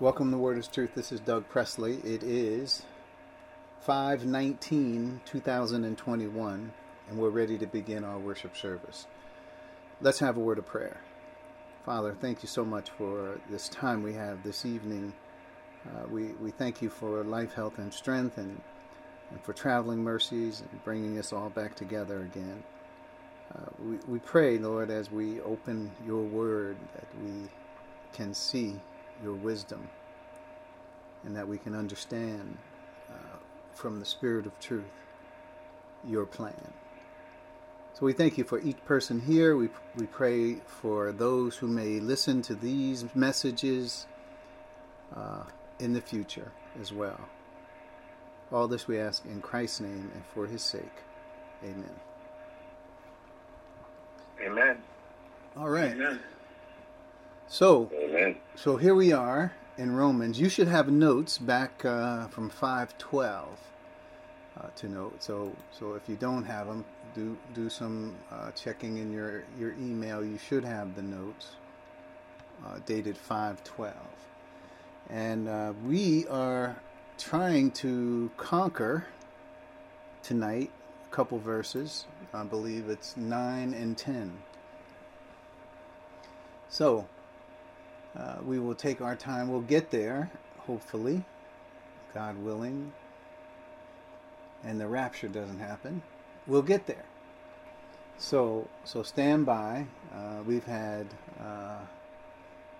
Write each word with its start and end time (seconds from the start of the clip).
Welcome 0.00 0.30
to 0.30 0.38
Word 0.38 0.56
is 0.56 0.66
Truth. 0.66 0.94
This 0.94 1.12
is 1.12 1.20
Doug 1.20 1.46
Presley. 1.50 1.96
It 1.96 2.22
is 2.22 2.84
519 3.82 5.20
2021, 5.26 6.72
and 7.06 7.18
we're 7.18 7.28
ready 7.28 7.58
to 7.58 7.66
begin 7.66 8.02
our 8.02 8.18
worship 8.18 8.56
service. 8.56 9.06
Let's 10.00 10.18
have 10.20 10.38
a 10.38 10.40
word 10.40 10.56
of 10.56 10.64
prayer. 10.64 11.02
Father, 11.84 12.16
thank 12.18 12.42
you 12.42 12.48
so 12.48 12.64
much 12.64 12.88
for 12.88 13.38
this 13.50 13.68
time 13.68 14.02
we 14.02 14.14
have 14.14 14.42
this 14.42 14.64
evening. 14.64 15.12
Uh, 15.86 16.06
we, 16.08 16.28
we 16.40 16.50
thank 16.50 16.80
you 16.80 16.88
for 16.88 17.22
life, 17.22 17.52
health, 17.52 17.76
and 17.76 17.92
strength, 17.92 18.38
and, 18.38 18.58
and 19.30 19.44
for 19.44 19.52
traveling 19.52 20.02
mercies 20.02 20.62
and 20.62 20.82
bringing 20.82 21.18
us 21.18 21.30
all 21.30 21.50
back 21.50 21.74
together 21.74 22.22
again. 22.22 22.64
Uh, 23.54 23.66
we, 23.84 23.98
we 24.08 24.18
pray, 24.20 24.56
Lord, 24.56 24.90
as 24.90 25.10
we 25.10 25.42
open 25.42 25.90
your 26.06 26.22
word, 26.22 26.78
that 26.94 27.06
we 27.22 27.50
can 28.14 28.32
see 28.32 28.80
your 29.22 29.34
wisdom 29.34 29.88
and 31.24 31.36
that 31.36 31.46
we 31.46 31.58
can 31.58 31.74
understand 31.74 32.56
uh, 33.10 33.36
from 33.74 34.00
the 34.00 34.06
Spirit 34.06 34.46
of 34.46 34.58
truth 34.60 34.84
your 36.06 36.24
plan. 36.24 36.72
So 37.92 38.06
we 38.06 38.12
thank 38.12 38.38
you 38.38 38.44
for 38.44 38.60
each 38.60 38.82
person 38.84 39.20
here. 39.20 39.56
We, 39.56 39.68
we 39.96 40.06
pray 40.06 40.56
for 40.66 41.12
those 41.12 41.56
who 41.56 41.66
may 41.66 42.00
listen 42.00 42.40
to 42.42 42.54
these 42.54 43.04
messages 43.14 44.06
uh, 45.14 45.42
in 45.80 45.92
the 45.92 46.00
future 46.00 46.50
as 46.80 46.92
well. 46.92 47.20
All 48.52 48.66
this 48.66 48.88
we 48.88 48.98
ask 48.98 49.24
in 49.26 49.40
Christ's 49.40 49.80
name 49.80 50.10
and 50.14 50.24
for 50.34 50.46
his 50.46 50.62
sake. 50.62 50.82
Amen. 51.62 51.94
Amen. 54.42 54.78
All 55.56 55.68
right. 55.68 55.92
Amen. 55.92 56.20
So, 57.50 57.90
Amen. 57.92 58.36
so 58.54 58.76
here 58.76 58.94
we 58.94 59.10
are 59.10 59.52
in 59.76 59.96
Romans. 59.96 60.38
You 60.38 60.48
should 60.48 60.68
have 60.68 60.88
notes 60.88 61.36
back 61.36 61.84
uh, 61.84 62.28
from 62.28 62.48
512 62.48 63.58
uh, 64.56 64.66
to 64.76 64.88
note. 64.88 65.20
So, 65.20 65.50
so 65.76 65.94
if 65.94 66.08
you 66.08 66.14
don't 66.14 66.44
have 66.44 66.68
them, 66.68 66.84
do 67.12 67.36
do 67.52 67.68
some 67.68 68.14
uh, 68.30 68.52
checking 68.52 68.98
in 68.98 69.12
your 69.12 69.42
your 69.58 69.72
email. 69.72 70.24
You 70.24 70.38
should 70.38 70.64
have 70.64 70.94
the 70.94 71.02
notes 71.02 71.56
uh, 72.64 72.78
dated 72.86 73.16
512, 73.16 73.96
and 75.08 75.48
uh, 75.48 75.72
we 75.84 76.28
are 76.28 76.76
trying 77.18 77.72
to 77.72 78.30
conquer 78.36 79.06
tonight 80.22 80.70
a 81.04 81.12
couple 81.12 81.40
verses. 81.40 82.06
I 82.32 82.44
believe 82.44 82.88
it's 82.88 83.16
nine 83.16 83.74
and 83.74 83.98
ten. 83.98 84.38
So 86.68 87.08
uh, 88.16 88.36
we 88.44 88.58
will 88.58 88.74
take 88.74 89.00
our 89.00 89.14
time. 89.14 89.48
We'll 89.48 89.60
get 89.60 89.90
there, 89.90 90.30
hopefully, 90.58 91.24
God 92.12 92.36
willing, 92.38 92.92
and 94.64 94.80
the 94.80 94.86
rapture 94.86 95.28
doesn't 95.28 95.60
happen. 95.60 96.02
We'll 96.46 96.62
get 96.62 96.86
there. 96.86 97.04
So, 98.18 98.68
so 98.84 99.02
stand 99.02 99.46
by. 99.46 99.86
Uh, 100.14 100.42
we've 100.46 100.64
had 100.64 101.06
uh, 101.40 101.78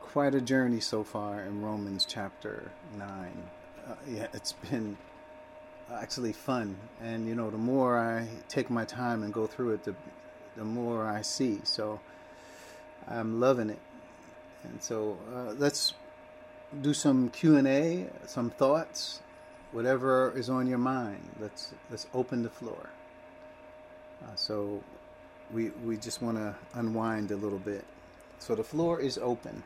quite 0.01 0.35
a 0.35 0.41
journey 0.41 0.81
so 0.81 1.05
far 1.05 1.43
in 1.43 1.63
Romans 1.63 2.05
chapter 2.09 2.71
nine. 2.99 3.49
Uh, 3.89 3.95
yeah, 4.07 4.27
it's 4.35 4.53
been 4.53 4.99
actually 5.93 6.33
fun, 6.33 6.77
and 7.01 7.27
you 7.29 7.35
know, 7.35 7.51
the 7.51 7.59
more 7.59 7.99
I 7.99 8.29
take 8.49 8.69
my 8.69 8.85
time 8.85 9.23
and 9.23 9.33
go 9.33 9.47
through 9.47 9.75
it, 9.75 9.85
the 9.85 9.95
the 10.57 10.65
more 10.65 11.07
I 11.07 11.23
see. 11.23 11.61
So, 11.63 12.01
I'm 13.09 13.41
loving 13.41 13.71
it 13.71 13.79
and 14.65 14.83
so 14.83 15.17
uh, 15.35 15.53
let's 15.59 15.95
do 16.83 16.95
some 16.95 17.31
Q 17.31 17.57
and 17.57 17.67
A, 17.67 18.07
some 18.27 18.51
thoughts, 18.51 19.21
whatever 19.73 20.33
is 20.37 20.49
on 20.49 20.67
your 20.67 20.79
mind. 20.79 21.29
Let's 21.41 21.73
let's 21.91 22.07
open 22.15 22.43
the 22.43 22.51
floor. 22.51 22.89
Uh, 24.23 24.35
so 24.35 24.83
we 25.53 25.71
we 25.85 25.97
just 25.97 26.23
want 26.23 26.37
to 26.37 26.55
unwind 26.75 27.31
a 27.31 27.37
little 27.37 27.59
bit. 27.59 27.85
So 28.39 28.55
the 28.55 28.65
floor 28.65 29.01
is 29.01 29.19
open. 29.19 29.63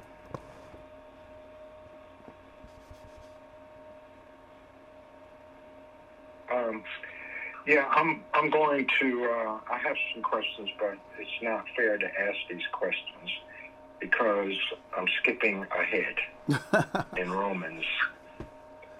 Um, 6.52 6.84
yeah, 7.66 7.86
I'm. 7.90 8.22
I'm 8.32 8.50
going 8.50 8.86
to. 9.00 9.24
Uh, 9.24 9.58
I 9.70 9.78
have 9.78 9.96
some 10.12 10.22
questions, 10.22 10.70
but 10.78 10.96
it's 11.18 11.42
not 11.42 11.64
fair 11.76 11.98
to 11.98 12.06
ask 12.06 12.36
these 12.48 12.66
questions 12.72 13.30
because 14.00 14.54
I'm 14.96 15.06
skipping 15.20 15.66
ahead 15.70 17.06
in 17.16 17.30
Romans. 17.30 17.84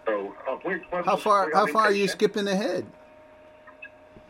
So, 0.06 0.34
uh, 0.48 0.56
we, 0.64 0.76
what, 0.90 1.04
How 1.06 1.16
far 1.16 1.50
how 1.52 1.66
far 1.66 1.84
are 1.84 1.92
you 1.92 2.08
skipping? 2.08 2.46
ahead? 2.48 2.86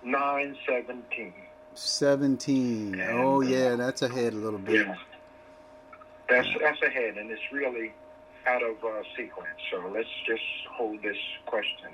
Nine 0.05 0.57
seventeen. 0.67 1.33
17. 1.77 3.01
Oh 3.01 3.41
yeah, 3.41 3.75
that's 3.75 4.03
ahead 4.03 4.33
a 4.33 4.37
little 4.37 4.61
bit. 4.61 4.87
Yeah, 4.87 4.95
that's 6.29 6.47
that's 6.61 6.81
ahead, 6.83 7.17
and 7.19 7.31
it's 7.31 7.43
really 7.53 7.93
out 8.47 8.63
of 8.63 8.77
uh, 8.85 9.03
sequence. 9.17 9.49
So 9.73 9.91
let's 9.93 10.09
just 10.27 10.43
hold 10.71 11.03
this 11.03 11.17
question. 11.47 11.91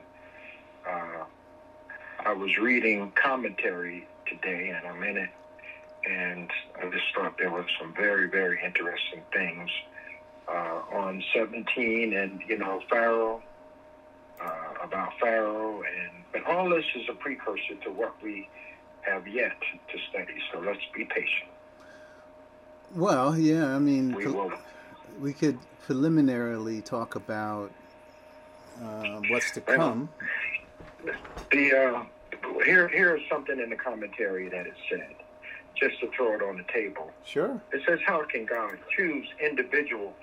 Uh, 0.86 1.24
I 2.26 2.32
was 2.34 2.58
reading 2.58 3.10
commentary 3.14 4.06
today, 4.26 4.74
and 4.76 4.86
I'm 4.86 5.02
in 5.02 5.16
it, 5.16 5.30
and 6.08 6.50
I 6.80 6.88
just 6.90 7.04
thought 7.14 7.36
there 7.38 7.50
were 7.50 7.66
some 7.80 7.94
very, 7.94 8.28
very 8.28 8.58
interesting 8.64 9.22
things 9.32 9.70
uh, 10.48 10.80
on 10.92 11.22
17, 11.34 12.14
and 12.14 12.40
you 12.48 12.58
know 12.58 12.80
Pharaoh, 12.88 13.42
uh, 14.42 14.84
about 14.84 15.12
Pharaoh, 15.20 15.82
and 15.82 16.24
but 16.32 16.44
all 16.46 16.68
this 16.70 16.84
is 16.96 17.02
a 17.08 17.14
precursor 17.14 17.74
to 17.84 17.90
what 17.90 18.14
we 18.22 18.48
have 19.02 19.26
yet 19.26 19.56
to 19.60 19.98
study. 20.10 20.34
So 20.52 20.60
let's 20.60 20.80
be 20.94 21.04
patient. 21.04 21.50
Well, 22.94 23.38
yeah, 23.38 23.74
I 23.74 23.78
mean, 23.78 24.14
We 24.14 24.26
will. 24.26 24.52
we 25.20 25.32
could 25.32 25.58
preliminarily 25.86 26.80
talk 26.82 27.14
about 27.14 27.70
uh, 28.82 29.20
what's 29.28 29.50
to 29.52 29.60
come. 29.60 30.08
The 31.50 31.72
uh, 31.72 32.02
here 32.64 32.88
here's 32.88 33.22
something 33.30 33.58
in 33.58 33.70
the 33.70 33.76
commentary 33.76 34.48
that 34.48 34.66
it 34.66 34.74
said, 34.88 35.14
just 35.76 36.00
to 36.00 36.10
throw 36.16 36.34
it 36.34 36.42
on 36.42 36.56
the 36.56 36.72
table. 36.72 37.10
Sure. 37.24 37.60
It 37.72 37.82
says, 37.86 37.98
How 38.06 38.24
can 38.24 38.44
God 38.44 38.78
choose 38.96 39.26
individuals 39.42 40.14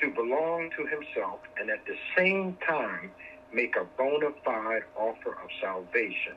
to 0.00 0.10
belong 0.10 0.70
to 0.76 0.86
Himself 0.86 1.40
and 1.58 1.70
at 1.70 1.84
the 1.86 1.96
same 2.16 2.56
time 2.66 3.12
make 3.52 3.76
a 3.76 3.84
bona 3.96 4.30
fide 4.44 4.82
offer 4.96 5.30
of 5.30 5.48
salvation 5.60 6.36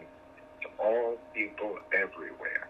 to 0.62 0.68
all 0.80 1.18
people 1.34 1.78
everywhere? 1.94 2.68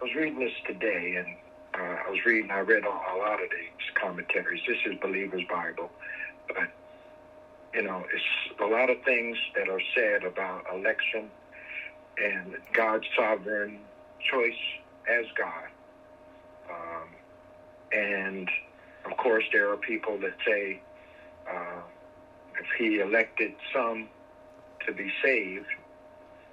I 0.00 0.04
was 0.04 0.14
reading 0.14 0.38
this 0.38 0.52
today, 0.64 1.16
and 1.16 1.26
uh, 1.74 2.02
I 2.06 2.10
was 2.10 2.20
reading, 2.24 2.50
I 2.50 2.60
read 2.60 2.84
a, 2.84 2.88
a 2.88 3.16
lot 3.18 3.42
of 3.42 3.50
these 3.50 3.94
commentaries. 4.00 4.62
This 4.66 4.78
is 4.86 4.98
Believer's 5.00 5.42
Bible, 5.50 5.90
but 6.46 6.68
you 7.74 7.82
know, 7.82 8.04
it's 8.12 8.60
a 8.60 8.66
lot 8.66 8.90
of 8.90 9.02
things 9.04 9.36
that 9.54 9.68
are 9.68 9.80
said 9.94 10.24
about 10.24 10.64
election 10.72 11.30
and 12.16 12.56
God's 12.72 13.04
sovereign 13.16 13.80
choice 14.30 14.52
as 15.08 15.24
God. 15.36 15.68
Um, 16.70 17.08
and 17.92 18.48
of 19.04 19.16
course, 19.16 19.44
there 19.52 19.70
are 19.72 19.76
people 19.76 20.18
that 20.18 20.34
say 20.46 20.80
uh, 21.50 21.80
if 22.60 22.66
He 22.78 23.00
elected 23.00 23.54
some 23.72 24.08
to 24.86 24.92
be 24.92 25.10
saved 25.22 25.66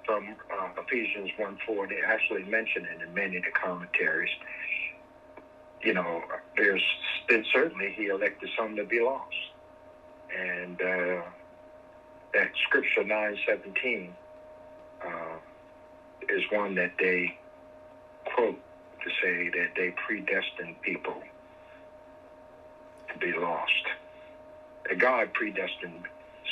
from 0.04 0.36
uh, 0.52 0.68
Ephesians 0.80 1.30
1 1.36 1.58
4, 1.66 1.88
they 1.88 2.00
actually 2.06 2.44
mention 2.44 2.84
it 2.84 3.02
in 3.02 3.12
many 3.12 3.36
of 3.38 3.44
the 3.44 3.50
commentaries. 3.50 4.30
You 5.82 5.94
know, 5.94 6.22
there's 6.56 6.82
then 7.28 7.44
certainly 7.52 7.92
He 7.96 8.06
elected 8.06 8.48
some 8.56 8.76
to 8.76 8.84
be 8.84 9.00
lost. 9.00 9.34
And 10.36 10.80
uh, 10.80 11.22
that 12.34 12.50
scripture 12.66 13.04
917 13.04 14.14
uh, 15.04 15.08
is 16.28 16.42
one 16.50 16.74
that 16.76 16.92
they 16.98 17.38
quote 18.36 18.60
to 19.04 19.10
say 19.22 19.50
that 19.50 19.70
they 19.76 19.92
predestined 20.06 20.80
people 20.82 21.22
to 23.12 23.18
be 23.18 23.32
lost. 23.38 23.72
That 24.88 24.98
God 24.98 25.32
predestined 25.34 26.04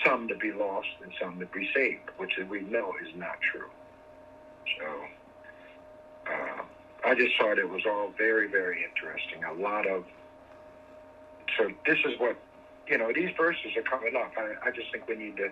some 0.05 0.29
to 0.29 0.37
be 0.37 0.53
lost 0.53 0.89
and 1.03 1.13
some 1.21 1.39
to 1.41 1.47
be 1.47 1.69
saved, 1.75 2.11
which 2.19 2.33
we 2.51 2.63
know 2.63 2.95
is 3.03 3.15
not 3.17 3.37
true. 3.53 3.71
So 4.79 4.87
uh, 6.33 6.63
I 7.07 7.15
just 7.15 7.33
thought 7.39 7.59
it 7.59 7.69
was 7.69 7.83
all 7.87 8.13
very, 8.19 8.49
very 8.49 8.85
interesting. 8.85 9.45
A 9.45 9.55
lot 9.55 9.87
of 9.87 10.05
so 11.59 11.71
this 11.87 11.99
is 12.07 12.19
what 12.19 12.37
you 12.89 12.99
know. 12.99 13.13
These 13.15 13.31
verses 13.37 13.77
are 13.77 13.83
coming 13.83 14.17
up. 14.17 14.33
I, 14.37 14.69
I 14.69 14.73
just 14.73 14.91
think 14.93 15.09
we 15.09 15.17
need 15.17 15.37
to 15.39 15.51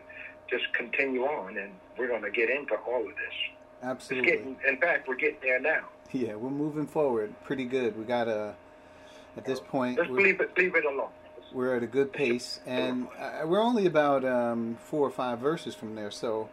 just 0.51 0.73
continue 0.75 1.25
on, 1.25 1.59
and 1.59 1.73
we're 1.99 2.09
going 2.09 2.23
to 2.23 2.31
get 2.31 2.51
into 2.51 2.77
all 2.77 3.01
of 3.03 3.15
this. 3.17 3.62
Absolutely. 3.83 4.31
getting, 4.31 4.57
in 4.67 4.77
fact, 4.79 5.09
we're 5.09 5.17
getting 5.17 5.41
there 5.43 5.61
now. 5.61 5.81
Yeah, 6.15 6.35
we're 6.35 6.51
moving 6.51 6.87
forward 6.87 7.33
pretty 7.43 7.65
good. 7.65 7.97
We 7.97 8.05
got 8.05 8.29
a 8.29 8.55
at 9.39 9.47
this 9.47 9.61
point. 9.61 9.97
We're- 9.97 10.11
leave 10.25 10.43
it, 10.43 10.51
leave 10.59 10.75
it 10.75 10.85
alone. 10.85 11.09
We're 11.55 11.75
at 11.75 11.83
a 11.83 11.87
good 11.87 12.13
pace, 12.13 12.61
and 12.67 13.09
uh, 13.19 13.47
we're 13.47 13.63
only 13.63 13.87
about 13.87 14.23
um, 14.23 14.77
four 14.85 15.07
or 15.07 15.11
five 15.11 15.39
verses 15.39 15.75
from 15.75 15.95
there. 15.95 16.11
So, 16.11 16.51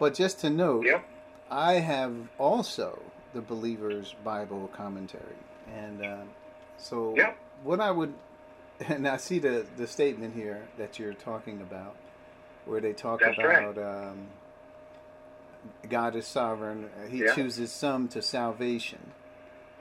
but 0.00 0.14
just 0.14 0.40
to 0.40 0.50
note. 0.50 0.84
I 1.48 1.74
have 1.74 2.14
also 2.38 2.98
the 3.34 3.40
Believer's 3.40 4.14
Bible 4.24 4.68
commentary, 4.72 5.36
and 5.72 6.02
uh, 6.04 6.22
so 6.76 7.14
what 7.62 7.78
I 7.80 7.90
would, 7.92 8.14
and 8.88 9.06
I 9.06 9.16
see 9.16 9.38
the 9.38 9.64
the 9.76 9.86
statement 9.86 10.34
here 10.34 10.62
that 10.78 10.98
you're 10.98 11.14
talking 11.14 11.60
about, 11.60 11.94
where 12.64 12.80
they 12.80 12.92
talk 12.94 13.20
That's 13.20 13.38
right. 13.38 13.62
about 13.62 13.78
um, 14.10 14.26
God 15.88 16.16
is 16.16 16.26
sovereign; 16.26 16.90
He 17.10 17.18
Yeah. 17.24 17.34
chooses 17.34 17.72
some 17.72 18.08
to 18.08 18.22
salvation. 18.22 19.12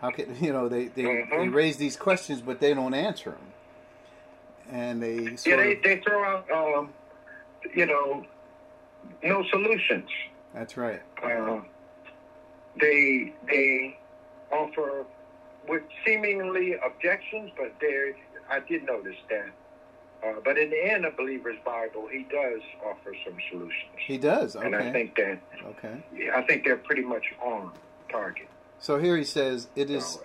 How 0.02 0.12
can 0.12 0.36
you 0.44 0.54
know 0.54 0.68
they 0.70 0.88
they, 0.88 1.04
they 1.04 1.20
Mhm. 1.28 1.54
raise 1.54 1.78
these 1.78 1.96
questions, 1.98 2.42
but 2.42 2.60
they 2.60 2.74
don't 2.74 2.94
answer 2.94 3.32
them, 3.32 3.54
and 4.72 5.02
they 5.02 5.36
Yeah, 5.46 5.58
they, 5.58 5.76
of, 5.76 5.84
they 5.84 5.98
throw 6.06 6.24
out, 6.24 6.50
um, 6.52 6.94
you 7.76 7.86
know, 7.86 8.26
no 9.24 9.44
solutions. 9.52 10.10
that's 10.54 10.78
right. 10.78 11.02
Uh, 11.24 11.62
they 12.80 13.34
they 13.48 13.98
offer 14.52 15.06
with 15.68 15.84
seemingly 16.06 16.76
objections, 16.86 17.52
but 17.58 17.74
there 17.80 18.14
I 18.50 18.60
did 18.62 18.84
notice 18.86 19.16
that. 19.30 19.52
Uh, 20.24 20.34
but 20.46 20.58
in 20.58 20.70
the 20.70 20.84
end, 20.92 21.06
a 21.06 21.12
believer's 21.12 21.58
Bible, 21.66 22.08
he 22.12 22.24
does 22.24 22.62
offer 22.86 23.16
some 23.26 23.36
solutions, 23.50 23.92
He 23.98 24.18
does. 24.20 24.56
and 24.56 24.76
I 24.76 24.92
think 24.92 25.16
that 25.16 25.40
Okay. 25.66 26.04
I 26.34 26.42
think 26.44 26.64
they're 26.64 26.78
pretty 26.78 27.02
much 27.04 27.34
on 27.42 27.72
target. 28.10 28.48
So 28.80 29.00
here 29.00 29.18
he 29.18 29.24
says, 29.24 29.68
"It 29.76 29.90
is 29.90 30.20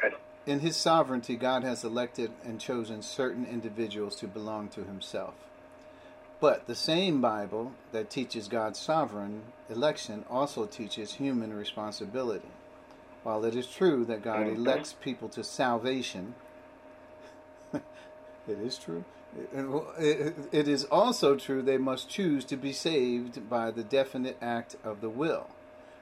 In 0.46 0.60
his 0.60 0.76
sovereignty, 0.76 1.34
God 1.36 1.64
has 1.64 1.82
elected 1.82 2.30
and 2.44 2.60
chosen 2.60 3.02
certain 3.02 3.44
individuals 3.44 4.14
to 4.16 4.28
belong 4.28 4.68
to 4.68 4.84
himself. 4.84 5.34
But 6.38 6.66
the 6.68 6.76
same 6.76 7.20
Bible 7.20 7.72
that 7.90 8.10
teaches 8.10 8.46
God's 8.46 8.78
sovereign 8.78 9.42
election 9.68 10.24
also 10.30 10.66
teaches 10.66 11.14
human 11.14 11.52
responsibility. 11.52 12.50
While 13.24 13.44
it 13.44 13.56
is 13.56 13.66
true 13.66 14.04
that 14.04 14.22
God 14.22 14.46
elects 14.46 14.92
people 14.92 15.28
to 15.30 15.42
salvation, 15.42 16.36
is 18.48 18.78
true. 18.78 19.04
It- 19.98 20.34
it 20.52 20.68
is 20.68 20.84
also 20.84 21.36
true 21.36 21.62
they 21.62 21.78
must 21.78 22.08
choose 22.08 22.44
to 22.46 22.56
be 22.56 22.72
saved 22.72 23.48
by 23.50 23.70
the 23.70 23.84
definite 23.84 24.36
act 24.40 24.76
of 24.82 25.00
the 25.00 25.10
will. 25.10 25.48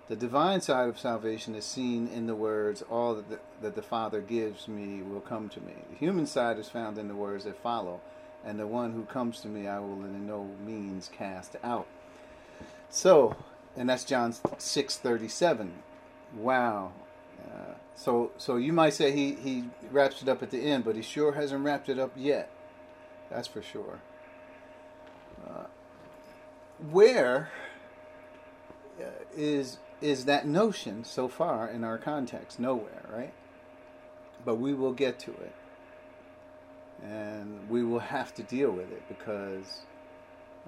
The 0.07 0.17
divine 0.17 0.61
side 0.61 0.89
of 0.89 0.99
salvation 0.99 1.55
is 1.55 1.65
seen 1.65 2.07
in 2.09 2.27
the 2.27 2.35
words, 2.35 2.83
All 2.83 3.15
that 3.15 3.31
the, 3.31 3.39
that 3.63 3.75
the 3.75 3.83
Father 3.83 4.21
gives 4.21 4.69
me 4.69 5.01
will 5.03 5.21
come 5.23 5.49
to 5.49 5.61
me. 5.61 5.73
The 5.91 5.97
human 5.97 6.27
side 6.27 6.59
is 6.59 6.69
found 6.69 6.99
in 6.99 7.09
the 7.09 7.15
words 7.15 7.45
that 7.45 7.57
follow, 7.57 8.01
And 8.45 8.61
the 8.61 8.67
one 8.67 8.93
who 8.93 9.05
comes 9.05 9.41
to 9.41 9.49
me 9.49 9.67
I 9.67 9.79
will 9.79 10.05
in 10.05 10.27
no 10.27 10.45
means 10.65 11.09
cast 11.09 11.57
out. 11.65 11.87
So, 12.91 13.35
and 13.75 13.89
that's 13.89 14.05
John 14.05 14.33
6.37. 14.33 15.71
Wow. 16.37 16.93
So 17.95 18.33
so 18.37 18.57
you 18.57 18.73
might 18.73 18.93
say 18.95 19.13
he, 19.13 19.35
he 19.35 19.65
wraps 19.91 20.23
it 20.23 20.29
up 20.29 20.43
at 20.43 20.51
the 20.51 20.61
end, 20.61 20.85
but 20.85 20.97
he 20.97 21.03
sure 21.03 21.33
hasn't 21.33 21.65
wrapped 21.65 21.89
it 21.89 21.99
up 21.99 22.13
yet. 22.17 22.51
That's 23.31 23.49
for 23.49 23.63
sure. 23.63 24.01
Uh, 25.47 25.65
where 26.91 27.51
uh, 29.01 29.05
is 29.37 29.79
is 30.01 30.25
that 30.27 30.47
notion 30.47 31.05
so 31.05 31.29
far 31.29 31.69
in 31.69 31.85
our 31.85 31.99
context? 31.99 32.59
Nowhere, 32.59 33.03
right? 33.11 33.33
But 34.45 34.57
we 34.57 34.75
will 34.75 34.93
get 34.93 35.19
to 35.21 35.31
it. 35.31 35.55
And 37.03 37.69
we 37.69 37.83
will 37.85 38.01
have 38.01 38.35
to 38.35 38.43
deal 38.43 38.71
with 38.71 38.91
it 38.91 39.03
because 39.09 39.83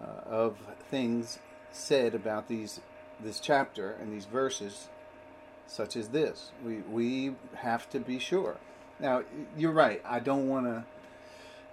uh, 0.00 0.29
of 0.29 0.56
things 0.90 1.38
said 1.70 2.14
about 2.14 2.49
these 2.49 2.81
this 3.20 3.40
chapter 3.40 3.93
and 3.93 4.12
these 4.12 4.26
verses 4.26 4.88
such 5.66 5.96
as 5.96 6.08
this. 6.08 6.52
We 6.64 6.78
we 6.90 7.34
have 7.54 7.88
to 7.90 8.00
be 8.00 8.18
sure. 8.18 8.56
Now, 8.98 9.24
you're 9.56 9.72
right. 9.72 10.02
I 10.04 10.20
don't 10.20 10.48
want 10.48 10.66
to 10.66 10.84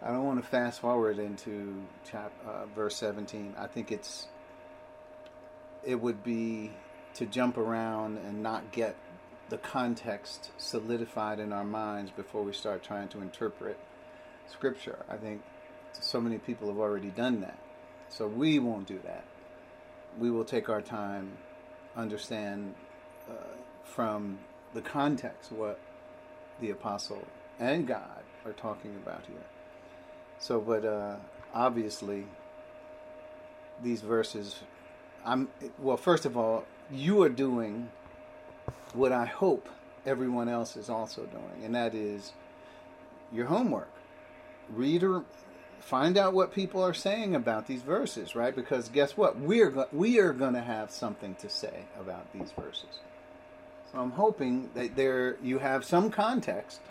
I 0.02 0.12
don't 0.12 0.26
want 0.26 0.42
to 0.44 0.48
fast 0.48 0.82
forward 0.82 1.18
into 1.18 1.82
chap, 2.10 2.34
uh, 2.46 2.66
verse 2.76 2.96
17. 2.98 3.56
I 3.58 3.68
think 3.68 3.92
it's 3.92 4.28
it 5.84 5.96
would 6.02 6.24
be 6.24 6.72
to 7.16 7.26
jump 7.26 7.58
around 7.58 8.18
and 8.18 8.42
not 8.42 8.72
get 8.72 8.96
the 9.50 9.58
context 9.58 10.52
solidified 10.58 11.40
in 11.40 11.54
our 11.54 11.64
minds 11.64 12.12
before 12.12 12.44
we 12.44 12.54
start 12.54 12.84
trying 12.84 13.08
to 13.10 13.22
interpret 13.22 13.78
scripture. 14.48 15.06
I 15.10 15.18
think 15.18 15.42
so 16.00 16.20
many 16.20 16.38
people 16.38 16.68
have 16.70 16.80
already 16.80 17.10
done 17.10 17.42
that. 17.42 17.60
So 18.10 18.28
we 18.28 18.60
won't 18.60 18.88
do 18.88 19.00
that. 19.04 19.26
We 20.18 20.32
will 20.32 20.46
take 20.46 20.70
our 20.70 20.82
time, 20.82 21.38
understand 21.96 22.76
uh, 23.30 23.34
from 23.84 24.40
the 24.74 24.82
context 24.82 25.52
what 25.52 25.80
the 26.60 26.72
apostle 26.72 27.26
and 27.60 27.88
God 27.88 28.24
are 28.46 28.54
talking 28.54 28.96
about 28.96 29.24
here. 29.28 29.46
So, 30.40 30.60
but 30.60 30.84
uh, 30.86 31.16
obviously, 31.54 32.26
these 33.82 34.02
verses, 34.02 34.60
I'm 35.26 35.48
well. 35.80 35.98
First 35.98 36.26
of 36.26 36.36
all, 36.36 36.66
you 36.92 37.22
are 37.24 37.30
doing 37.30 37.90
what 38.94 39.12
I 39.12 39.26
hope 39.26 39.70
everyone 40.06 40.50
else 40.50 40.76
is 40.76 40.90
also 40.90 41.26
doing, 41.26 41.64
and 41.64 41.76
that 41.76 41.96
is 41.96 42.34
your 43.32 43.46
homework. 43.46 43.90
Read 44.70 45.04
or 45.04 45.24
find 45.80 46.18
out 46.18 46.34
what 46.34 46.54
people 46.54 46.82
are 46.82 46.94
saying 46.94 47.36
about 47.36 47.68
these 47.68 47.82
verses, 47.82 48.36
right? 48.36 48.56
Because 48.56 48.90
guess 48.90 49.16
what? 49.16 49.40
We're 49.40 49.88
we 49.92 50.20
are 50.20 50.34
going 50.34 50.54
to 50.54 50.62
have 50.62 50.92
something 50.92 51.36
to 51.36 51.50
say 51.50 51.86
about 52.00 52.32
these 52.34 52.52
verses. 52.52 53.00
So 53.94 54.00
I'm 54.00 54.12
hoping 54.12 54.72
that 54.74 54.96
there 54.96 55.38
you 55.44 55.60
have 55.60 55.86
some 55.86 56.10
context 56.10 56.82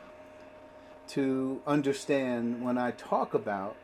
to 1.09 1.61
understand 1.67 2.63
when 2.63 2.79
I 2.79 2.93
talk 2.93 3.35
about 3.35 3.75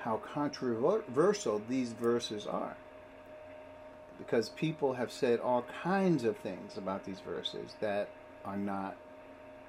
how 0.00 0.16
controversial 0.16 1.60
these 1.68 1.92
verses 1.92 2.46
are. 2.46 2.76
Because 4.16 4.48
people 4.48 4.94
have 4.94 5.12
said 5.12 5.38
all 5.38 5.66
kinds 5.82 6.24
of 6.24 6.38
things 6.38 6.78
about 6.78 7.04
these 7.04 7.20
verses 7.20 7.74
that 7.80 8.08
are 8.44 8.56
not 8.56 8.96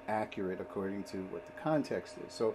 accurate 0.08 0.60
according 0.60 1.04
to 1.04 1.18
what 1.24 1.42
the 1.46 1.60
context 1.60 2.14
is. 2.26 2.32
So 2.32 2.54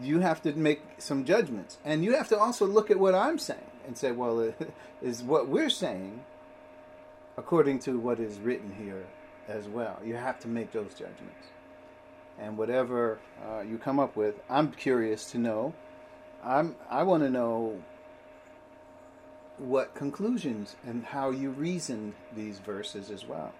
you 0.00 0.20
have 0.20 0.40
to 0.42 0.52
make 0.52 0.82
some 0.98 1.24
judgments. 1.24 1.78
And 1.84 2.04
you 2.04 2.14
have 2.14 2.28
to 2.28 2.38
also 2.38 2.64
look 2.64 2.92
at 2.92 2.98
what 3.00 3.14
I'm 3.14 3.38
saying 3.38 3.60
and 3.86 3.98
say, 3.98 4.12
well, 4.12 4.54
is 5.02 5.22
what 5.22 5.48
we're 5.48 5.70
saying 5.70 6.22
according 7.36 7.80
to 7.80 7.98
what 7.98 8.20
is 8.20 8.38
written 8.38 8.72
here 8.78 9.06
as 9.50 9.68
well. 9.68 9.98
You 10.04 10.14
have 10.14 10.38
to 10.40 10.48
make 10.48 10.72
those 10.72 10.92
judgments. 10.92 11.48
And 12.38 12.56
whatever 12.56 13.18
uh, 13.46 13.60
you 13.60 13.76
come 13.76 14.00
up 14.00 14.16
with, 14.16 14.36
I'm 14.48 14.72
curious 14.72 15.30
to 15.32 15.38
know. 15.38 15.74
I'm 16.42 16.76
I 16.88 17.02
want 17.02 17.22
to 17.22 17.30
know 17.30 17.82
what 19.58 19.94
conclusions 19.94 20.76
and 20.86 21.04
how 21.04 21.30
you 21.30 21.50
reasoned 21.50 22.14
these 22.34 22.58
verses 22.58 23.10
as 23.10 23.26
well. 23.26 23.52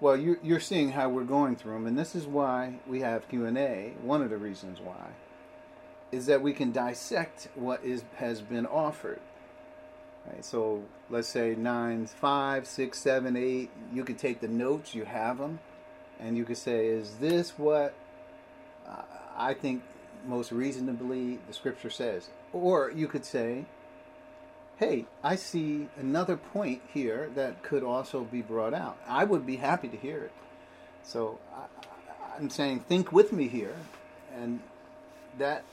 Well, 0.00 0.16
you're, 0.16 0.38
you're 0.44 0.60
seeing 0.60 0.92
how 0.92 1.08
we're 1.08 1.24
going 1.24 1.56
through 1.56 1.72
them, 1.72 1.86
and 1.88 1.98
this 1.98 2.14
is 2.14 2.24
why 2.24 2.78
we 2.86 3.00
have 3.00 3.28
Q 3.28 3.46
and 3.46 3.58
A. 3.58 3.94
One 4.00 4.22
of 4.22 4.30
the 4.30 4.38
reasons 4.38 4.78
why 4.80 5.08
is 6.12 6.26
that 6.26 6.40
we 6.40 6.52
can 6.52 6.70
dissect 6.70 7.48
what 7.54 7.84
is 7.84 8.04
has 8.16 8.40
been 8.40 8.66
offered. 8.66 9.20
Right, 10.26 10.44
so 10.44 10.84
let's 11.10 11.28
say 11.28 11.54
nine, 11.54 12.06
five, 12.06 12.66
six, 12.66 12.98
seven, 12.98 13.36
eight. 13.36 13.70
You 13.92 14.04
can 14.04 14.16
take 14.16 14.40
the 14.40 14.48
notes, 14.48 14.94
you 14.94 15.04
have 15.04 15.38
them, 15.38 15.60
and 16.20 16.36
you 16.36 16.44
could 16.44 16.58
say, 16.58 16.86
"Is 16.88 17.16
this 17.16 17.58
what 17.58 17.94
uh, 18.86 19.02
I 19.36 19.54
think 19.54 19.82
most 20.26 20.52
reasonably 20.52 21.38
the 21.46 21.54
Scripture 21.54 21.90
says?" 21.90 22.28
Or 22.52 22.90
you 22.90 23.08
could 23.08 23.24
say, 23.24 23.64
"Hey, 24.76 25.06
I 25.22 25.36
see 25.36 25.88
another 25.96 26.36
point 26.36 26.82
here 26.92 27.30
that 27.34 27.62
could 27.62 27.82
also 27.82 28.24
be 28.24 28.42
brought 28.42 28.74
out. 28.74 28.98
I 29.06 29.24
would 29.24 29.46
be 29.46 29.56
happy 29.56 29.88
to 29.88 29.96
hear 29.96 30.24
it." 30.24 30.32
So 31.02 31.38
I- 31.54 32.36
I'm 32.36 32.50
saying, 32.50 32.80
think 32.80 33.12
with 33.12 33.32
me 33.32 33.48
here, 33.48 33.76
and 34.34 34.60
that 35.38 35.64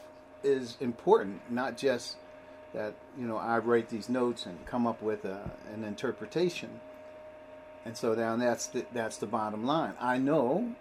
is 0.44 0.78
important, 0.80 1.42
not 1.50 1.78
just 1.78 2.18
that 2.76 2.94
you 3.18 3.26
know 3.26 3.38
I 3.38 3.58
write 3.58 3.90
these 3.90 4.10
notes 4.10 4.46
and 4.46 4.64
come 4.66 4.86
up 4.86 5.02
with 5.02 5.26
a, 5.26 5.50
an 5.74 5.84
interpretation. 5.84 6.70
And 7.86 7.96
so 7.96 8.16
now 8.16 8.36
that's 8.36 8.68
the, 8.68 8.86
that's 8.94 9.18
the 9.18 9.28
bottom 9.28 9.64
line. 9.66 9.94
I 10.00 10.18
know 10.18 10.74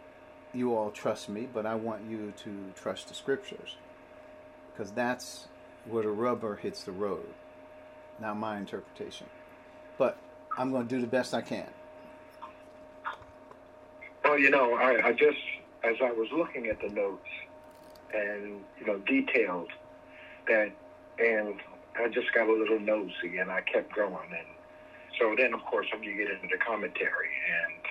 you 0.55 0.75
all 0.75 0.91
trust 0.91 1.29
me, 1.29 1.47
but 1.53 1.67
I 1.67 1.75
want 1.75 2.03
you 2.09 2.33
to 2.45 2.73
trust 2.75 3.09
the 3.09 3.15
scriptures 3.15 3.77
because 4.73 4.91
that's 4.93 5.49
where 5.87 6.03
the 6.03 6.09
rubber 6.09 6.57
hits 6.57 6.83
the 6.85 6.93
road, 6.93 7.27
not 8.21 8.39
my 8.39 8.57
interpretation. 8.57 9.27
But 9.99 10.17
I'm 10.57 10.71
going 10.71 10.89
to 10.89 10.95
do 10.95 11.01
the 11.01 11.07
best 11.07 11.35
I 11.35 11.43
can. 11.43 11.69
Well, 14.25 14.39
you 14.39 14.49
know, 14.49 14.75
I, 14.75 15.09
I 15.09 15.13
just, 15.13 15.39
as 15.83 15.97
I 16.03 16.11
was 16.11 16.29
looking 16.33 16.69
at 16.69 16.81
the 16.81 16.89
notes 16.89 17.29
and, 18.15 18.63
you 18.81 18.87
know, 18.87 18.99
detailed 19.01 19.69
that, 20.49 20.73
and 21.19 21.61
I 21.97 22.09
just 22.09 22.33
got 22.35 22.49
a 22.49 22.53
little 22.53 22.81
nosy 22.81 23.39
and 23.39 23.51
I 23.51 23.61
kept 23.63 23.95
going. 23.95 24.15
And 24.15 24.49
so 25.19 25.35
then, 25.37 25.55
of 25.55 25.65
course, 25.65 25.87
when 25.93 26.03
you 26.03 26.17
get 26.17 26.31
into 26.31 26.49
the 26.51 26.59
commentary 26.59 27.31
and 27.65 27.85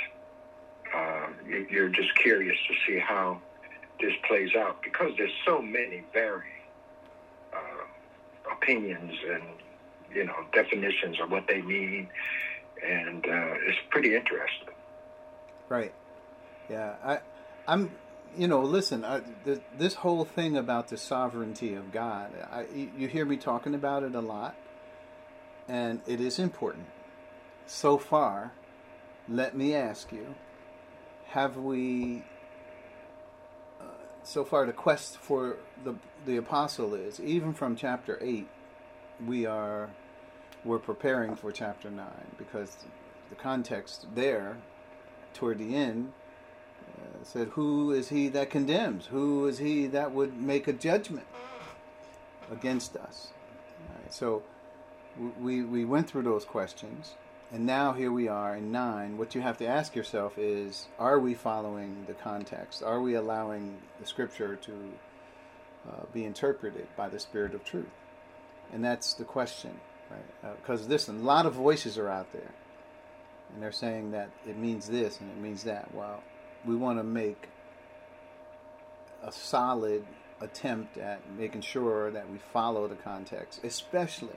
uh, 0.93 1.27
you're 1.69 1.89
just 1.89 2.13
curious 2.15 2.57
to 2.67 2.73
see 2.85 2.99
how 2.99 3.39
this 3.99 4.13
plays 4.27 4.55
out 4.55 4.81
because 4.83 5.11
there's 5.17 5.33
so 5.45 5.61
many 5.61 6.03
varying 6.13 6.43
uh, 7.53 8.51
opinions 8.51 9.13
and 9.29 9.43
you 10.13 10.25
know 10.25 10.35
definitions 10.53 11.17
of 11.21 11.31
what 11.31 11.45
they 11.47 11.61
mean, 11.61 12.07
and 12.85 13.25
uh, 13.25 13.53
it's 13.67 13.77
pretty 13.89 14.15
interesting. 14.15 14.69
Right. 15.69 15.93
Yeah. 16.69 16.95
I. 17.03 17.19
I'm. 17.67 17.91
You 18.35 18.47
know, 18.47 18.61
listen. 18.61 19.05
I, 19.05 19.21
the, 19.43 19.61
this 19.77 19.95
whole 19.95 20.25
thing 20.25 20.57
about 20.57 20.87
the 20.87 20.97
sovereignty 20.97 21.75
of 21.75 21.91
God. 21.91 22.31
I, 22.51 22.65
you 22.97 23.07
hear 23.07 23.25
me 23.25 23.37
talking 23.37 23.75
about 23.75 24.03
it 24.03 24.15
a 24.15 24.21
lot, 24.21 24.55
and 25.67 26.01
it 26.07 26.19
is 26.19 26.39
important. 26.39 26.87
So 27.67 27.97
far, 27.97 28.51
let 29.29 29.55
me 29.55 29.75
ask 29.75 30.11
you: 30.11 30.35
Have 31.27 31.57
we 31.57 32.23
so 34.23 34.43
far 34.45 34.65
the 34.65 34.73
quest 34.73 35.17
for 35.17 35.57
the 35.83 35.95
the 36.25 36.37
apostle 36.37 36.93
is 36.93 37.19
even 37.19 37.53
from 37.53 37.75
chapter 37.75 38.17
8 38.21 38.47
we 39.27 39.45
are 39.45 39.89
we're 40.63 40.79
preparing 40.79 41.35
for 41.35 41.51
chapter 41.51 41.91
9 41.91 42.05
because 42.37 42.77
the 43.29 43.35
context 43.35 44.07
there 44.15 44.57
toward 45.33 45.57
the 45.59 45.75
end 45.75 46.13
uh, 46.21 46.22
said 47.23 47.47
who 47.49 47.91
is 47.91 48.09
he 48.09 48.27
that 48.27 48.49
condemns 48.49 49.05
who 49.07 49.47
is 49.47 49.57
he 49.59 49.87
that 49.87 50.11
would 50.11 50.35
make 50.39 50.67
a 50.67 50.73
judgment 50.73 51.25
against 52.51 52.95
us 52.95 53.29
right, 53.89 54.13
so 54.13 54.43
we 55.39 55.63
we 55.63 55.85
went 55.85 56.09
through 56.09 56.23
those 56.23 56.43
questions 56.43 57.13
and 57.53 57.67
now 57.67 57.93
here 57.93 58.11
we 58.11 58.27
are 58.27 58.55
in 58.55 58.71
9. 58.71 59.15
What 59.15 59.35
you 59.35 59.41
have 59.41 59.59
to 59.59 59.67
ask 59.67 59.95
yourself 59.95 60.39
is 60.39 60.87
are 60.97 61.19
we 61.19 61.35
following 61.35 62.05
the 62.07 62.15
context? 62.15 62.81
Are 62.81 62.99
we 62.99 63.13
allowing 63.13 63.77
the 63.99 64.07
scripture 64.07 64.55
to 64.55 64.71
uh, 65.87 66.05
be 66.11 66.25
interpreted 66.25 66.87
by 66.97 67.09
the 67.09 67.19
Spirit 67.19 67.53
of 67.53 67.63
truth? 67.63 67.85
And 68.73 68.83
that's 68.83 69.13
the 69.13 69.23
question, 69.23 69.79
right? 70.09 70.55
Because 70.59 70.87
uh, 70.87 70.89
listen, 70.89 71.19
a 71.19 71.23
lot 71.23 71.45
of 71.45 71.53
voices 71.53 71.99
are 71.99 72.09
out 72.09 72.33
there, 72.33 72.49
and 73.53 73.61
they're 73.61 73.71
saying 73.71 74.09
that 74.11 74.31
it 74.47 74.57
means 74.57 74.87
this 74.87 75.19
and 75.19 75.29
it 75.29 75.37
means 75.37 75.63
that. 75.65 75.93
Well, 75.93 76.23
we 76.65 76.75
want 76.75 76.99
to 76.99 77.03
make 77.03 77.49
a 79.23 79.31
solid 79.31 80.05
attempt 80.41 80.97
at 80.97 81.21
making 81.37 81.61
sure 81.61 82.11
that 82.11 82.29
we 82.29 82.37
follow 82.37 82.87
the 82.87 82.95
context, 82.95 83.61
especially 83.63 84.35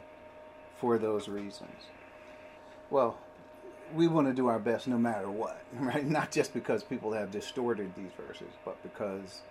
for 0.78 0.98
those 0.98 1.28
reasons 1.28 1.86
well, 2.90 3.18
we 3.94 4.08
want 4.08 4.26
to 4.26 4.32
do 4.32 4.48
our 4.48 4.58
best 4.58 4.88
no 4.88 4.98
matter 4.98 5.30
what, 5.30 5.62
right? 5.74 6.06
Not 6.06 6.30
just 6.30 6.54
because 6.54 6.82
people 6.82 7.12
have 7.12 7.30
distorted 7.30 7.94
these 7.96 8.10
verses, 8.26 8.52
but 8.64 8.82
because 8.82 9.42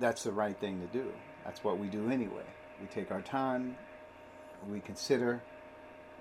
that's 0.00 0.24
the 0.24 0.32
right 0.32 0.58
thing 0.58 0.80
to 0.80 0.86
do. 0.98 1.12
That's 1.44 1.62
what 1.64 1.78
we 1.78 1.88
do 1.88 2.10
anyway. 2.10 2.44
We 2.80 2.86
take 2.88 3.10
our 3.10 3.22
time, 3.22 3.76
we 4.70 4.80
consider, 4.80 5.42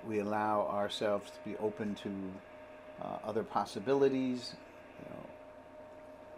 we 0.07 0.19
allow 0.19 0.67
ourselves 0.67 1.31
to 1.31 1.49
be 1.49 1.57
open 1.57 1.95
to 1.95 2.11
uh, 3.01 3.17
other 3.25 3.43
possibilities. 3.43 4.55
You 4.99 5.09
know. 5.09 5.25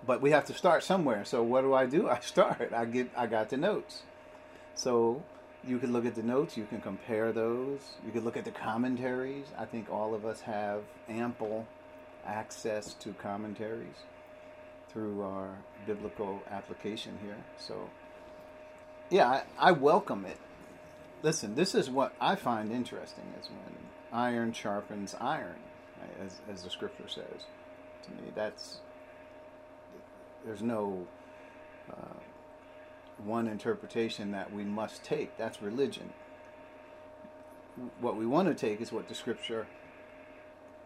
But 0.08 0.22
we 0.22 0.32
have 0.32 0.46
to 0.46 0.54
start 0.54 0.84
somewhere. 0.84 1.26
So 1.26 1.44
what 1.44 1.62
do 1.62 1.74
I 1.74 1.86
do? 1.86 2.10
I 2.18 2.20
start. 2.22 2.72
I 2.74 2.86
get. 2.86 3.12
I 3.16 3.28
got 3.28 3.50
the 3.50 3.58
notes. 3.58 4.02
So 4.74 5.22
you 5.68 5.80
can 5.80 5.92
look 5.92 6.06
at 6.06 6.16
the 6.16 6.24
notes, 6.24 6.56
you 6.56 6.66
can 6.66 6.80
compare 6.80 7.32
those, 7.32 7.80
you 8.06 8.12
can 8.12 8.24
look 8.24 8.38
at 8.38 8.46
the 8.46 8.52
commentaries. 8.52 9.48
I 9.58 9.66
think 9.66 9.90
all 9.92 10.14
of 10.14 10.26
us 10.26 10.42
have 10.42 10.82
ample 11.10 11.68
access 12.26 12.94
to 12.96 13.14
commentaries 13.14 13.96
through 14.90 15.22
our 15.22 15.50
biblical 15.86 16.42
application 16.50 17.18
here. 17.22 17.38
So, 17.58 17.90
yeah, 19.10 19.28
I, 19.28 19.44
I 19.60 19.72
welcome 19.72 20.26
it. 20.26 20.38
Listen, 21.22 21.56
this 21.56 21.76
is 21.76 21.90
what 21.90 22.14
I 22.22 22.36
find 22.36 22.72
interesting 22.72 23.26
is 23.42 23.50
when 23.50 23.76
iron 24.14 24.54
sharpens 24.54 25.16
iron, 25.20 25.60
as, 26.24 26.40
as 26.52 26.64
the 26.64 26.70
scripture 26.70 27.08
says. 27.08 27.46
To 28.04 28.12
me, 28.12 28.32
that's 28.36 28.80
there's 30.48 30.64
no 30.64 31.06
uh, 31.92 32.20
one 33.24 33.48
interpretation 33.48 34.32
that 34.32 34.52
we 34.54 34.64
must 34.64 35.04
take. 35.04 35.38
That's 35.38 35.62
religion. 35.62 36.10
What 38.00 38.16
we 38.16 38.26
want 38.26 38.48
to 38.48 38.56
take 38.56 38.80
is 38.80 38.92
what 38.92 39.10
the 39.10 39.14
scripture 39.14 39.68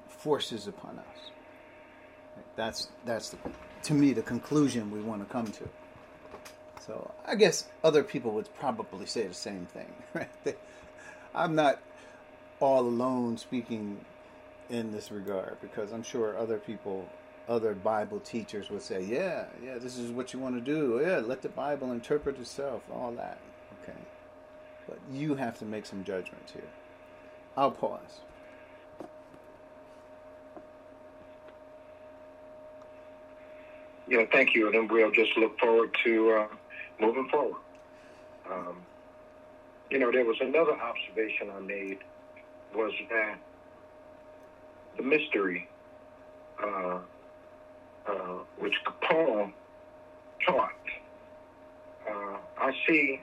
forces 0.09 0.67
upon 0.67 0.97
us. 0.97 1.31
That's 2.55 2.89
that's 3.05 3.29
the, 3.29 3.37
to 3.83 3.93
me 3.93 4.13
the 4.13 4.23
conclusion 4.23 4.89
we 4.89 4.99
want 4.99 5.25
to 5.25 5.31
come 5.31 5.47
to. 5.47 5.69
So 6.85 7.11
I 7.25 7.35
guess 7.35 7.65
other 7.83 8.03
people 8.03 8.31
would 8.31 8.53
probably 8.55 9.05
say 9.05 9.27
the 9.27 9.33
same 9.33 9.67
thing. 9.67 9.93
Right? 10.13 10.57
I'm 11.33 11.55
not 11.55 11.79
all 12.59 12.81
alone 12.81 13.37
speaking 13.37 14.03
in 14.69 14.91
this 14.91 15.11
regard 15.11 15.57
because 15.61 15.93
I'm 15.93 16.03
sure 16.03 16.37
other 16.37 16.57
people 16.57 17.07
other 17.51 17.73
Bible 17.73 18.21
teachers 18.21 18.69
would 18.69 18.81
say, 18.81 19.03
yeah, 19.03 19.45
yeah, 19.63 19.77
this 19.77 19.97
is 19.97 20.09
what 20.09 20.31
you 20.31 20.39
want 20.39 20.55
to 20.55 20.61
do. 20.61 21.01
Yeah, 21.03 21.17
let 21.17 21.41
the 21.41 21.49
Bible 21.49 21.91
interpret 21.91 22.39
itself, 22.39 22.81
all 22.91 23.11
that. 23.11 23.39
Okay. 23.83 23.99
But 24.87 24.99
you 25.11 25.35
have 25.35 25.59
to 25.59 25.65
make 25.65 25.85
some 25.85 26.03
judgments 26.05 26.53
here. 26.53 26.69
I'll 27.57 27.71
pause. 27.71 28.21
Yeah, 34.07 34.25
thank 34.31 34.55
you. 34.55 34.67
And 34.67 34.75
then 34.75 34.87
we'll 34.87 35.11
just 35.11 35.37
look 35.37 35.59
forward 35.59 35.95
to 36.05 36.31
uh, 36.31 36.47
moving 36.99 37.27
forward. 37.29 37.61
Um, 38.49 38.77
you 39.89 39.99
know, 39.99 40.11
there 40.11 40.25
was 40.25 40.37
another 40.39 40.73
observation 40.73 41.49
I 41.53 41.59
made 41.59 41.99
was 42.73 42.93
that 43.09 43.37
the 44.95 45.03
mystery 45.03 45.67
uh, 46.63 46.99
uh, 48.07 48.39
which 48.59 48.75
Paul 49.01 49.51
taught. 50.45 50.71
Uh, 52.09 52.37
I 52.57 52.71
see 52.87 53.21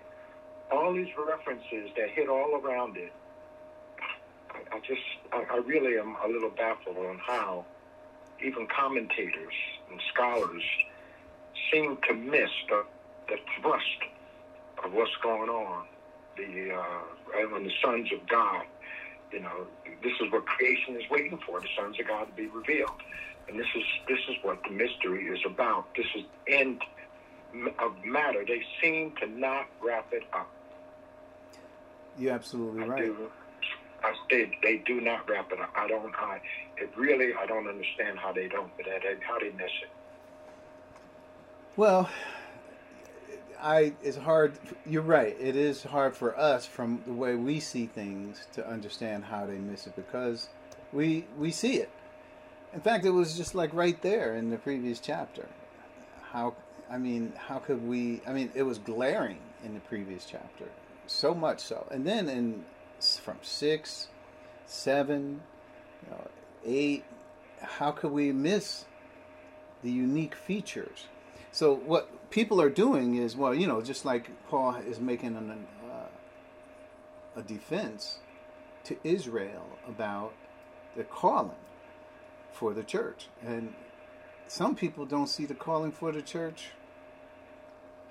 all 0.71 0.93
these 0.95 1.09
references 1.27 1.91
that 1.97 2.11
hit 2.11 2.29
all 2.29 2.61
around 2.63 2.97
it. 2.97 3.13
I, 4.51 4.77
I 4.77 4.81
just, 4.81 5.03
I, 5.33 5.45
I 5.51 5.57
really 5.59 5.99
am 5.99 6.17
a 6.25 6.29
little 6.29 6.51
baffled 6.51 6.97
on 6.97 7.19
how 7.19 7.65
even 8.45 8.67
commentators 8.69 9.55
and 9.91 10.01
scholars 10.13 10.63
seem 11.73 11.99
to 12.09 12.15
miss 12.15 12.51
the, 12.69 12.85
the 13.29 13.37
thrust 13.61 13.85
of 14.85 14.93
what's 14.93 15.15
going 15.23 15.49
on. 15.49 15.87
The 16.37 16.73
uh, 16.73 17.49
and 17.55 17.67
the 17.67 17.73
sons 17.83 18.09
of 18.13 18.27
God, 18.29 18.65
you 19.33 19.41
know, 19.41 19.67
this 20.05 20.13
is 20.21 20.31
what 20.31 20.47
creation 20.47 20.95
is 20.95 21.03
waiting 21.11 21.39
for: 21.45 21.61
the 21.61 21.67
sons 21.77 21.99
of 21.99 22.07
God 22.07 22.27
to 22.27 22.33
be 22.33 22.47
revealed. 22.47 22.91
And 23.49 23.59
this 23.59 23.67
is 23.75 23.85
this 24.09 24.19
is 24.29 24.37
what 24.43 24.63
the 24.63 24.71
mystery 24.71 25.27
is 25.27 25.41
about. 25.47 25.87
This 25.95 26.07
is 26.17 26.25
end 26.47 26.83
of 27.79 28.05
matter. 28.05 28.45
They 28.47 28.63
seem 28.83 29.13
to 29.21 29.27
not 29.27 29.67
wrap 29.83 30.13
it 30.13 30.25
up. 30.33 30.51
You're 32.19 32.35
absolutely 32.35 32.83
I 32.83 32.87
right. 32.87 33.05
Do, 33.07 33.31
I 34.03 34.13
they, 34.31 34.59
they 34.63 34.83
do 34.87 35.01
not 35.01 35.29
wrap 35.29 35.51
it 35.53 35.61
up. 35.61 35.73
I 35.75 35.89
don't. 35.89 36.15
I 36.15 36.41
it 36.77 36.91
really. 36.97 37.33
I 37.35 37.47
don't 37.47 37.69
understand 37.69 38.19
how 38.19 38.33
they 38.33 38.49
don't. 38.49 38.71
But 38.77 38.87
how 39.27 39.39
they 39.39 39.51
miss 39.51 39.71
it. 39.83 39.91
Well, 41.77 42.11
I 43.61 43.93
it's 44.03 44.17
hard. 44.17 44.59
You're 44.85 45.03
right. 45.03 45.37
It 45.41 45.57
is 45.57 45.85
hard 45.85 46.17
for 46.17 46.39
us 46.39 46.67
from 46.67 47.03
the 47.07 47.13
way 47.13 47.35
we 47.35 47.61
see 47.61 47.87
things 47.87 48.47
to 48.55 48.69
understand 48.69 49.25
how 49.25 49.47
they 49.47 49.59
miss 49.59 49.87
it 49.87 49.97
because 49.97 50.49
we 50.93 51.25
we 51.39 51.51
see 51.51 51.77
it. 51.77 51.91
In 52.75 52.81
fact, 52.81 53.05
it 53.05 53.11
was 53.11 53.37
just 53.37 53.55
like 53.55 53.73
right 53.73 54.01
there 54.03 54.37
in 54.37 54.51
the 54.51 54.59
previous 54.59 55.01
chapter. 55.01 55.49
How, 56.33 56.55
I 56.91 56.99
mean, 56.99 57.33
how 57.37 57.59
could 57.59 57.87
we? 57.87 58.21
I 58.27 58.33
mean, 58.33 58.51
it 58.55 58.63
was 58.63 58.79
glaring 58.79 59.39
in 59.65 59.75
the 59.75 59.81
previous 59.81 60.27
chapter, 60.27 60.67
so 61.07 61.35
much 61.35 61.61
so. 61.61 61.87
And 61.91 62.07
then 62.07 62.29
in 62.29 62.65
from 63.23 63.39
six, 63.43 64.09
seven, 64.67 65.41
you 66.05 66.11
know, 66.11 66.29
eight, 66.67 67.05
how 67.61 67.91
could 67.91 68.13
we 68.13 68.33
miss 68.33 68.85
the 69.83 69.91
unique 69.91 70.35
features? 70.35 71.07
So 71.53 71.75
what 71.75 72.31
people 72.31 72.61
are 72.61 72.71
doing 72.71 73.17
is, 73.17 73.35
well, 73.35 73.55
you 73.55 73.67
know, 73.67 73.81
just 73.81 74.05
like 74.05 74.31
Paul 74.49 74.77
is 74.77 75.01
making 75.01 75.37
an, 75.37 75.67
uh, 75.91 77.41
a 77.41 77.43
defense 77.43 78.19
to 78.85 78.97
Israel 79.03 79.67
about 79.89 80.35
the 80.97 81.05
calling 81.05 81.57
for 82.59 82.75
the 82.75 82.83
church. 82.83 83.29
And 83.47 83.73
some 84.49 84.75
people 84.75 85.07
don't 85.07 85.29
see 85.29 85.47
the 85.47 85.55
calling 85.55 85.93
for 85.93 86.11
the 86.11 86.23
church 86.23 86.71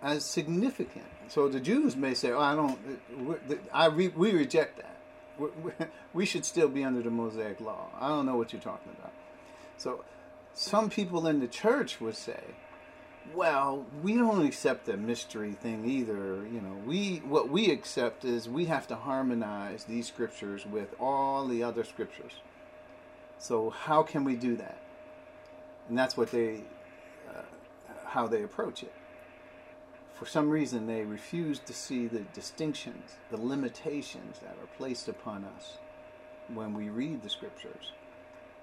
as 0.02 0.24
significant. 0.24 1.06
So 1.28 1.50
the 1.50 1.60
Jews 1.60 1.96
may 1.96 2.14
say, 2.14 2.32
"Oh, 2.32 2.40
I 2.40 2.56
don't. 2.56 2.80
I 3.74 3.90
we, 3.90 4.08
we 4.10 4.32
reject 4.32 4.78
that. 4.78 4.98
We, 5.38 5.50
we 6.14 6.26
should 6.26 6.46
still 6.46 6.70
be 6.70 6.84
under 6.84 7.02
the 7.02 7.10
Mosaic 7.10 7.60
law. 7.60 7.90
I 8.00 8.08
don't 8.08 8.26
know 8.26 8.38
what 8.38 8.54
you're 8.54 8.62
talking 8.62 8.94
about." 8.98 9.14
So 9.78 10.06
some 10.54 10.90
people 10.90 11.28
in 11.28 11.40
the 11.40 11.48
church 11.48 12.00
would 12.00 12.16
say, 12.16 12.42
"Well, 13.34 13.86
we 14.02 14.16
don't 14.16 14.46
accept 14.46 14.86
the 14.86 14.96
mystery 14.96 15.54
thing 15.54 15.86
either. 15.86 16.48
You 16.48 16.62
know, 16.62 16.78
we 16.86 17.18
what 17.18 17.50
we 17.50 17.70
accept 17.72 18.24
is 18.24 18.48
we 18.48 18.66
have 18.66 18.88
to 18.88 18.96
harmonize 18.96 19.84
these 19.84 20.08
scriptures 20.08 20.66
with 20.66 20.96
all 21.00 21.48
the 21.48 21.64
other 21.64 21.84
scriptures. 21.84 22.34
So 23.40 23.70
how 23.70 24.04
can 24.04 24.24
we 24.24 24.36
do 24.36 24.56
that?" 24.58 24.80
And 25.90 25.98
that's 25.98 26.18
what 26.18 26.32
they, 26.32 26.62
uh, 27.30 27.42
how 28.06 28.28
they 28.28 28.44
approach 28.44 28.84
it 28.84 28.94
for 30.18 30.26
some 30.26 30.50
reason 30.50 30.88
they 30.88 31.04
refuse 31.04 31.60
to 31.60 31.74
see 31.74 32.08
the 32.08 32.22
distinctions, 32.34 33.18
the 33.30 33.38
limitations 33.38 34.40
that 34.40 34.58
are 34.62 34.78
placed 34.78 35.08
upon 35.08 35.46
us 35.46 35.78
when 36.52 36.74
we 36.74 36.90
read 36.90 37.22
the 37.22 37.30
scriptures. 37.30 37.92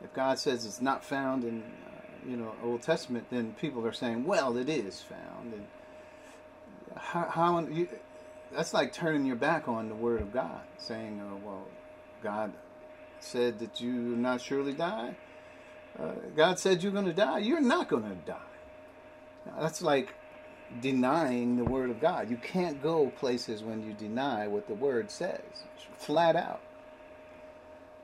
If 0.02 0.12
God 0.12 0.38
says 0.38 0.66
it's 0.66 0.82
not 0.82 1.04
found 1.04 1.44
in, 1.44 1.62
uh, 1.62 2.28
you 2.28 2.36
know, 2.36 2.52
Old 2.64 2.82
Testament, 2.82 3.26
then 3.30 3.54
people 3.60 3.86
are 3.86 3.92
saying, 3.92 4.24
well, 4.24 4.56
it 4.56 4.68
is 4.68 5.00
found. 5.00 5.52
And 5.52 5.66
how, 6.96 7.28
how 7.30 7.60
you, 7.60 7.88
that's 8.52 8.74
like 8.74 8.92
turning 8.92 9.24
your 9.24 9.36
back 9.36 9.68
on 9.68 9.88
the 9.88 9.94
Word 9.94 10.22
of 10.22 10.32
God, 10.32 10.60
saying, 10.76 11.22
oh, 11.24 11.40
well, 11.46 11.68
God 12.20 12.52
said 13.24 13.58
that 13.58 13.80
you 13.80 13.92
not 13.92 14.40
surely 14.40 14.72
die. 14.72 15.16
Uh, 15.98 16.12
God 16.36 16.58
said 16.58 16.82
you're 16.82 16.92
going 16.92 17.06
to 17.06 17.12
die. 17.12 17.38
You're 17.38 17.60
not 17.60 17.88
going 17.88 18.02
to 18.02 18.14
die. 18.26 18.36
Now, 19.46 19.60
that's 19.60 19.82
like 19.82 20.14
denying 20.80 21.56
the 21.56 21.64
word 21.64 21.90
of 21.90 22.00
God. 22.00 22.30
You 22.30 22.36
can't 22.36 22.82
go 22.82 23.10
places 23.10 23.62
when 23.62 23.86
you 23.86 23.92
deny 23.92 24.48
what 24.48 24.66
the 24.66 24.74
word 24.74 25.10
says, 25.10 25.40
flat 25.98 26.36
out. 26.36 26.60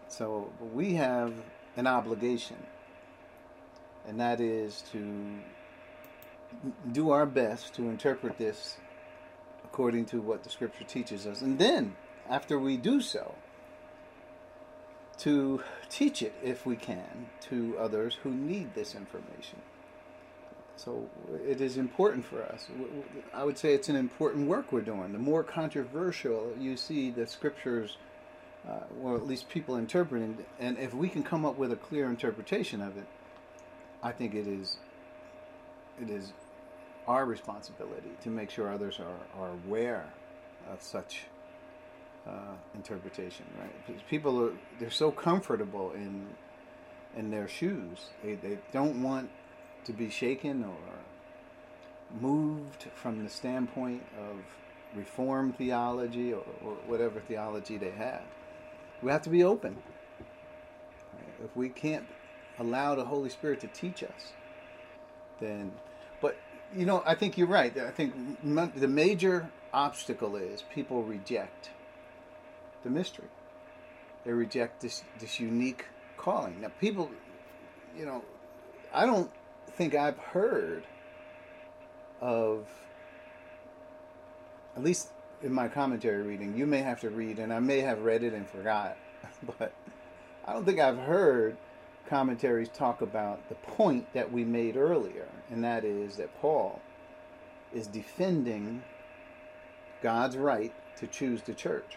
So 0.08 0.50
we 0.72 0.94
have 0.94 1.32
an 1.76 1.86
obligation, 1.86 2.56
and 4.06 4.18
that 4.20 4.40
is 4.40 4.82
to 4.92 5.38
do 6.90 7.10
our 7.10 7.26
best 7.26 7.74
to 7.74 7.88
interpret 7.88 8.38
this 8.38 8.76
according 9.64 10.04
to 10.06 10.20
what 10.20 10.42
the 10.42 10.50
scripture 10.50 10.84
teaches 10.84 11.26
us. 11.26 11.42
And 11.42 11.58
then, 11.58 11.94
after 12.28 12.58
we 12.58 12.76
do 12.76 13.00
so, 13.00 13.34
to 15.20 15.62
teach 15.88 16.22
it, 16.22 16.34
if 16.42 16.66
we 16.66 16.76
can, 16.76 17.28
to 17.48 17.76
others 17.78 18.18
who 18.22 18.30
need 18.30 18.74
this 18.74 18.94
information. 18.94 19.58
So 20.76 21.10
it 21.46 21.60
is 21.60 21.76
important 21.76 22.24
for 22.24 22.42
us. 22.42 22.66
I 23.34 23.44
would 23.44 23.58
say 23.58 23.74
it's 23.74 23.90
an 23.90 23.96
important 23.96 24.48
work 24.48 24.72
we're 24.72 24.80
doing. 24.80 25.12
The 25.12 25.18
more 25.18 25.42
controversial 25.42 26.54
you 26.58 26.76
see 26.76 27.10
the 27.10 27.26
scriptures, 27.26 27.98
uh, 28.66 28.80
or 29.02 29.16
at 29.16 29.26
least 29.26 29.50
people 29.50 29.76
interpreting, 29.76 30.38
and 30.58 30.78
if 30.78 30.94
we 30.94 31.10
can 31.10 31.22
come 31.22 31.44
up 31.44 31.58
with 31.58 31.70
a 31.70 31.76
clear 31.76 32.06
interpretation 32.06 32.80
of 32.80 32.96
it, 32.96 33.06
I 34.02 34.12
think 34.12 34.34
it 34.34 34.46
is 34.46 34.78
it 36.00 36.08
is 36.08 36.32
our 37.06 37.26
responsibility 37.26 38.10
to 38.22 38.30
make 38.30 38.50
sure 38.50 38.72
others 38.72 39.00
are, 39.00 39.42
are 39.42 39.50
aware 39.66 40.06
of 40.72 40.80
such 40.80 41.24
uh, 42.26 42.54
interpretation. 42.74 43.44
Right? 43.58 43.86
Because 43.86 44.02
people 44.08 44.42
are 44.44 44.52
they're 44.78 44.90
so 44.90 45.10
comfortable 45.10 45.92
in 45.92 46.26
in 47.16 47.30
their 47.30 47.48
shoes. 47.48 48.10
They 48.22 48.34
they 48.34 48.58
don't 48.72 49.02
want 49.02 49.30
to 49.84 49.92
be 49.92 50.10
shaken 50.10 50.64
or 50.64 50.76
moved 52.20 52.86
from 52.94 53.22
the 53.22 53.30
standpoint 53.30 54.02
of 54.18 54.36
reform 54.94 55.52
theology 55.52 56.32
or, 56.32 56.42
or 56.64 56.74
whatever 56.86 57.20
theology 57.20 57.76
they 57.76 57.92
have. 57.92 58.22
We 59.02 59.10
have 59.10 59.22
to 59.22 59.30
be 59.30 59.44
open. 59.44 59.76
If 61.42 61.56
we 61.56 61.68
can't 61.68 62.06
allow 62.58 62.94
the 62.94 63.04
Holy 63.04 63.30
Spirit 63.30 63.60
to 63.60 63.66
teach 63.68 64.02
us, 64.02 64.32
then, 65.40 65.72
but 66.20 66.36
you 66.76 66.84
know, 66.84 67.02
I 67.06 67.14
think 67.14 67.38
you're 67.38 67.48
right. 67.48 67.76
I 67.78 67.90
think 67.90 68.14
the 68.42 68.88
major 68.88 69.50
obstacle 69.72 70.36
is 70.36 70.62
people 70.74 71.02
reject 71.02 71.70
the 72.82 72.90
mystery. 72.90 73.28
They 74.24 74.32
reject 74.32 74.82
this 74.82 75.02
this 75.18 75.40
unique 75.40 75.86
calling. 76.16 76.60
Now, 76.60 76.70
people, 76.80 77.10
you 77.96 78.04
know, 78.04 78.22
I 78.92 79.06
don't 79.06 79.30
think 79.70 79.94
I've 79.94 80.18
heard 80.18 80.84
of, 82.20 82.66
at 84.76 84.82
least 84.82 85.08
in 85.42 85.52
my 85.52 85.68
commentary 85.68 86.22
reading, 86.22 86.56
you 86.56 86.66
may 86.66 86.82
have 86.82 87.00
to 87.00 87.10
read, 87.10 87.38
and 87.38 87.52
I 87.52 87.60
may 87.60 87.80
have 87.80 88.02
read 88.02 88.22
it 88.22 88.34
and 88.34 88.46
forgot, 88.48 88.96
but 89.58 89.72
I 90.44 90.52
don't 90.52 90.64
think 90.64 90.80
I've 90.80 90.98
heard 90.98 91.56
commentaries 92.06 92.68
talk 92.68 93.00
about 93.02 93.48
the 93.48 93.54
point 93.54 94.12
that 94.12 94.30
we 94.30 94.44
made 94.44 94.76
earlier, 94.76 95.28
and 95.50 95.64
that 95.64 95.84
is 95.84 96.16
that 96.16 96.38
Paul 96.40 96.82
is 97.72 97.86
defending 97.86 98.82
God's 100.02 100.36
right 100.36 100.74
to 100.96 101.06
choose 101.06 101.42
the 101.42 101.54
church. 101.54 101.96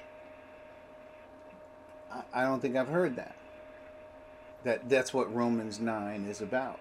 I 2.34 2.44
don't 2.44 2.62
think 2.62 2.76
I've 2.76 2.88
heard 2.88 3.16
that. 3.16 3.36
That 4.64 4.90
that's 4.90 5.14
what 5.14 5.34
Romans 5.34 5.80
9 5.80 6.26
is 6.26 6.42
about. 6.42 6.80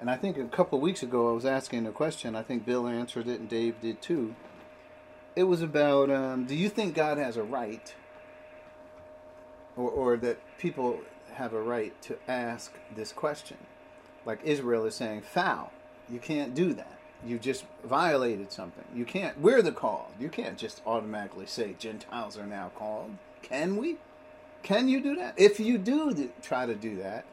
And 0.00 0.10
I 0.10 0.16
think 0.16 0.36
a 0.36 0.44
couple 0.44 0.78
of 0.78 0.82
weeks 0.82 1.02
ago 1.02 1.30
I 1.30 1.32
was 1.32 1.46
asking 1.46 1.86
a 1.86 1.92
question. 1.92 2.34
I 2.34 2.42
think 2.42 2.66
Bill 2.66 2.86
answered 2.86 3.28
it 3.28 3.40
and 3.40 3.48
Dave 3.48 3.80
did 3.80 4.02
too. 4.02 4.34
It 5.36 5.44
was 5.44 5.62
about 5.62 6.10
um, 6.10 6.44
do 6.46 6.54
you 6.54 6.68
think 6.68 6.94
God 6.94 7.18
has 7.18 7.36
a 7.36 7.42
right, 7.42 7.94
or, 9.76 9.90
or 9.90 10.16
that 10.18 10.38
people 10.58 11.00
have 11.34 11.52
a 11.52 11.60
right 11.60 12.00
to 12.02 12.16
ask 12.28 12.72
this 12.94 13.12
question? 13.12 13.58
Like 14.24 14.40
Israel 14.44 14.84
is 14.84 14.94
saying, 14.94 15.22
foul. 15.22 15.72
You 16.08 16.18
can't 16.18 16.54
do 16.54 16.74
that. 16.74 16.98
You 17.24 17.38
just 17.38 17.64
violated 17.82 18.52
something. 18.52 18.84
You 18.94 19.04
can't. 19.04 19.40
We're 19.40 19.62
the 19.62 19.72
called. 19.72 20.12
You 20.20 20.28
can't 20.28 20.58
just 20.58 20.82
automatically 20.86 21.46
say 21.46 21.74
Gentiles 21.78 22.36
are 22.36 22.46
now 22.46 22.70
called. 22.76 23.16
Can 23.42 23.76
we? 23.76 23.96
Can 24.64 24.88
you 24.88 25.00
do 25.00 25.14
that? 25.16 25.34
If 25.36 25.60
you 25.60 25.78
do 25.78 26.30
try 26.42 26.64
to 26.66 26.74
do 26.74 26.96
that, 26.96 27.26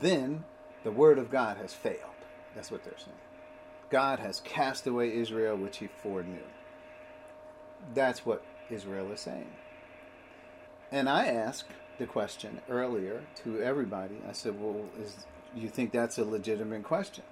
then 0.00 0.44
the 0.82 0.90
word 0.90 1.16
of 1.16 1.30
God 1.30 1.56
has 1.58 1.72
failed. 1.72 2.00
That's 2.54 2.72
what 2.72 2.82
they're 2.84 2.98
saying. 2.98 3.16
God 3.88 4.18
has 4.18 4.40
cast 4.40 4.84
away 4.86 5.14
Israel, 5.14 5.56
which 5.56 5.78
he 5.78 5.86
foreknew. 5.86 6.42
That's 7.94 8.26
what 8.26 8.42
Israel 8.68 9.12
is 9.12 9.20
saying. 9.20 9.52
And 10.90 11.08
I 11.08 11.28
asked 11.28 11.70
the 11.98 12.06
question 12.06 12.60
earlier 12.68 13.22
to 13.44 13.62
everybody. 13.62 14.16
I 14.28 14.32
said, 14.32 14.60
"Well, 14.60 14.86
is 15.00 15.24
you 15.54 15.68
think 15.68 15.92
that's 15.92 16.18
a 16.18 16.24
legitimate 16.24 16.82
question? 16.82 17.24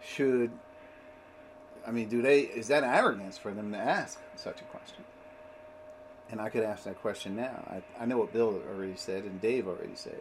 Should 0.00 0.50
I 1.86 1.90
mean, 1.90 2.08
do 2.08 2.22
they 2.22 2.40
is 2.40 2.68
that 2.68 2.84
arrogance 2.84 3.36
for 3.36 3.52
them 3.52 3.70
to 3.72 3.78
ask 3.78 4.18
such 4.34 4.62
a 4.62 4.64
question?" 4.64 5.04
And 6.30 6.40
I 6.40 6.48
could 6.48 6.64
ask 6.64 6.84
that 6.84 7.00
question 7.00 7.36
now. 7.36 7.64
I, 7.68 8.02
I 8.02 8.06
know 8.06 8.18
what 8.18 8.32
Bill 8.32 8.60
already 8.68 8.96
said 8.96 9.24
and 9.24 9.40
Dave 9.40 9.68
already 9.68 9.94
said, 9.94 10.20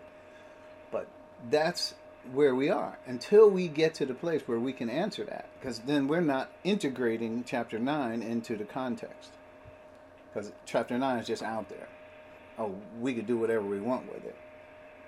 but 0.92 1.08
that's 1.50 1.96
where 2.32 2.56
we 2.56 2.70
are. 2.70 2.98
Until 3.06 3.50
we 3.50 3.68
get 3.68 3.96
to 3.96 4.06
the 4.06 4.14
place 4.14 4.44
where 4.46 4.60
we 4.60 4.74
can 4.74 4.90
answer 4.90 5.24
that 5.26 5.50
because 5.60 5.80
then 5.80 6.08
we're 6.08 6.22
not 6.22 6.52
integrating 6.64 7.44
chapter 7.46 7.80
9 7.80 8.22
into 8.22 8.56
the 8.56 8.66
context. 8.66 9.32
Because 10.34 10.52
chapter 10.66 10.98
9 10.98 11.20
is 11.20 11.28
just 11.28 11.44
out 11.44 11.70
there. 11.70 11.88
Oh 12.58 12.76
we 13.00 13.14
could 13.14 13.28
do 13.28 13.38
whatever 13.38 13.66
we 13.66 13.80
want 13.80 14.12
with 14.12 14.26
it. 14.26 14.36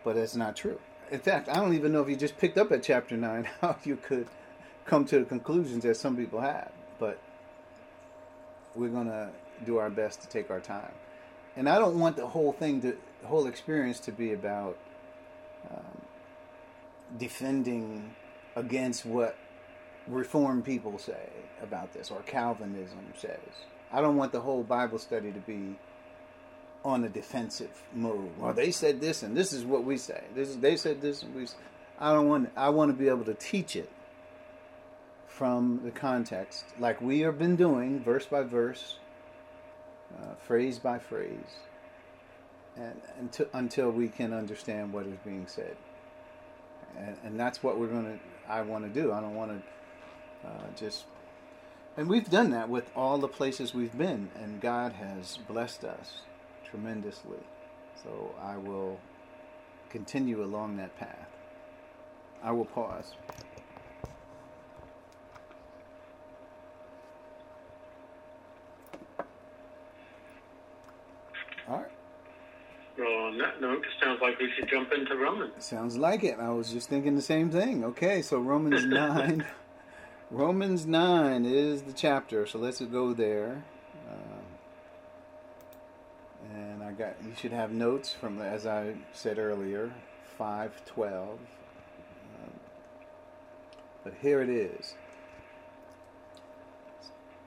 But 0.03 0.15
that's 0.15 0.35
not 0.35 0.55
true. 0.55 0.79
In 1.11 1.19
fact 1.19 1.47
i 1.47 1.55
don't 1.55 1.73
even 1.73 1.93
know 1.93 2.01
if 2.01 2.09
you 2.09 2.15
just 2.15 2.37
picked 2.37 2.57
up 2.57 2.71
at 2.71 2.83
chapter 2.83 3.15
9 3.15 3.47
how 3.61 3.77
you 3.83 3.97
could 3.97 4.27
come 4.85 5.05
to 5.05 5.19
the 5.19 5.25
conclusions 5.25 5.83
that 5.83 5.97
some 5.97 6.17
people 6.17 6.41
have. 6.41 6.71
But 6.99 7.19
we're 8.75 8.89
going 8.89 9.07
to 9.07 9.29
do 9.65 9.77
our 9.77 9.89
best 9.89 10.21
to 10.21 10.27
take 10.27 10.49
our 10.49 10.59
time 10.59 10.91
and 11.55 11.67
i 11.67 11.77
don't 11.77 11.99
want 11.99 12.15
the 12.15 12.27
whole 12.27 12.51
thing 12.51 12.81
to 12.81 12.95
the 13.21 13.27
whole 13.27 13.47
experience 13.47 13.99
to 13.99 14.11
be 14.11 14.33
about 14.33 14.77
um, 15.71 16.01
defending 17.17 18.15
against 18.55 19.05
what 19.05 19.35
reformed 20.07 20.65
people 20.65 20.97
say 20.97 21.29
about 21.61 21.93
this 21.93 22.11
or 22.11 22.21
Calvinism 22.21 23.13
says. 23.17 23.39
I 23.91 24.01
don't 24.01 24.17
want 24.17 24.31
the 24.31 24.41
whole 24.41 24.63
Bible 24.63 24.99
study 24.99 25.31
to 25.31 25.39
be 25.39 25.75
on 26.83 27.03
a 27.03 27.09
defensive 27.09 27.83
mode. 27.93 28.31
Well, 28.37 28.53
they 28.53 28.71
said 28.71 29.01
this, 29.01 29.23
and 29.23 29.35
this 29.35 29.53
is 29.53 29.65
what 29.65 29.83
we 29.83 29.97
say. 29.97 30.23
This 30.35 30.49
is, 30.49 30.57
they 30.57 30.75
said 30.75 31.01
this, 31.01 31.23
and 31.23 31.35
we. 31.35 31.47
I 31.99 32.13
don't 32.13 32.27
want. 32.27 32.49
I 32.55 32.69
want 32.69 32.91
to 32.91 32.97
be 32.97 33.09
able 33.09 33.25
to 33.25 33.33
teach 33.33 33.75
it 33.75 33.89
from 35.27 35.81
the 35.83 35.91
context, 35.91 36.65
like 36.79 36.99
we 37.01 37.19
have 37.21 37.37
been 37.37 37.55
doing, 37.55 38.03
verse 38.03 38.25
by 38.25 38.41
verse, 38.41 38.97
uh, 40.21 40.35
phrase 40.47 40.79
by 40.79 40.99
phrase, 40.99 41.61
and 42.77 43.01
until 43.19 43.47
until 43.53 43.91
we 43.91 44.09
can 44.09 44.33
understand 44.33 44.93
what 44.93 45.05
is 45.07 45.17
being 45.25 45.47
said 45.47 45.77
and, 46.97 47.17
and 47.23 47.39
that's 47.39 47.63
what 47.63 47.79
we're 47.79 47.87
going 47.87 48.05
to. 48.05 48.19
I 48.51 48.61
want 48.61 48.85
to 48.85 49.01
do. 49.01 49.11
I 49.13 49.21
don't 49.21 49.35
want 49.35 49.51
to 49.51 50.49
uh, 50.49 50.67
just 50.77 51.05
And 51.97 52.09
we've 52.09 52.29
done 52.29 52.51
that 52.51 52.69
with 52.69 52.91
all 52.95 53.19
the 53.19 53.29
places 53.29 53.73
we've 53.73 53.97
been, 53.97 54.29
and 54.35 54.61
God 54.61 54.93
has 54.93 55.37
blessed 55.47 55.85
us 55.85 56.21
tremendously. 56.69 57.39
So 58.03 58.35
I 58.41 58.57
will 58.57 58.99
continue 59.89 60.43
along 60.43 60.77
that 60.77 60.97
path. 60.97 61.29
I 62.43 62.51
will 62.51 62.65
pause. 62.65 63.13
All 71.69 71.77
right. 71.77 71.91
Well, 72.97 73.25
on 73.25 73.37
that 73.37 73.61
note, 73.61 73.79
it 73.79 74.03
sounds 74.03 74.21
like 74.21 74.39
we 74.39 74.49
should 74.51 74.67
jump 74.69 74.91
into 74.91 75.15
Romans. 75.15 75.53
Sounds 75.63 75.97
like 75.97 76.23
it. 76.23 76.39
I 76.39 76.49
was 76.49 76.71
just 76.71 76.89
thinking 76.89 77.15
the 77.15 77.21
same 77.21 77.51
thing. 77.51 77.83
Okay, 77.83 78.21
so 78.21 78.39
Romans 78.39 78.85
9. 78.87 79.45
Romans 80.31 80.85
9 80.85 81.45
is 81.45 81.83
the 81.83 81.93
chapter, 81.93 82.45
so 82.45 82.57
let's 82.59 82.81
go 82.81 83.13
there. 83.13 83.63
Uh, 84.09 84.41
and 86.53 86.83
I 86.83 86.91
got 86.91 87.15
you 87.23 87.33
should 87.35 87.51
have 87.51 87.71
notes 87.71 88.11
from 88.13 88.41
as 88.41 88.65
I 88.65 88.95
said 89.13 89.37
earlier, 89.37 89.91
512. 90.37 91.29
Um, 91.29 91.39
but 94.03 94.13
here 94.21 94.41
it 94.41 94.49
is. 94.49 94.95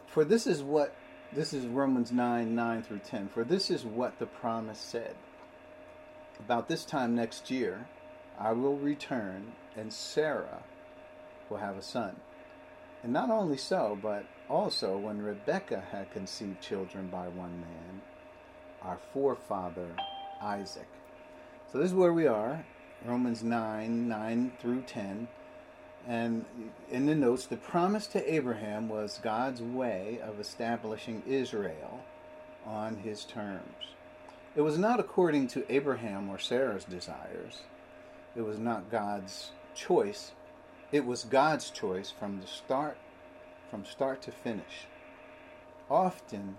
For 0.07 0.25
this 0.25 0.47
is 0.47 0.63
what 0.63 0.95
this 1.33 1.53
is 1.53 1.67
Romans 1.67 2.11
9 2.11 2.55
9 2.55 2.83
through 2.83 2.99
10. 2.99 3.29
For 3.29 3.45
this 3.45 3.71
is 3.71 3.85
what 3.85 4.19
the 4.19 4.27
promise 4.27 4.81
said. 4.81 5.15
About 6.41 6.69
this 6.69 6.85
time 6.85 7.15
next 7.15 7.51
year, 7.51 7.87
I 8.39 8.53
will 8.53 8.77
return, 8.77 9.53
and 9.77 9.93
Sarah 9.93 10.63
will 11.49 11.59
have 11.59 11.77
a 11.77 11.83
son. 11.83 12.17
And 13.03 13.13
not 13.13 13.31
only 13.31 13.57
so, 13.57 13.99
but 14.01 14.25
also 14.49 14.97
when 14.97 15.23
Rebekah 15.23 15.85
had 15.93 16.11
conceived 16.11 16.61
children 16.61 17.09
by 17.09 17.29
one 17.29 17.61
man, 17.61 18.03
our 18.83 18.99
forefather 19.13 19.95
Isaac. 20.43 20.89
So 21.71 21.79
this 21.79 21.91
is 21.91 21.95
where 21.95 22.13
we 22.13 22.27
are, 22.27 22.65
Romans 23.05 23.45
9 23.45 24.09
9 24.09 24.53
through 24.59 24.83
10. 24.83 25.29
And 26.07 26.45
in 26.91 27.07
the 27.07 27.15
notes, 27.15 27.47
the 27.47 27.57
promise 27.57 28.07
to 28.09 28.33
Abraham 28.35 28.89
was 28.89 29.21
God's 29.23 29.63
way 29.63 30.19
of 30.23 30.41
establishing 30.41 31.23
Israel 31.27 32.01
on 32.67 32.97
his 32.97 33.25
terms. 33.25 33.95
It 34.57 34.63
was 34.63 34.79
not 34.79 34.99
according 34.99 35.49
to 35.49 35.73
Abraham 35.73 36.29
or 36.29 36.39
Sarah's 36.39 36.85
desires. 36.85 37.63
It 38.35 38.43
was 38.43 38.59
not 38.59 38.91
God's 38.91 39.53
choice. 39.75 40.33
It 40.91 41.07
was 41.07 41.25
God's 41.25 41.71
choice 41.71 42.11
from 42.11 42.41
the 42.41 42.47
start, 42.47 42.97
from 43.71 43.85
start 43.85 44.23
to 44.23 44.33
finish. 44.33 44.87
Often, 45.89 46.57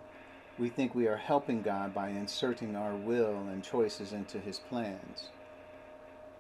we 0.58 0.70
think 0.70 0.94
we 0.94 1.08
are 1.08 1.18
helping 1.18 1.62
God 1.62 1.94
by 1.94 2.10
inserting 2.10 2.76
our 2.76 2.96
will 2.96 3.48
and 3.50 3.64
choices 3.64 4.14
into 4.14 4.40
his 4.40 4.60
plans. 4.60 5.30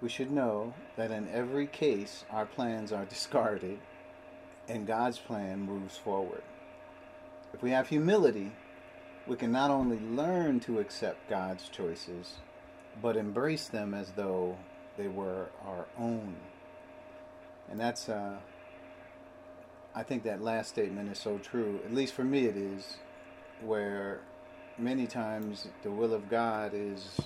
We 0.01 0.09
should 0.09 0.31
know 0.31 0.73
that 0.97 1.11
in 1.11 1.29
every 1.29 1.67
case, 1.67 2.25
our 2.31 2.45
plans 2.45 2.91
are 2.91 3.05
discarded 3.05 3.79
and 4.67 4.87
God's 4.87 5.19
plan 5.19 5.61
moves 5.61 5.97
forward. 5.97 6.41
If 7.53 7.61
we 7.61 7.71
have 7.71 7.87
humility, 7.87 8.51
we 9.27 9.35
can 9.35 9.51
not 9.51 9.69
only 9.69 9.99
learn 9.99 10.59
to 10.61 10.79
accept 10.79 11.29
God's 11.29 11.69
choices, 11.69 12.35
but 13.01 13.15
embrace 13.15 13.67
them 13.67 13.93
as 13.93 14.11
though 14.11 14.57
they 14.97 15.07
were 15.07 15.49
our 15.65 15.85
own. 15.97 16.35
And 17.69 17.79
that's, 17.79 18.09
uh, 18.09 18.37
I 19.93 20.03
think 20.03 20.23
that 20.23 20.41
last 20.41 20.69
statement 20.69 21.11
is 21.11 21.19
so 21.19 21.37
true. 21.37 21.79
At 21.85 21.93
least 21.93 22.13
for 22.13 22.23
me, 22.23 22.45
it 22.45 22.57
is, 22.57 22.97
where 23.61 24.21
many 24.77 25.05
times 25.05 25.67
the 25.83 25.91
will 25.91 26.13
of 26.13 26.29
God 26.29 26.71
is 26.73 27.19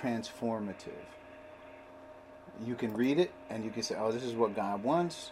transformative. 0.00 1.06
You 2.64 2.74
can 2.74 2.94
read 2.94 3.18
it 3.18 3.32
and 3.50 3.64
you 3.64 3.70
can 3.70 3.82
say, 3.82 3.96
oh, 3.98 4.12
this 4.12 4.22
is 4.22 4.34
what 4.34 4.54
God 4.54 4.82
wants. 4.82 5.30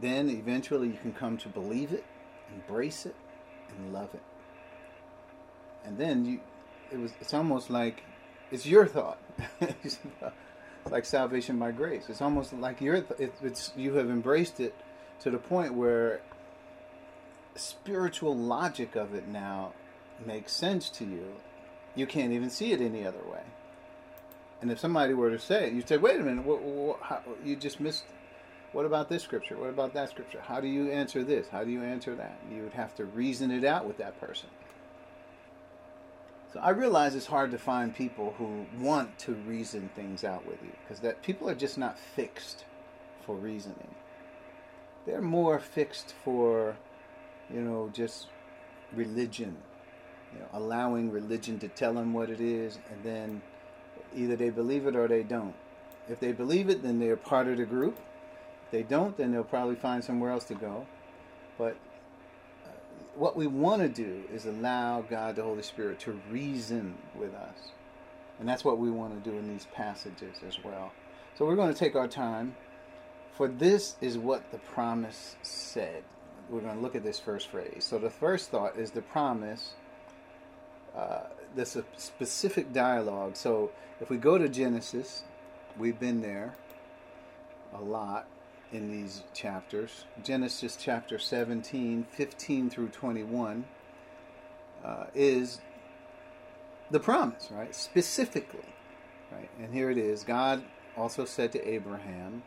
Then 0.00 0.28
eventually 0.30 0.88
you 0.88 0.98
can 1.00 1.12
come 1.12 1.36
to 1.38 1.48
believe 1.48 1.92
it, 1.92 2.04
embrace 2.54 3.06
it, 3.06 3.14
and 3.68 3.92
love 3.92 4.14
it. 4.14 4.22
And 5.84 5.98
then 5.98 6.24
you, 6.24 6.40
it 6.92 6.98
was, 6.98 7.12
it's 7.20 7.34
almost 7.34 7.70
like 7.70 8.02
it's 8.50 8.66
your 8.66 8.86
thought. 8.86 9.18
it's 9.60 9.98
like 10.90 11.04
salvation 11.04 11.58
by 11.58 11.72
grace. 11.72 12.08
It's 12.08 12.22
almost 12.22 12.52
like 12.52 12.80
your, 12.80 13.02
th- 13.02 13.30
it's, 13.42 13.72
you 13.76 13.94
have 13.94 14.08
embraced 14.08 14.60
it 14.60 14.74
to 15.20 15.30
the 15.30 15.38
point 15.38 15.74
where 15.74 16.20
spiritual 17.54 18.36
logic 18.36 18.94
of 18.96 19.14
it 19.14 19.26
now 19.26 19.72
makes 20.24 20.52
sense 20.52 20.88
to 20.90 21.04
you 21.04 21.34
you 21.94 22.06
can't 22.06 22.32
even 22.32 22.50
see 22.50 22.72
it 22.72 22.80
any 22.80 23.06
other 23.06 23.22
way. 23.30 23.42
And 24.60 24.70
if 24.70 24.78
somebody 24.78 25.14
were 25.14 25.30
to 25.30 25.38
say 25.38 25.68
it, 25.68 25.72
you'd 25.72 25.88
say, 25.88 25.96
wait 25.96 26.20
a 26.20 26.22
minute, 26.22 26.44
what, 26.44 26.62
what, 26.62 27.00
how, 27.00 27.22
you 27.44 27.56
just 27.56 27.80
missed. 27.80 28.04
What 28.72 28.84
about 28.84 29.08
this 29.08 29.22
scripture? 29.22 29.56
What 29.56 29.70
about 29.70 29.94
that 29.94 30.10
scripture? 30.10 30.40
How 30.40 30.60
do 30.60 30.66
you 30.66 30.90
answer 30.90 31.24
this? 31.24 31.48
How 31.48 31.64
do 31.64 31.70
you 31.70 31.82
answer 31.82 32.14
that? 32.16 32.38
You 32.52 32.62
would 32.62 32.74
have 32.74 32.94
to 32.96 33.04
reason 33.04 33.50
it 33.50 33.64
out 33.64 33.86
with 33.86 33.98
that 33.98 34.20
person. 34.20 34.48
So 36.52 36.60
I 36.60 36.70
realize 36.70 37.14
it's 37.14 37.26
hard 37.26 37.50
to 37.52 37.58
find 37.58 37.94
people 37.94 38.34
who 38.38 38.66
want 38.78 39.18
to 39.20 39.34
reason 39.34 39.90
things 39.94 40.24
out 40.24 40.46
with 40.46 40.62
you 40.62 40.72
because 40.82 41.00
that 41.00 41.22
people 41.22 41.48
are 41.48 41.54
just 41.54 41.76
not 41.78 41.98
fixed 41.98 42.64
for 43.24 43.36
reasoning. 43.36 43.94
They're 45.06 45.20
more 45.20 45.58
fixed 45.58 46.14
for, 46.24 46.76
you 47.52 47.60
know, 47.60 47.90
just 47.92 48.28
religion 48.92 49.56
you 50.32 50.40
know, 50.40 50.46
allowing 50.52 51.10
religion 51.10 51.58
to 51.60 51.68
tell 51.68 51.94
them 51.94 52.12
what 52.12 52.30
it 52.30 52.40
is, 52.40 52.78
and 52.90 53.02
then 53.02 53.42
either 54.14 54.36
they 54.36 54.50
believe 54.50 54.86
it 54.86 54.96
or 54.96 55.08
they 55.08 55.22
don't. 55.22 55.54
If 56.08 56.20
they 56.20 56.32
believe 56.32 56.68
it, 56.68 56.82
then 56.82 56.98
they're 56.98 57.16
part 57.16 57.48
of 57.48 57.58
the 57.58 57.64
group. 57.64 57.98
If 58.66 58.70
they 58.70 58.82
don't, 58.82 59.16
then 59.16 59.32
they'll 59.32 59.44
probably 59.44 59.76
find 59.76 60.02
somewhere 60.02 60.30
else 60.30 60.44
to 60.44 60.54
go. 60.54 60.86
But 61.58 61.76
uh, 62.64 62.70
what 63.14 63.36
we 63.36 63.46
want 63.46 63.82
to 63.82 63.88
do 63.88 64.24
is 64.32 64.46
allow 64.46 65.02
God, 65.02 65.36
the 65.36 65.42
Holy 65.42 65.62
Spirit, 65.62 66.00
to 66.00 66.12
reason 66.30 66.94
with 67.14 67.34
us. 67.34 67.72
And 68.38 68.48
that's 68.48 68.64
what 68.64 68.78
we 68.78 68.90
want 68.90 69.22
to 69.22 69.30
do 69.30 69.36
in 69.36 69.48
these 69.48 69.66
passages 69.74 70.36
as 70.46 70.62
well. 70.64 70.92
So 71.36 71.44
we're 71.44 71.56
going 71.56 71.72
to 71.72 71.78
take 71.78 71.96
our 71.96 72.08
time. 72.08 72.56
For 73.32 73.48
this 73.48 73.96
is 74.00 74.18
what 74.18 74.50
the 74.50 74.58
promise 74.58 75.36
said. 75.42 76.02
We're 76.48 76.60
going 76.60 76.76
to 76.76 76.80
look 76.80 76.96
at 76.96 77.04
this 77.04 77.20
first 77.20 77.48
phrase. 77.48 77.84
So 77.84 77.98
the 77.98 78.10
first 78.10 78.50
thought 78.50 78.76
is 78.76 78.90
the 78.90 79.02
promise 79.02 79.74
uh, 80.98 81.20
there's 81.54 81.76
a 81.76 81.84
specific 81.96 82.72
dialogue. 82.72 83.36
So 83.36 83.70
if 84.00 84.10
we 84.10 84.16
go 84.16 84.36
to 84.36 84.48
Genesis, 84.48 85.22
we've 85.78 85.98
been 85.98 86.20
there 86.20 86.54
a 87.72 87.80
lot 87.80 88.26
in 88.72 88.90
these 88.90 89.22
chapters. 89.32 90.04
Genesis 90.22 90.76
chapter 90.78 91.18
17, 91.18 92.06
15 92.10 92.70
through 92.70 92.88
21 92.88 93.64
uh, 94.84 95.04
is 95.14 95.60
the 96.90 97.00
promise, 97.00 97.48
right? 97.50 97.74
Specifically, 97.74 98.74
right? 99.30 99.48
And 99.60 99.72
here 99.72 99.90
it 99.90 99.98
is. 99.98 100.24
God 100.24 100.62
also 100.96 101.24
said 101.24 101.52
to 101.52 101.68
Abraham, 101.68 102.42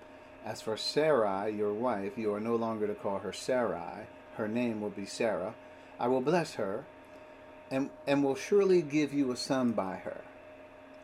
As 0.45 0.61
for 0.61 0.75
Sarai, 0.75 1.51
your 1.51 1.73
wife, 1.73 2.17
you 2.17 2.33
are 2.33 2.39
no 2.39 2.55
longer 2.55 2.85
to 2.87 2.95
call 2.95 3.19
her 3.19 3.33
Sarai. 3.33 4.07
Her 4.35 4.47
name 4.47 4.81
will 4.81 4.89
be 4.89 5.05
Sarah. 5.05 5.55
I 5.99 6.07
will 6.07 6.21
bless 6.21 6.55
her 6.55 6.85
and, 7.71 7.89
and 8.05 8.23
will 8.23 8.35
surely 8.35 8.81
give 8.81 9.13
you 9.13 9.31
a 9.31 9.37
son 9.37 9.71
by 9.71 9.95
her. 9.95 10.21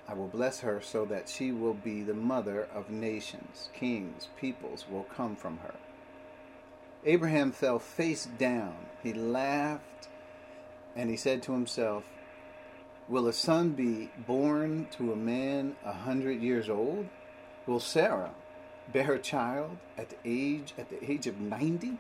I 0.08 0.14
will 0.14 0.28
bless 0.28 0.60
her 0.60 0.82
so 0.82 1.06
that 1.06 1.28
she 1.28 1.52
will 1.52 1.74
be 1.74 2.04
the 2.04 2.14
mother 2.14 2.68
of 2.74 2.90
nations, 2.90 3.70
kings, 3.74 4.28
peoples 4.40 4.86
will 4.90 5.04
come 5.04 5.36
from 5.36 5.58
her. 5.60 5.76
Abraham 7.06 7.52
fell 7.52 7.80
face 7.80 8.28
down. 8.38 8.76
He 9.02 9.14
laughed 9.14 10.10
and 10.96 11.10
he 11.10 11.18
said 11.18 11.42
to 11.44 11.54
himself, 11.54 12.04
Will 13.08 13.28
a 13.28 13.34
son 13.34 13.72
be 13.72 14.12
born 14.26 14.88
to 14.98 15.14
a 15.14 15.16
man 15.16 15.78
a 15.86 15.94
hundred 15.94 16.42
years 16.42 16.70
old? 16.70 17.08
Will 17.66 17.80
Sarah 17.80 18.32
bear 18.92 19.14
a 19.14 19.20
child 19.20 19.78
at 19.98 20.10
the 20.10 20.18
age 20.26 20.74
at 20.78 20.90
the 20.90 21.10
age 21.10 21.28
of 21.28 21.40
ninety? 21.40 21.98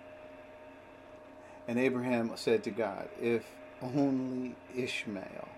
And 1.67 1.79
Abraham 1.79 2.31
said 2.35 2.63
to 2.63 2.71
God, 2.71 3.07
If 3.21 3.45
only 3.81 4.55
Ishmael 4.75 5.49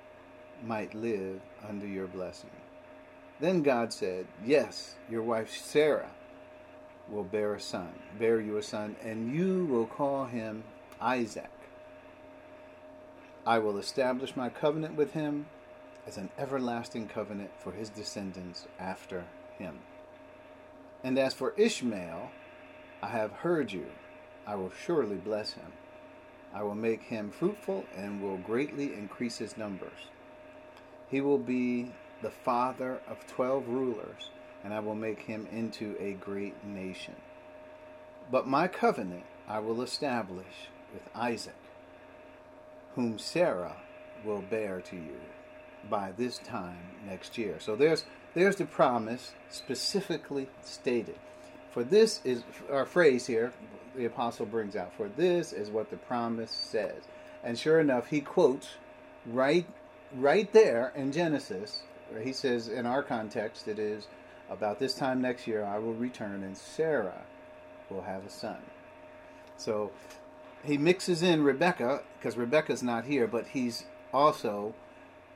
might 0.63 0.93
live 0.93 1.41
under 1.67 1.87
your 1.87 2.07
blessing. 2.07 2.49
Then 3.39 3.61
God 3.61 3.93
said, 3.93 4.27
Yes, 4.45 4.95
your 5.09 5.21
wife 5.21 5.49
Sarah 5.51 6.11
will 7.09 7.23
bear 7.23 7.53
a 7.55 7.59
son, 7.59 7.93
bear 8.19 8.39
you 8.39 8.57
a 8.57 8.63
son, 8.63 8.95
and 9.03 9.33
you 9.33 9.65
will 9.65 9.85
call 9.85 10.25
him 10.25 10.63
Isaac. 10.99 11.49
I 13.45 13.59
will 13.59 13.77
establish 13.77 14.35
my 14.35 14.49
covenant 14.49 14.95
with 14.95 15.13
him 15.13 15.47
as 16.05 16.17
an 16.17 16.29
everlasting 16.37 17.07
covenant 17.07 17.51
for 17.57 17.71
his 17.71 17.89
descendants 17.89 18.67
after 18.79 19.25
him. 19.57 19.79
And 21.03 21.17
as 21.17 21.33
for 21.33 21.53
Ishmael, 21.57 22.31
I 23.01 23.07
have 23.07 23.31
heard 23.31 23.71
you. 23.71 23.87
I 24.45 24.55
will 24.55 24.71
surely 24.85 25.15
bless 25.15 25.53
him. 25.53 25.71
I 26.53 26.63
will 26.63 26.75
make 26.75 27.03
him 27.03 27.31
fruitful 27.31 27.85
and 27.95 28.21
will 28.21 28.37
greatly 28.37 28.93
increase 28.93 29.37
his 29.37 29.57
numbers. 29.57 30.09
He 31.09 31.21
will 31.21 31.37
be 31.37 31.91
the 32.21 32.31
father 32.31 33.01
of 33.07 33.25
twelve 33.27 33.67
rulers, 33.67 34.31
and 34.63 34.73
I 34.73 34.79
will 34.79 34.95
make 34.95 35.21
him 35.21 35.47
into 35.51 35.95
a 35.99 36.13
great 36.13 36.63
nation. 36.65 37.15
But 38.31 38.47
my 38.47 38.67
covenant 38.67 39.23
I 39.47 39.59
will 39.59 39.81
establish 39.81 40.69
with 40.93 41.03
Isaac, 41.15 41.55
whom 42.95 43.17
Sarah 43.17 43.77
will 44.23 44.41
bear 44.41 44.81
to 44.81 44.95
you 44.95 45.19
by 45.89 46.11
this 46.11 46.39
time 46.39 46.77
next 47.07 47.37
year. 47.37 47.55
So 47.59 47.75
there's 47.75 48.05
there's 48.33 48.57
the 48.57 48.65
promise 48.65 49.31
specifically 49.49 50.49
stated. 50.61 51.17
For 51.71 51.83
this 51.83 52.21
is 52.23 52.43
our 52.71 52.85
phrase 52.85 53.25
here, 53.27 53.53
the 53.95 54.05
apostle 54.05 54.45
brings 54.45 54.75
out, 54.75 54.93
for 54.95 55.09
this 55.09 55.53
is 55.53 55.69
what 55.69 55.89
the 55.89 55.97
promise 55.97 56.51
says. 56.51 57.03
And 57.43 57.57
sure 57.57 57.79
enough, 57.79 58.07
he 58.07 58.21
quotes 58.21 58.69
right 59.25 59.65
right 60.15 60.51
there 60.53 60.91
in 60.95 61.11
Genesis, 61.11 61.83
where 62.09 62.21
he 62.21 62.33
says 62.33 62.67
in 62.67 62.85
our 62.85 63.03
context 63.03 63.67
it 63.67 63.77
is 63.77 64.07
about 64.49 64.79
this 64.79 64.95
time 64.95 65.21
next 65.21 65.47
year 65.47 65.63
I 65.63 65.77
will 65.77 65.93
return 65.93 66.43
and 66.43 66.57
Sarah 66.57 67.21
will 67.89 68.01
have 68.01 68.25
a 68.25 68.29
son. 68.29 68.57
So 69.57 69.91
he 70.63 70.77
mixes 70.77 71.21
in 71.21 71.43
Rebecca 71.43 72.01
because 72.17 72.37
Rebecca's 72.37 72.81
not 72.81 73.05
here, 73.05 73.27
but 73.27 73.47
he's 73.47 73.85
also, 74.11 74.73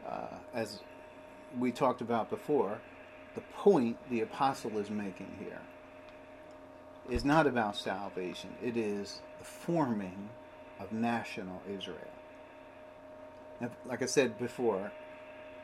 uh, 0.07 0.37
as 0.53 0.79
we 1.59 1.71
talked 1.71 2.01
about 2.01 2.29
before, 2.29 2.79
the 3.35 3.41
point 3.55 3.97
the 4.09 4.21
apostle 4.21 4.77
is 4.77 4.89
making 4.89 5.31
here 5.39 5.61
is 7.09 7.25
not 7.25 7.47
about 7.47 7.75
salvation. 7.75 8.51
It 8.63 8.77
is 8.77 9.21
the 9.39 9.45
forming 9.45 10.29
of 10.79 10.91
national 10.91 11.61
Israel. 11.69 11.97
And 13.59 13.71
like 13.85 14.01
I 14.01 14.05
said 14.05 14.37
before, 14.37 14.91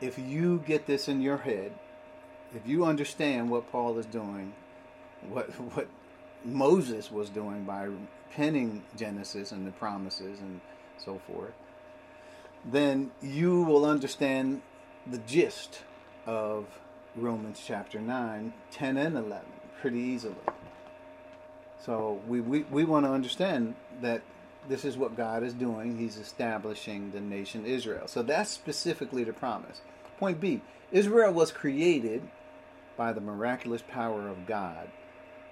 if 0.00 0.18
you 0.18 0.62
get 0.66 0.86
this 0.86 1.08
in 1.08 1.20
your 1.20 1.38
head, 1.38 1.72
if 2.54 2.66
you 2.66 2.84
understand 2.84 3.50
what 3.50 3.70
Paul 3.70 3.98
is 3.98 4.06
doing, 4.06 4.54
what 5.28 5.48
what 5.74 5.88
Moses 6.44 7.10
was 7.10 7.28
doing 7.28 7.64
by 7.64 7.88
penning 8.34 8.82
Genesis 8.96 9.52
and 9.52 9.66
the 9.66 9.72
promises 9.72 10.40
and 10.40 10.60
so 10.98 11.20
forth, 11.26 11.52
then 12.64 13.10
you 13.20 13.62
will 13.62 13.84
understand 13.84 14.62
the 15.06 15.18
gist 15.18 15.82
of 16.26 16.66
Romans 17.16 17.60
chapter 17.64 18.00
9, 18.00 18.52
10, 18.70 18.96
and 18.96 19.16
11 19.16 19.46
pretty 19.80 19.98
easily. 19.98 20.36
So 21.84 22.20
we, 22.26 22.40
we, 22.40 22.62
we 22.64 22.84
want 22.84 23.06
to 23.06 23.12
understand 23.12 23.74
that 24.02 24.22
this 24.68 24.84
is 24.84 24.96
what 24.96 25.16
God 25.16 25.42
is 25.42 25.54
doing. 25.54 25.98
He's 25.98 26.16
establishing 26.16 27.12
the 27.12 27.20
nation 27.20 27.64
Israel. 27.64 28.06
So 28.06 28.22
that's 28.22 28.50
specifically 28.50 29.24
the 29.24 29.32
promise. 29.32 29.80
Point 30.18 30.40
B 30.40 30.60
Israel 30.92 31.32
was 31.32 31.52
created 31.52 32.28
by 32.96 33.12
the 33.12 33.20
miraculous 33.20 33.82
power 33.88 34.28
of 34.28 34.46
God, 34.46 34.88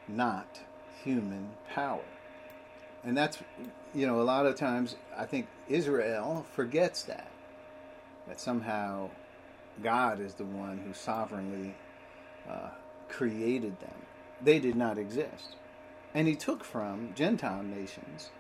not 0.06 0.60
human 1.02 1.50
power. 1.72 2.02
And 3.04 3.16
that's, 3.16 3.38
you 3.94 4.06
know, 4.06 4.20
a 4.20 4.24
lot 4.24 4.44
of 4.44 4.56
times 4.56 4.96
I 5.16 5.24
think 5.24 5.46
Israel 5.68 6.44
forgets 6.52 7.04
that. 7.04 7.30
That 8.26 8.40
somehow 8.40 9.08
God 9.82 10.20
is 10.20 10.34
the 10.34 10.44
one 10.44 10.78
who 10.78 10.92
sovereignly 10.92 11.74
uh, 12.48 12.68
created 13.08 13.80
them. 13.80 13.94
They 14.42 14.58
did 14.58 14.76
not 14.76 14.98
exist. 14.98 15.56
And 16.14 16.26
he 16.26 16.34
took 16.34 16.64
from 16.64 17.12
Gentile 17.14 17.62
nations 17.62 18.30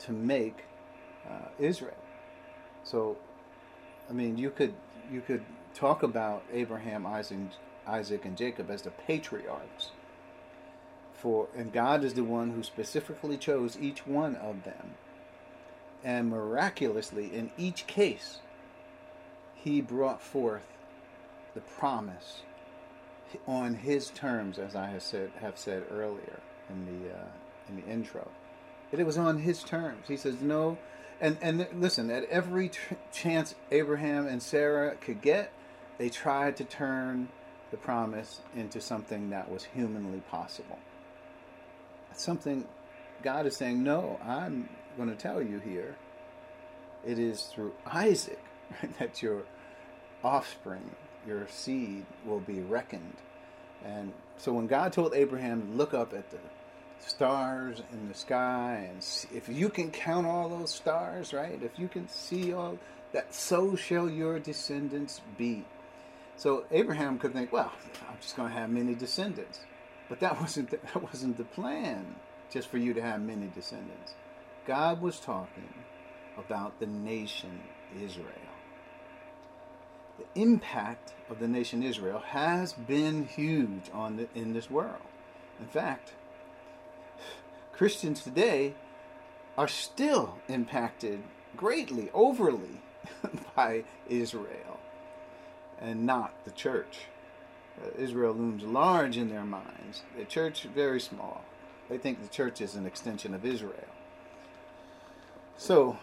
to 0.00 0.12
make 0.12 0.64
uh, 1.28 1.48
Israel. 1.58 1.96
So, 2.84 3.16
I 4.08 4.12
mean, 4.12 4.38
you 4.38 4.50
could 4.50 4.74
you 5.10 5.20
could 5.20 5.44
talk 5.74 6.02
about 6.02 6.42
Abraham, 6.52 7.06
Isaac, 7.06 7.38
Isaac, 7.86 8.24
and 8.24 8.36
Jacob 8.36 8.70
as 8.70 8.82
the 8.82 8.90
patriarchs. 8.90 9.90
For 11.14 11.48
and 11.56 11.72
God 11.72 12.04
is 12.04 12.14
the 12.14 12.24
one 12.24 12.50
who 12.50 12.62
specifically 12.62 13.36
chose 13.36 13.78
each 13.80 14.06
one 14.06 14.36
of 14.36 14.64
them, 14.64 14.94
and 16.04 16.30
miraculously, 16.30 17.34
in 17.34 17.50
each 17.58 17.86
case, 17.86 18.38
He 19.54 19.80
brought 19.80 20.22
forth 20.22 20.66
the 21.54 21.60
promise 21.60 22.42
on 23.46 23.74
His 23.74 24.10
terms, 24.10 24.58
as 24.58 24.76
I 24.76 24.86
have 24.90 25.02
said 25.02 25.32
have 25.40 25.58
said 25.58 25.84
earlier 25.90 26.40
in 26.70 26.86
the 26.86 27.14
uh, 27.14 27.28
in 27.68 27.76
the 27.76 27.86
intro. 27.86 28.28
That 28.90 29.00
it 29.00 29.06
was 29.06 29.18
on 29.18 29.38
His 29.38 29.62
terms. 29.62 30.08
He 30.08 30.16
says 30.16 30.40
no, 30.40 30.78
and 31.20 31.36
and 31.40 31.66
listen. 31.74 32.10
At 32.10 32.24
every 32.24 32.70
tr- 32.70 32.94
chance 33.12 33.54
Abraham 33.70 34.26
and 34.26 34.42
Sarah 34.42 34.96
could 34.96 35.20
get, 35.20 35.52
they 35.98 36.08
tried 36.08 36.56
to 36.56 36.64
turn 36.64 37.28
the 37.70 37.76
promise 37.76 38.40
into 38.56 38.80
something 38.80 39.30
that 39.30 39.50
was 39.50 39.64
humanly 39.64 40.20
possible. 40.30 40.78
It's 42.10 42.24
something 42.24 42.66
God 43.22 43.46
is 43.46 43.56
saying, 43.56 43.82
no, 43.82 44.18
I'm 44.24 44.68
going 44.96 45.08
to 45.08 45.16
tell 45.16 45.42
you 45.42 45.58
here. 45.58 45.96
It 47.06 47.18
is 47.18 47.42
through 47.44 47.74
Isaac 47.86 48.42
right, 48.82 48.96
that 48.98 49.22
your 49.22 49.42
offspring, 50.22 50.90
your 51.26 51.46
seed, 51.48 52.06
will 52.24 52.40
be 52.40 52.60
reckoned. 52.60 53.16
And 53.84 54.12
so 54.36 54.52
when 54.52 54.66
God 54.66 54.92
told 54.92 55.14
Abraham, 55.14 55.76
look 55.76 55.94
up 55.94 56.12
at 56.12 56.30
the 56.30 56.38
stars 57.00 57.82
in 57.92 58.08
the 58.08 58.14
sky, 58.14 58.88
and 58.90 59.02
see, 59.02 59.28
if 59.34 59.48
you 59.48 59.68
can 59.68 59.90
count 59.90 60.26
all 60.26 60.48
those 60.48 60.70
stars, 60.70 61.32
right? 61.32 61.60
If 61.62 61.78
you 61.78 61.88
can 61.88 62.08
see 62.08 62.52
all 62.52 62.78
that, 63.12 63.34
so 63.34 63.76
shall 63.76 64.08
your 64.08 64.38
descendants 64.38 65.20
be. 65.36 65.64
So 66.36 66.64
Abraham 66.70 67.18
could 67.18 67.32
think, 67.32 67.52
well, 67.52 67.72
I'm 68.08 68.16
just 68.20 68.36
going 68.36 68.48
to 68.50 68.54
have 68.54 68.70
many 68.70 68.94
descendants. 68.94 69.60
But 70.08 70.20
that 70.20 70.40
wasn't 70.40 70.70
the, 70.70 70.78
that 70.78 71.02
wasn't 71.02 71.36
the 71.36 71.44
plan, 71.44 72.14
just 72.50 72.68
for 72.68 72.78
you 72.78 72.94
to 72.94 73.02
have 73.02 73.20
many 73.20 73.50
descendants. 73.54 74.14
God 74.66 75.00
was 75.00 75.18
talking 75.18 75.72
about 76.36 76.78
the 76.78 76.86
nation 76.86 77.60
Israel. 78.02 78.47
The 80.18 80.40
impact 80.40 81.12
of 81.30 81.38
the 81.38 81.48
nation 81.48 81.82
Israel 81.82 82.18
has 82.18 82.72
been 82.72 83.26
huge 83.26 83.90
on 83.92 84.16
the, 84.16 84.28
in 84.34 84.52
this 84.52 84.70
world. 84.70 85.06
In 85.60 85.66
fact, 85.66 86.12
Christians 87.72 88.22
today 88.22 88.74
are 89.56 89.68
still 89.68 90.36
impacted 90.48 91.22
greatly, 91.56 92.10
overly 92.12 92.80
by 93.56 93.84
Israel 94.08 94.80
and 95.80 96.04
not 96.04 96.32
the 96.44 96.50
church. 96.50 97.06
Uh, 97.80 97.90
Israel 97.96 98.34
looms 98.34 98.62
large 98.64 99.16
in 99.16 99.28
their 99.28 99.44
minds, 99.44 100.02
the 100.16 100.24
church 100.24 100.64
very 100.74 101.00
small. 101.00 101.44
They 101.88 101.98
think 101.98 102.20
the 102.20 102.28
church 102.28 102.60
is 102.60 102.74
an 102.74 102.86
extension 102.86 103.34
of 103.34 103.44
Israel. 103.44 103.88
So, 105.56 105.98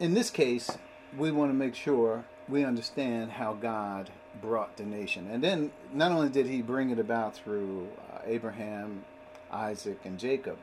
in 0.00 0.14
this 0.14 0.30
case, 0.30 0.70
we 1.16 1.30
want 1.30 1.50
to 1.50 1.54
make 1.54 1.74
sure 1.74 2.24
we 2.48 2.64
understand 2.64 3.32
how 3.32 3.54
God 3.54 4.10
brought 4.40 4.76
the 4.76 4.84
nation. 4.84 5.28
And 5.30 5.42
then, 5.42 5.70
not 5.92 6.12
only 6.12 6.28
did 6.28 6.46
he 6.46 6.62
bring 6.62 6.90
it 6.90 6.98
about 6.98 7.36
through 7.36 7.88
uh, 8.12 8.18
Abraham, 8.24 9.04
Isaac, 9.50 10.00
and 10.04 10.18
Jacob, 10.18 10.58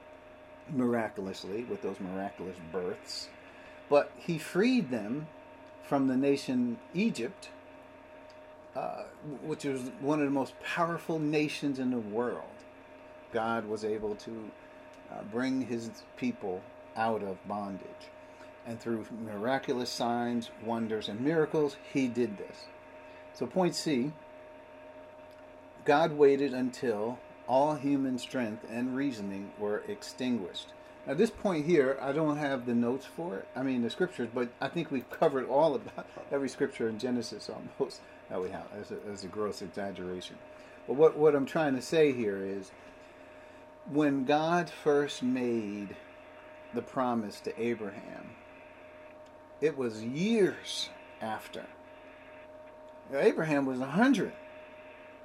miraculously, 0.71 1.63
with 1.63 1.81
those 1.81 1.99
miraculous 1.99 2.57
births, 2.71 3.29
but 3.89 4.11
he 4.17 4.37
freed 4.37 4.91
them 4.91 5.27
from 5.83 6.07
the 6.07 6.17
nation 6.17 6.77
Egypt 6.93 7.49
uh, 8.75 9.03
which 9.43 9.65
was 9.65 9.81
one 9.99 10.19
of 10.19 10.25
the 10.25 10.31
most 10.31 10.53
powerful 10.61 11.19
nations 11.19 11.79
in 11.79 11.91
the 11.91 11.97
world, 11.97 12.43
God 13.33 13.67
was 13.67 13.83
able 13.83 14.15
to 14.15 14.51
uh, 15.11 15.23
bring 15.31 15.65
his 15.65 15.89
people 16.17 16.61
out 16.95 17.23
of 17.23 17.45
bondage. 17.47 18.11
And 18.69 18.79
through 18.79 19.08
miraculous 19.25 19.89
signs, 19.89 20.51
wonders, 20.63 21.10
and 21.10 21.19
miracles, 21.19 21.75
he 21.91 22.08
did 22.08 22.38
this. 22.38 22.67
So, 23.34 23.47
point 23.47 23.73
C 23.73 24.13
God 25.86 26.12
waited 26.12 26.53
until 26.53 27.17
all 27.47 27.73
human 27.73 28.19
strength 28.19 28.63
and 28.69 28.95
reasoning 28.95 29.51
were 29.58 29.79
extinguished. 29.88 30.67
At 31.08 31.17
this 31.17 31.32
point 31.32 31.65
here, 31.65 31.97
I 31.99 32.12
don't 32.12 32.38
have 32.38 32.67
the 32.67 32.75
notes 32.75 33.08
for 33.08 33.38
it. 33.38 33.47
I 33.55 33.63
mean, 33.63 33.82
the 33.82 33.89
scriptures, 33.89 34.29
but 34.32 34.49
I 34.62 34.67
think 34.67 34.91
we've 34.91 35.10
covered 35.10 35.47
all 35.47 35.73
about 35.73 36.05
every 36.32 36.47
scripture 36.47 36.88
in 36.88 36.99
Genesis 36.99 37.49
almost 37.49 38.01
that 38.29 38.39
we 38.39 38.51
have 38.51 38.67
as 38.79 38.91
a, 38.91 38.97
as 39.12 39.23
a 39.23 39.27
gross 39.27 39.63
exaggeration. 39.63 40.36
But 40.86 40.93
what, 40.93 41.17
what 41.17 41.34
I'm 41.34 41.47
trying 41.47 41.75
to 41.75 41.82
say 41.82 42.12
here 42.12 42.38
is 42.38 42.69
when 43.91 44.25
God 44.25 44.69
first 44.69 45.23
made 45.23 45.95
the 46.75 46.84
promise 46.84 47.39
to 47.39 47.60
Abraham, 47.60 48.29
it 49.61 49.77
was 49.77 50.03
years 50.03 50.89
after. 51.21 51.65
Abraham 53.13 53.65
was 53.65 53.79
100. 53.79 54.33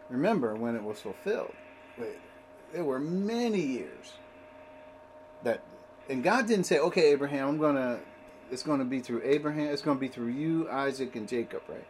Remember 0.08 0.54
when 0.54 0.74
it 0.76 0.82
was 0.82 1.00
fulfilled. 1.00 1.54
There 2.72 2.84
were 2.84 2.98
many 2.98 3.60
years 3.60 4.14
that 5.42 5.62
and 6.08 6.22
God 6.22 6.46
didn't 6.46 6.64
say, 6.64 6.78
"Okay, 6.78 7.12
Abraham, 7.12 7.48
I'm 7.48 7.58
gonna." 7.58 8.00
It's 8.50 8.62
going 8.62 8.78
to 8.78 8.84
be 8.84 9.00
through 9.00 9.22
Abraham. 9.24 9.72
It's 9.72 9.80
going 9.80 9.96
to 9.96 10.00
be 10.00 10.08
through 10.08 10.28
you, 10.28 10.68
Isaac, 10.70 11.16
and 11.16 11.26
Jacob, 11.26 11.62
right? 11.66 11.86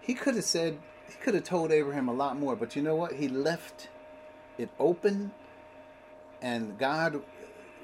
He 0.00 0.14
could 0.14 0.36
have 0.36 0.44
said, 0.44 0.78
he 1.06 1.14
could 1.20 1.34
have 1.34 1.44
told 1.44 1.70
Abraham 1.70 2.08
a 2.08 2.14
lot 2.14 2.38
more, 2.38 2.56
but 2.56 2.74
you 2.74 2.82
know 2.82 2.96
what? 2.96 3.12
He 3.12 3.28
left 3.28 3.88
it 4.56 4.70
open, 4.78 5.32
and 6.40 6.78
God 6.78 7.22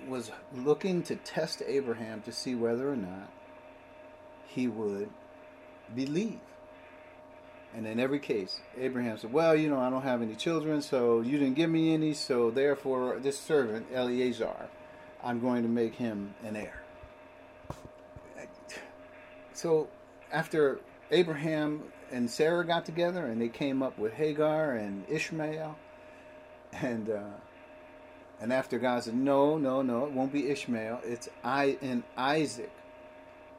was 0.09 0.31
looking 0.55 1.03
to 1.05 1.17
test 1.17 1.63
Abraham 1.67 2.23
to 2.23 2.33
see 2.33 2.55
whether 2.55 2.91
or 2.91 2.97
not 2.97 3.31
he 4.47 4.69
would 4.69 5.11
believe. 5.95 6.41
And 7.75 7.87
in 7.87 7.99
every 7.99 8.21
case, 8.21 8.61
Abraham 8.79 9.19
said, 9.19 9.33
Well, 9.33 9.57
you 9.57 9.69
know, 9.69 9.81
I 9.81 9.91
don't 9.91 10.03
have 10.03 10.23
any 10.23 10.37
children, 10.37 10.81
so 10.81 11.21
you 11.21 11.39
didn't 11.39 11.55
give 11.55 11.71
me 11.71 11.93
any, 11.93 12.15
so 12.15 12.51
therefore, 12.51 13.19
this 13.21 13.39
servant, 13.39 13.87
Eleazar, 13.93 14.69
I'm 15.23 15.41
going 15.41 15.63
to 15.65 15.69
make 15.69 15.97
him 15.97 16.35
an 16.45 16.55
heir. 16.55 16.85
So 19.55 19.89
after 20.33 20.81
Abraham 21.11 21.85
and 22.11 22.29
Sarah 22.29 22.67
got 22.67 22.85
together 22.85 23.25
and 23.27 23.41
they 23.41 23.49
came 23.49 23.83
up 23.83 23.97
with 23.99 24.13
Hagar 24.15 24.73
and 24.73 25.05
Ishmael, 25.09 25.79
and 26.73 27.09
uh, 27.09 27.31
and 28.41 28.53
after 28.53 28.79
God 28.79 29.05
said, 29.05 29.15
No, 29.15 29.57
no, 29.57 29.81
no, 29.81 30.07
it 30.07 30.13
won't 30.13 30.33
be 30.33 30.51
Ishmael, 30.51 31.01
it's 31.05 31.29
I 31.43 31.79
and 31.81 32.03
Isaac. 32.17 32.73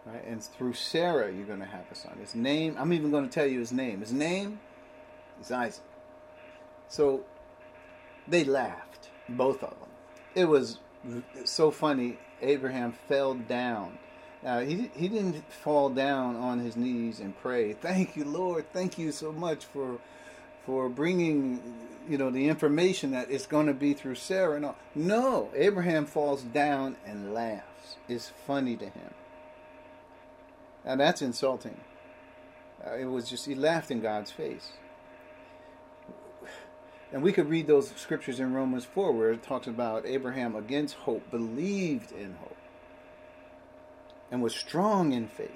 Right? 0.06 0.24
And 0.26 0.44
through 0.44 0.74
Sarah 0.74 1.32
you're 1.32 1.46
gonna 1.46 1.66
have 1.66 1.86
a 1.92 1.96
son. 1.96 2.18
His 2.20 2.36
name 2.36 2.76
I'm 2.80 2.94
even 2.94 3.12
gonna 3.12 3.28
tell 3.28 3.48
you 3.48 3.60
his 3.60 3.72
name. 3.72 4.02
His 4.02 4.14
name 4.14 4.60
is 5.42 5.52
Isaac. 5.52 5.84
So 6.88 7.24
they 8.28 8.44
laughed, 8.44 9.10
both 9.30 9.64
of 9.64 9.72
them. 9.80 9.90
It 10.34 10.46
was 10.46 10.80
so 11.46 11.72
funny. 11.72 12.18
Abraham 12.42 12.94
fell 13.08 13.34
down. 13.34 13.98
Now, 14.44 14.60
he, 14.60 14.92
he 14.96 15.08
didn't 15.08 15.44
fall 15.52 15.90
down 15.90 16.36
on 16.36 16.60
his 16.60 16.76
knees 16.76 17.20
and 17.20 17.36
pray, 17.40 17.74
Thank 17.74 18.16
you, 18.16 18.26
Lord. 18.26 18.72
Thank 18.74 18.98
you 18.98 19.12
so 19.12 19.32
much 19.32 19.66
for 19.66 20.00
for 20.66 20.90
bringing 20.90 21.62
you 22.10 22.18
know 22.18 22.32
the 22.32 22.48
information 22.50 23.12
that 23.12 23.30
it's 23.30 23.46
going 23.46 23.68
to 23.68 23.74
be 23.74 23.94
through 23.94 24.16
Sarah. 24.16 24.60
No, 24.60 24.76
no. 24.94 25.50
Abraham 25.56 26.06
falls 26.06 26.42
down 26.42 26.96
and 27.06 27.34
laughs. 27.34 27.98
It's 28.08 28.32
funny 28.46 28.76
to 28.78 28.86
him. 28.86 29.14
Now 30.86 30.96
that's 30.96 31.22
insulting. 31.22 31.80
Uh, 32.86 32.96
it 32.96 33.06
was 33.06 33.30
just 33.30 33.46
he 33.46 33.56
laughed 33.56 33.92
in 33.92 34.02
God's 34.02 34.32
face. 34.32 34.74
And 37.12 37.24
we 37.24 37.32
could 37.32 37.50
read 37.50 37.68
those 37.68 37.92
scriptures 37.96 38.40
in 38.40 38.54
Romans 38.54 38.86
4 38.86 39.12
where 39.12 39.32
it 39.32 39.44
talks 39.44 39.68
about 39.68 40.06
Abraham 40.06 40.56
against 40.56 40.96
hope 40.96 41.30
believed 41.32 42.12
in 42.12 42.36
hope 42.36 42.58
and 44.32 44.42
was 44.42 44.56
strong 44.56 45.14
in 45.14 45.28
faith, 45.28 45.52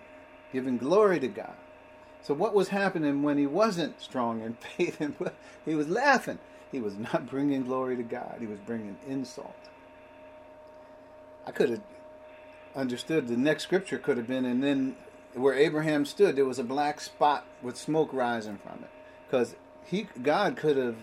giving 0.53 0.77
glory 0.77 1.19
to 1.19 1.27
God. 1.27 1.55
So, 2.21 2.33
what 2.33 2.53
was 2.53 2.69
happening 2.69 3.23
when 3.23 3.37
he 3.37 3.47
wasn't 3.47 4.01
strong 4.01 4.41
in 4.41 4.53
faith? 4.77 5.01
And 5.01 5.15
he 5.65 5.75
was 5.75 5.87
laughing. 5.87 6.39
He 6.71 6.79
was 6.79 6.95
not 6.95 7.27
bringing 7.29 7.63
glory 7.63 7.95
to 7.97 8.03
God, 8.03 8.37
he 8.39 8.47
was 8.47 8.59
bringing 8.59 8.97
insult. 9.07 9.55
I 11.47 11.51
could 11.51 11.69
have 11.69 11.81
understood 12.75 13.27
the 13.27 13.35
next 13.35 13.63
scripture 13.63 13.97
could 13.97 14.17
have 14.17 14.27
been, 14.27 14.45
and 14.45 14.63
then 14.63 14.95
where 15.33 15.53
Abraham 15.53 16.05
stood, 16.05 16.35
there 16.35 16.45
was 16.45 16.59
a 16.59 16.63
black 16.63 16.99
spot 16.99 17.45
with 17.61 17.77
smoke 17.77 18.11
rising 18.13 18.57
from 18.57 18.83
it. 18.83 18.89
Because 19.27 19.55
he, 19.85 20.07
God 20.21 20.55
could 20.55 20.77
have 20.77 20.95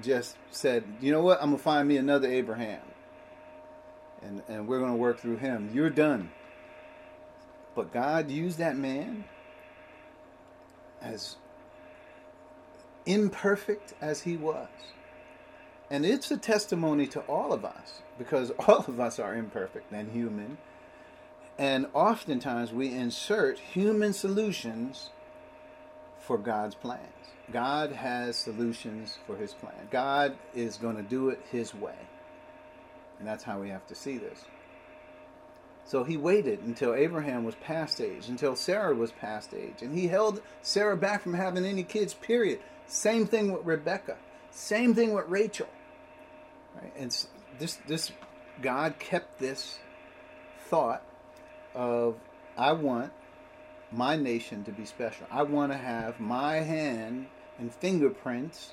just 0.00 0.36
said, 0.50 0.84
you 1.00 1.12
know 1.12 1.22
what, 1.22 1.42
I'm 1.42 1.52
to 1.52 1.58
find 1.58 1.88
me 1.88 1.96
another 1.96 2.28
Abraham. 2.28 2.80
And, 4.22 4.42
and 4.48 4.66
we're 4.68 4.78
to 4.92 4.96
work 4.96 5.18
through 5.18 5.38
him. 5.38 5.70
You're 5.74 5.90
done. 5.90 6.30
But 7.74 7.92
God 7.92 8.30
used 8.30 8.58
that 8.58 8.76
man 8.76 9.24
as 11.00 11.36
imperfect 13.06 13.94
as 14.00 14.22
he 14.22 14.36
was. 14.36 14.68
And 15.90 16.06
it's 16.06 16.30
a 16.30 16.38
testimony 16.38 17.06
to 17.08 17.20
all 17.22 17.52
of 17.52 17.64
us 17.64 18.02
because 18.18 18.50
all 18.66 18.84
of 18.86 19.00
us 19.00 19.18
are 19.18 19.34
imperfect 19.34 19.92
and 19.92 20.10
human. 20.12 20.58
And 21.58 21.86
oftentimes 21.92 22.72
we 22.72 22.92
insert 22.92 23.58
human 23.58 24.12
solutions 24.12 25.10
for 26.18 26.38
God's 26.38 26.74
plans. 26.74 27.02
God 27.52 27.92
has 27.92 28.36
solutions 28.36 29.18
for 29.26 29.36
his 29.36 29.52
plan. 29.52 29.88
God 29.90 30.36
is 30.54 30.76
going 30.76 30.96
to 30.96 31.02
do 31.02 31.28
it 31.28 31.40
his 31.50 31.74
way. 31.74 31.96
And 33.18 33.28
that's 33.28 33.44
how 33.44 33.60
we 33.60 33.68
have 33.68 33.86
to 33.88 33.94
see 33.94 34.18
this. 34.18 34.44
So 35.84 36.04
he 36.04 36.16
waited 36.16 36.60
until 36.60 36.94
Abraham 36.94 37.44
was 37.44 37.54
past 37.56 38.00
age, 38.00 38.28
until 38.28 38.56
Sarah 38.56 38.94
was 38.94 39.12
past 39.12 39.52
age, 39.52 39.82
and 39.82 39.96
he 39.96 40.06
held 40.06 40.40
Sarah 40.62 40.96
back 40.96 41.22
from 41.22 41.34
having 41.34 41.64
any 41.64 41.82
kids, 41.82 42.14
period. 42.14 42.60
Same 42.86 43.26
thing 43.26 43.52
with 43.52 43.64
Rebecca. 43.64 44.16
Same 44.50 44.94
thing 44.94 45.12
with 45.12 45.26
Rachel. 45.28 45.68
Right? 46.80 46.92
And 46.96 47.10
this 47.58 47.78
this 47.86 48.12
God 48.60 48.98
kept 48.98 49.38
this 49.38 49.78
thought 50.68 51.02
of 51.74 52.16
I 52.56 52.72
want 52.72 53.12
my 53.90 54.16
nation 54.16 54.64
to 54.64 54.72
be 54.72 54.84
special. 54.84 55.26
I 55.30 55.42
want 55.42 55.72
to 55.72 55.78
have 55.78 56.20
my 56.20 56.56
hand 56.56 57.26
and 57.58 57.72
fingerprints 57.74 58.72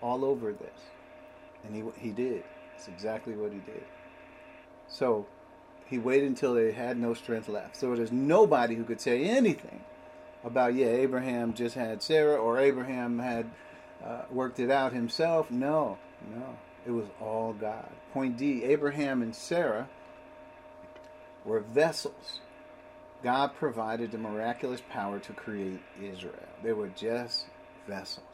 all 0.00 0.24
over 0.24 0.52
this. 0.52 0.80
And 1.64 1.74
he 1.74 1.82
he 1.98 2.10
did. 2.10 2.42
It's 2.76 2.88
exactly 2.88 3.34
what 3.34 3.52
he 3.52 3.58
did. 3.58 3.84
So 4.88 5.26
he 5.86 5.98
waited 5.98 6.28
until 6.28 6.54
they 6.54 6.72
had 6.72 6.96
no 6.96 7.14
strength 7.14 7.48
left. 7.48 7.76
So 7.76 7.94
there's 7.94 8.12
nobody 8.12 8.74
who 8.74 8.84
could 8.84 9.00
say 9.00 9.24
anything 9.24 9.84
about, 10.44 10.74
yeah, 10.74 10.86
Abraham 10.86 11.54
just 11.54 11.74
had 11.74 12.02
Sarah 12.02 12.36
or 12.36 12.58
Abraham 12.58 13.18
had 13.18 13.50
uh, 14.04 14.22
worked 14.30 14.58
it 14.58 14.70
out 14.70 14.92
himself. 14.92 15.50
No, 15.50 15.98
no. 16.34 16.56
It 16.86 16.90
was 16.90 17.06
all 17.20 17.52
God. 17.52 17.88
Point 18.12 18.36
D 18.36 18.64
Abraham 18.64 19.22
and 19.22 19.34
Sarah 19.34 19.88
were 21.44 21.60
vessels. 21.60 22.40
God 23.22 23.54
provided 23.54 24.10
the 24.10 24.18
miraculous 24.18 24.82
power 24.90 25.18
to 25.20 25.32
create 25.32 25.80
Israel. 26.02 26.34
They 26.62 26.72
were 26.72 26.88
just 26.88 27.46
vessels. 27.86 28.24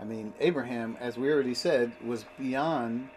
I 0.00 0.04
mean, 0.04 0.34
Abraham, 0.40 0.96
as 1.00 1.16
we 1.16 1.30
already 1.30 1.54
said, 1.54 1.92
was 2.04 2.24
beyond 2.36 3.08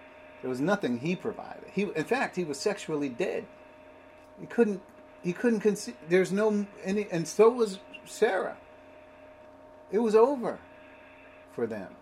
there 0.41 0.49
was 0.49 0.61
nothing 0.61 0.99
he 0.99 1.15
provided. 1.15 1.63
He, 1.73 1.83
in 1.83 2.03
fact, 2.03 2.35
he 2.35 2.43
was 2.43 2.59
sexually 2.59 3.09
dead. 3.09 3.45
He 4.39 4.45
couldn't. 4.45 4.81
He 5.23 5.33
couldn't 5.33 5.61
conceive. 5.61 5.95
There's 6.07 6.31
no 6.31 6.67
any, 6.83 7.07
and 7.11 7.27
so 7.27 7.49
was 7.49 7.79
Sarah. 8.05 8.57
It 9.91 9.99
was 9.99 10.15
over 10.15 10.59
for 11.53 11.65
them. 11.65 11.95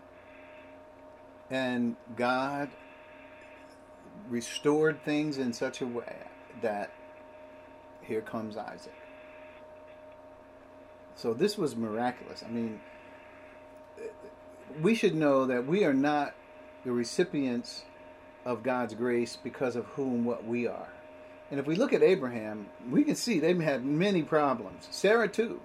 And 1.50 1.96
God 2.14 2.68
restored 4.28 5.02
things 5.04 5.38
in 5.38 5.52
such 5.52 5.80
a 5.80 5.86
way 5.86 6.16
that 6.62 6.90
here 8.02 8.20
comes 8.20 8.56
Isaac. 8.56 8.94
So 11.14 11.32
this 11.32 11.56
was 11.56 11.74
miraculous. 11.74 12.42
I 12.46 12.50
mean, 12.50 12.80
we 14.80 14.94
should 14.94 15.14
know 15.14 15.46
that 15.46 15.66
we 15.66 15.84
are 15.84 15.94
not 15.94 16.34
the 16.84 16.92
recipients 16.92 17.84
of 18.44 18.62
God's 18.62 18.94
grace 18.94 19.36
because 19.42 19.76
of 19.76 19.86
whom 19.86 20.24
what 20.24 20.46
we 20.46 20.66
are. 20.66 20.88
And 21.50 21.58
if 21.58 21.66
we 21.66 21.74
look 21.76 21.92
at 21.92 22.02
Abraham, 22.02 22.68
we 22.90 23.04
can 23.04 23.14
see 23.14 23.40
they've 23.40 23.58
had 23.58 23.84
many 23.84 24.22
problems. 24.22 24.88
Sarah 24.90 25.28
too. 25.28 25.60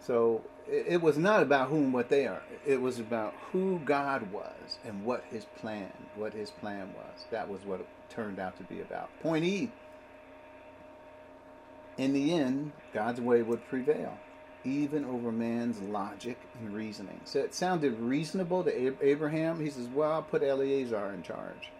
So 0.00 0.42
it 0.68 1.00
was 1.00 1.16
not 1.16 1.42
about 1.42 1.68
whom 1.68 1.92
what 1.92 2.08
they 2.08 2.26
are. 2.26 2.42
It 2.66 2.80
was 2.80 2.98
about 2.98 3.34
who 3.52 3.80
God 3.84 4.32
was 4.32 4.78
and 4.84 5.04
what 5.04 5.24
his 5.30 5.44
plan, 5.44 5.92
what 6.16 6.32
his 6.32 6.50
plan 6.50 6.92
was. 6.94 7.26
That 7.30 7.48
was 7.48 7.64
what 7.64 7.80
it 7.80 7.88
turned 8.10 8.38
out 8.38 8.56
to 8.56 8.64
be 8.64 8.80
about. 8.80 9.08
Point 9.22 9.44
E. 9.44 9.70
In 11.96 12.12
the 12.12 12.34
end, 12.34 12.72
God's 12.92 13.20
way 13.20 13.42
would 13.42 13.66
prevail 13.68 14.18
even 14.64 15.04
over 15.04 15.30
man's 15.30 15.80
logic 15.80 16.38
and 16.58 16.74
reasoning. 16.74 17.20
So 17.24 17.38
it 17.38 17.54
sounded 17.54 17.98
reasonable 18.00 18.64
to 18.64 19.04
Abraham. 19.04 19.60
He 19.60 19.70
says, 19.70 19.86
Well, 19.86 20.12
I'll 20.12 20.22
put 20.22 20.42
Eleazar 20.42 21.12
in 21.12 21.22
charge. 21.22 21.70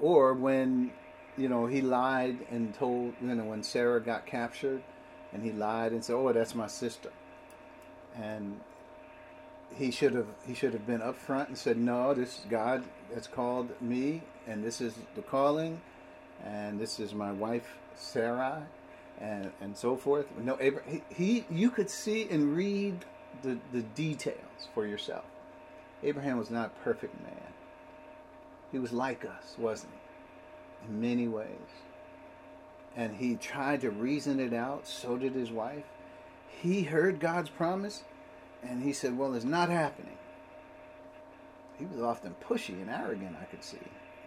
Or 0.00 0.32
when, 0.32 0.92
you 1.36 1.48
know, 1.48 1.66
he 1.66 1.80
lied 1.80 2.38
and 2.50 2.72
told, 2.72 3.14
you 3.20 3.34
know, 3.34 3.44
when 3.44 3.64
Sarah 3.64 4.00
got 4.00 4.26
captured 4.26 4.82
and 5.32 5.42
he 5.42 5.50
lied 5.50 5.92
and 5.92 6.04
said, 6.04 6.14
Oh, 6.14 6.32
that's 6.32 6.54
my 6.54 6.68
sister. 6.68 7.10
And 8.16 8.60
he 9.74 9.90
should 9.90 10.14
have 10.14 10.26
he 10.46 10.54
should 10.54 10.72
have 10.72 10.86
been 10.86 11.00
upfront 11.00 11.48
and 11.48 11.58
said, 11.58 11.76
No, 11.76 12.14
this 12.14 12.40
God 12.48 12.84
has 13.14 13.26
called 13.26 13.70
me 13.80 14.22
and 14.46 14.64
this 14.64 14.80
is 14.80 14.94
the 15.14 15.22
calling 15.22 15.80
and 16.44 16.78
this 16.80 17.00
is 17.00 17.14
my 17.14 17.32
wife 17.32 17.76
Sarah 17.94 18.66
and 19.20 19.52
and 19.60 19.76
so 19.76 19.96
forth. 19.96 20.26
No, 20.38 20.56
Abraham, 20.60 21.02
he, 21.08 21.14
he 21.14 21.44
you 21.50 21.70
could 21.70 21.90
see 21.90 22.28
and 22.28 22.56
read 22.56 23.04
the 23.42 23.58
the 23.72 23.82
details 23.82 24.68
for 24.74 24.86
yourself. 24.86 25.24
Abraham 26.02 26.38
was 26.38 26.50
not 26.50 26.66
a 26.66 26.84
perfect 26.84 27.20
man. 27.22 27.52
He 28.70 28.78
was 28.78 28.92
like 28.92 29.24
us, 29.24 29.56
wasn't 29.58 29.92
he? 29.92 30.08
in 30.86 31.00
many 31.00 31.28
ways. 31.28 31.46
And 32.96 33.16
he 33.16 33.36
tried 33.36 33.82
to 33.82 33.90
reason 33.90 34.40
it 34.40 34.52
out, 34.52 34.86
so 34.86 35.16
did 35.16 35.34
his 35.34 35.50
wife. 35.50 35.84
He 36.48 36.82
heard 36.82 37.20
God's 37.20 37.50
promise, 37.50 38.02
and 38.62 38.82
he 38.82 38.92
said, 38.92 39.16
Well, 39.16 39.34
it's 39.34 39.44
not 39.44 39.68
happening. 39.68 40.16
He 41.78 41.86
was 41.86 42.02
often 42.02 42.34
pushy 42.42 42.80
and 42.80 42.90
arrogant, 42.90 43.36
I 43.40 43.44
could 43.44 43.62
see. 43.62 43.78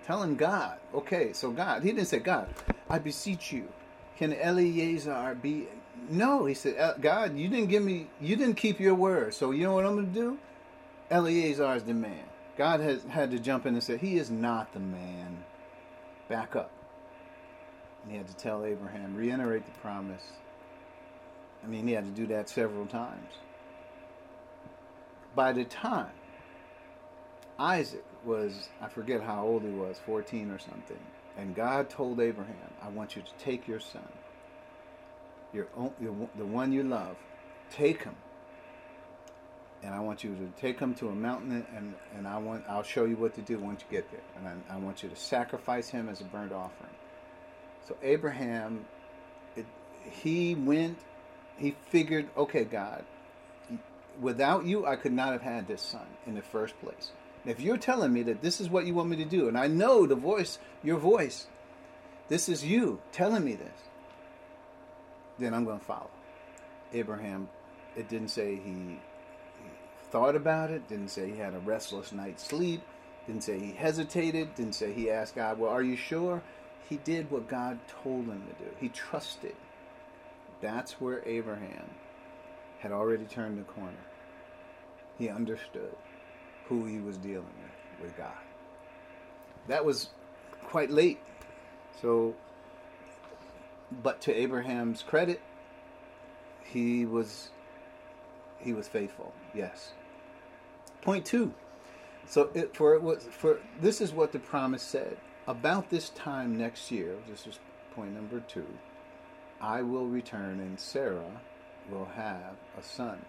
Telling 0.06 0.36
God, 0.36 0.78
okay, 0.94 1.34
so 1.34 1.52
God, 1.52 1.84
he 1.84 1.92
didn't 1.92 2.08
say, 2.08 2.20
God, 2.20 2.48
I 2.90 2.98
beseech 2.98 3.52
you, 3.52 3.68
can 4.18 4.34
Eleazar 4.34 5.36
be. 5.36 5.68
No, 6.10 6.46
he 6.46 6.54
said, 6.54 6.78
uh, 6.78 6.94
God, 7.00 7.38
you 7.38 7.50
didn't 7.50 7.70
give 7.70 7.84
me, 7.84 8.08
you 8.20 8.36
didn't 8.36 8.56
keep 8.56 8.80
your 8.80 8.96
word. 8.96 9.34
So 9.34 9.52
you 9.52 9.64
know 9.64 9.74
what 9.74 9.86
I'm 9.86 9.96
going 9.96 10.08
to 10.08 10.20
do? 10.20 10.38
Eleazar 11.12 11.76
is 11.76 11.84
the 11.84 11.94
man. 11.94 12.24
God 12.58 12.80
has 12.80 13.04
had 13.04 13.32
to 13.32 13.40
jump 13.40 13.66
in 13.66 13.74
and 13.74 13.84
say, 13.84 13.98
He 13.98 14.18
is 14.18 14.32
not 14.32 14.74
the 14.74 14.80
man. 14.80 15.44
Back 16.30 16.56
up. 16.56 16.72
And 18.04 18.12
he 18.12 18.18
had 18.18 18.28
to 18.28 18.36
tell 18.36 18.66
Abraham, 18.66 19.16
reiterate 19.16 19.66
the 19.66 19.80
promise. 19.80 20.24
I 21.64 21.68
mean, 21.68 21.88
he 21.88 21.94
had 21.94 22.06
to 22.06 22.12
do 22.12 22.28
that 22.28 22.50
several 22.50 22.86
times. 22.86 23.34
By 25.36 25.54
the 25.54 25.64
time 25.64 26.12
Isaac 27.58 28.04
was, 28.26 28.70
I 28.82 28.90
forget 28.90 29.22
how 29.22 29.46
old 29.46 29.64
he 29.64 29.70
was, 29.70 29.98
14 30.06 30.52
or 30.52 30.60
something, 30.60 31.00
and 31.38 31.56
God 31.56 31.90
told 31.90 32.20
Abraham, 32.20 32.56
I 32.82 32.90
want 32.90 33.16
you 33.16 33.22
to 33.22 33.44
take 33.44 33.68
your 33.68 33.80
son, 33.80 34.08
your, 35.54 35.68
your 36.00 36.16
the 36.38 36.46
one 36.46 36.72
you 36.72 36.84
love, 36.84 37.16
take 37.70 38.04
him 38.04 38.16
and 39.84 39.94
I 39.96 40.00
want 40.00 40.24
you 40.24 40.36
to 40.36 40.62
take 40.62 40.80
him 40.80 40.94
to 40.96 41.10
a 41.10 41.16
mountain, 41.16 41.66
and, 41.76 41.94
and 42.16 42.28
I 42.28 42.38
want 42.38 42.64
I'll 42.70 42.84
show 42.84 43.06
you 43.06 43.16
what 43.16 43.34
to 43.36 43.42
do 43.42 43.58
once 43.58 43.82
you 43.82 43.98
get 43.98 44.10
there, 44.12 44.22
and 44.38 44.48
I, 44.48 44.76
I 44.76 44.78
want 44.78 45.02
you 45.02 45.10
to 45.10 45.16
sacrifice 45.16 45.90
him 45.90 46.08
as 46.08 46.22
a 46.22 46.26
burnt 46.26 46.52
offering. 46.52 46.94
So 47.88 47.98
Abraham, 48.04 48.86
it, 49.56 49.66
he 50.04 50.56
went, 50.56 51.00
he 51.62 51.76
figured, 51.90 52.28
okay, 52.36 52.64
God, 52.64 53.06
without 54.20 54.66
you, 54.66 54.86
I 54.86 54.96
could 54.96 55.14
not 55.14 55.32
have 55.32 55.44
had 55.44 55.68
this 55.68 55.82
son 55.82 56.08
in 56.26 56.34
the 56.34 56.42
first 56.42 56.80
place. 56.82 57.12
If 57.46 57.60
you're 57.60 57.78
telling 57.78 58.12
me 58.12 58.24
that 58.24 58.42
this 58.42 58.60
is 58.60 58.70
what 58.70 58.86
you 58.86 58.96
want 58.96 59.10
me 59.10 59.18
to 59.18 59.26
do, 59.26 59.48
and 59.48 59.58
I 59.58 59.68
know 59.68 60.06
the 60.06 60.16
voice, 60.16 60.58
your 60.84 60.98
voice, 60.98 61.48
this 62.30 62.50
is 62.50 62.66
you 62.66 63.00
telling 63.12 63.44
me 63.44 63.56
this, 63.56 63.80
then 65.38 65.54
I'm 65.54 65.66
going 65.66 65.80
to 65.80 65.86
follow. 65.86 66.10
Abraham, 66.94 67.48
it 67.96 68.10
didn't 68.10 68.30
say 68.30 68.56
he 68.56 69.00
thought 70.10 70.36
about 70.36 70.72
it, 70.72 70.88
didn't 70.90 71.10
say 71.10 71.30
he 71.30 71.38
had 71.38 71.54
a 71.54 71.60
restless 71.60 72.12
night's 72.12 72.44
sleep, 72.44 72.82
didn't 73.28 73.44
say 73.44 73.60
he 73.60 73.72
hesitated, 73.72 74.56
didn't 74.56 74.76
say 74.76 74.94
he 74.94 75.10
asked 75.10 75.36
God, 75.36 75.60
Well, 75.60 75.72
are 75.72 75.84
you 75.84 75.96
sure? 75.96 76.42
He 76.90 76.98
did 76.98 77.32
what 77.32 77.48
God 77.48 77.80
told 78.04 78.26
him 78.26 78.44
to 78.48 78.66
do. 78.66 78.72
He 78.80 78.90
trusted. 78.90 79.56
That's 80.62 80.94
where 81.02 81.22
Abraham 81.28 81.90
had 82.80 82.92
already 82.92 83.26
turned 83.26 83.58
the 83.58 83.64
corner. 83.64 83.98
He 85.18 85.30
understood 85.30 85.96
who 86.68 86.86
he 86.86 87.00
was 87.00 87.18
dealing 87.18 87.54
with, 88.00 88.02
with 88.02 88.18
God. 88.18 88.34
That 89.68 89.84
was 89.84 90.10
quite 90.64 90.90
late. 90.90 91.20
So, 92.02 92.36
but 94.04 94.22
to 94.22 94.34
Abraham's 94.34 95.04
credit, 95.04 95.42
he 96.64 97.06
was 97.06 97.50
he 98.60 98.74
was 98.74 98.88
faithful. 98.88 99.34
Yes. 99.54 99.94
Point 101.02 101.26
two. 101.26 101.54
So 102.28 102.50
it, 102.54 102.76
for 102.76 102.96
it 102.96 103.02
was 103.02 103.28
for 103.30 103.60
this 103.82 104.02
is 104.02 104.14
what 104.14 104.32
the 104.32 104.40
promise 104.40 104.84
said 104.84 105.18
about 105.48 105.90
this 105.90 106.10
time 106.10 106.58
next 106.58 106.92
year. 106.92 107.16
This 107.28 107.46
is 107.46 107.60
point 107.94 108.14
number 108.14 108.40
two. 108.40 108.68
I 109.62 109.84
will 109.84 110.08
return 110.08 110.60
and 110.60 110.80
Sarah 110.80 111.40
will 111.90 112.10
have 112.16 112.56
a 112.78 112.82
son. 112.82 113.24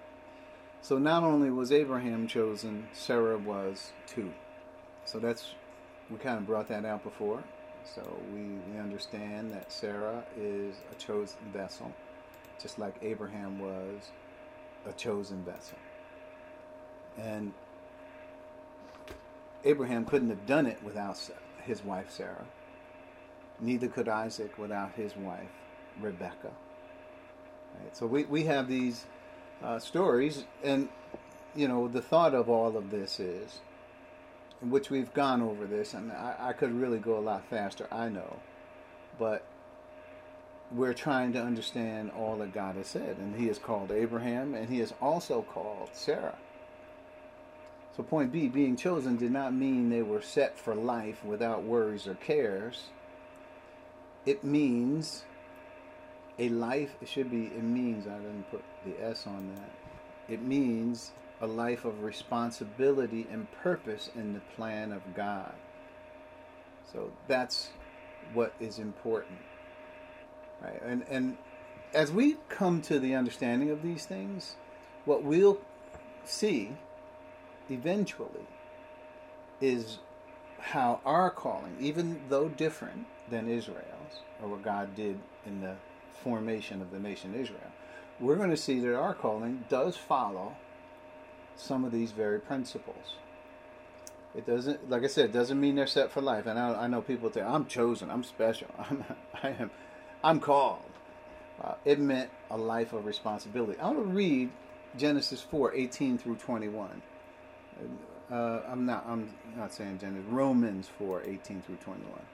So 0.80 0.98
not 0.98 1.22
only 1.22 1.50
was 1.50 1.70
Abraham 1.70 2.26
chosen, 2.26 2.88
Sarah 2.92 3.36
was 3.36 3.92
too. 4.06 4.32
So 5.04 5.18
that's 5.18 5.54
we 6.10 6.16
kind 6.16 6.38
of 6.38 6.46
brought 6.46 6.68
that 6.68 6.84
out 6.84 7.04
before. 7.04 7.44
So 7.84 8.02
we, 8.32 8.40
we 8.72 8.78
understand 8.78 9.50
that 9.50 9.70
Sarah 9.70 10.24
is 10.36 10.76
a 10.90 10.94
chosen 10.94 11.38
vessel, 11.52 11.92
just 12.60 12.78
like 12.78 12.94
Abraham 13.02 13.58
was 13.58 14.10
a 14.86 14.92
chosen 14.92 15.44
vessel. 15.44 15.78
And 17.18 17.52
Abraham 19.64 20.04
couldn't 20.04 20.30
have 20.30 20.46
done 20.46 20.66
it 20.66 20.82
without 20.82 21.18
his 21.64 21.84
wife 21.84 22.10
Sarah. 22.10 22.46
Neither 23.60 23.88
could 23.88 24.08
Isaac 24.08 24.58
without 24.58 24.92
his 24.94 25.16
wife 25.16 25.50
Rebecca. 26.00 26.50
Right? 27.80 27.96
So 27.96 28.06
we, 28.06 28.24
we 28.24 28.44
have 28.44 28.68
these 28.68 29.06
uh, 29.62 29.78
stories, 29.78 30.44
and 30.62 30.88
you 31.54 31.68
know 31.68 31.88
the 31.88 32.02
thought 32.02 32.34
of 32.34 32.48
all 32.48 32.76
of 32.76 32.90
this 32.90 33.20
is, 33.20 33.60
which 34.60 34.90
we've 34.90 35.12
gone 35.14 35.42
over 35.42 35.66
this, 35.66 35.94
and 35.94 36.12
I, 36.12 36.36
I 36.38 36.52
could 36.52 36.72
really 36.72 36.98
go 36.98 37.18
a 37.18 37.20
lot 37.20 37.44
faster. 37.48 37.86
I 37.90 38.08
know, 38.08 38.38
but 39.18 39.44
we're 40.74 40.94
trying 40.94 41.32
to 41.34 41.42
understand 41.42 42.10
all 42.16 42.36
that 42.36 42.52
God 42.52 42.76
has 42.76 42.86
said, 42.86 43.16
and 43.18 43.36
He 43.36 43.48
has 43.48 43.58
called 43.58 43.92
Abraham, 43.92 44.54
and 44.54 44.68
He 44.68 44.78
has 44.78 44.94
also 45.00 45.42
called 45.42 45.90
Sarah. 45.92 46.36
So, 47.96 48.02
point 48.02 48.32
B 48.32 48.48
being 48.48 48.76
chosen 48.76 49.16
did 49.16 49.32
not 49.32 49.52
mean 49.52 49.90
they 49.90 50.02
were 50.02 50.22
set 50.22 50.58
for 50.58 50.74
life 50.74 51.22
without 51.24 51.62
worries 51.62 52.06
or 52.06 52.14
cares. 52.14 52.84
It 54.24 54.42
means 54.42 55.24
a 56.38 56.48
life, 56.48 56.94
it 57.00 57.08
should 57.08 57.30
be, 57.30 57.46
it 57.46 57.62
means, 57.62 58.06
I 58.06 58.16
didn't 58.18 58.50
put 58.50 58.62
the 58.84 59.04
S 59.04 59.26
on 59.26 59.54
that. 59.54 60.32
It 60.32 60.42
means 60.42 61.12
a 61.40 61.46
life 61.46 61.84
of 61.84 62.02
responsibility 62.02 63.26
and 63.30 63.50
purpose 63.52 64.10
in 64.14 64.32
the 64.32 64.40
plan 64.56 64.92
of 64.92 65.02
God. 65.14 65.52
So, 66.92 67.10
that's 67.26 67.70
what 68.32 68.54
is 68.60 68.78
important. 68.78 69.38
Right? 70.62 70.80
And, 70.82 71.04
and 71.08 71.36
as 71.94 72.12
we 72.12 72.36
come 72.48 72.80
to 72.82 72.98
the 72.98 73.14
understanding 73.14 73.70
of 73.70 73.82
these 73.82 74.06
things, 74.06 74.56
what 75.04 75.22
we'll 75.22 75.60
see 76.24 76.72
eventually 77.68 78.46
is 79.60 79.98
how 80.60 81.00
our 81.04 81.30
calling, 81.30 81.76
even 81.80 82.20
though 82.28 82.48
different 82.48 83.06
than 83.30 83.48
Israel's, 83.48 84.22
or 84.40 84.48
what 84.48 84.62
God 84.62 84.94
did 84.94 85.18
in 85.46 85.60
the 85.60 85.76
formation 86.22 86.80
of 86.82 86.90
the 86.90 86.98
nation 86.98 87.34
Israel, 87.34 87.72
we're 88.20 88.36
going 88.36 88.50
to 88.50 88.56
see 88.56 88.80
that 88.80 88.94
our 88.94 89.14
calling 89.14 89.64
does 89.68 89.96
follow 89.96 90.56
some 91.56 91.84
of 91.84 91.92
these 91.92 92.12
very 92.12 92.38
principles. 92.38 93.16
It 94.34 94.46
doesn't, 94.46 94.88
like 94.88 95.04
I 95.04 95.08
said, 95.08 95.26
it 95.26 95.32
doesn't 95.32 95.60
mean 95.60 95.74
they're 95.74 95.86
set 95.86 96.10
for 96.10 96.22
life. 96.22 96.46
And 96.46 96.58
I, 96.58 96.84
I 96.84 96.86
know 96.86 97.02
people 97.02 97.30
say, 97.30 97.42
"I'm 97.42 97.66
chosen, 97.66 98.10
I'm 98.10 98.24
special, 98.24 98.68
I'm, 98.78 99.04
I 99.42 99.48
am, 99.50 99.70
I'm 100.24 100.40
called." 100.40 100.80
Uh, 101.62 101.74
it 101.84 102.00
meant 102.00 102.30
a 102.50 102.56
life 102.56 102.92
of 102.92 103.04
responsibility. 103.04 103.78
I 103.78 103.86
want 103.86 103.98
to 103.98 104.04
read 104.04 104.50
Genesis 104.96 105.42
4, 105.42 105.74
18 105.74 106.18
through 106.18 106.36
21 106.36 107.02
uh, 108.30 108.62
I'm 108.66 108.86
not. 108.86 109.04
I'm 109.06 109.34
not 109.56 109.72
saying 109.74 109.98
Genesis. 109.98 110.24
Romans 110.30 110.88
four 110.98 111.22
eighteen 111.22 111.62
through 111.62 111.76
twenty 111.76 112.04
one. 112.04 112.24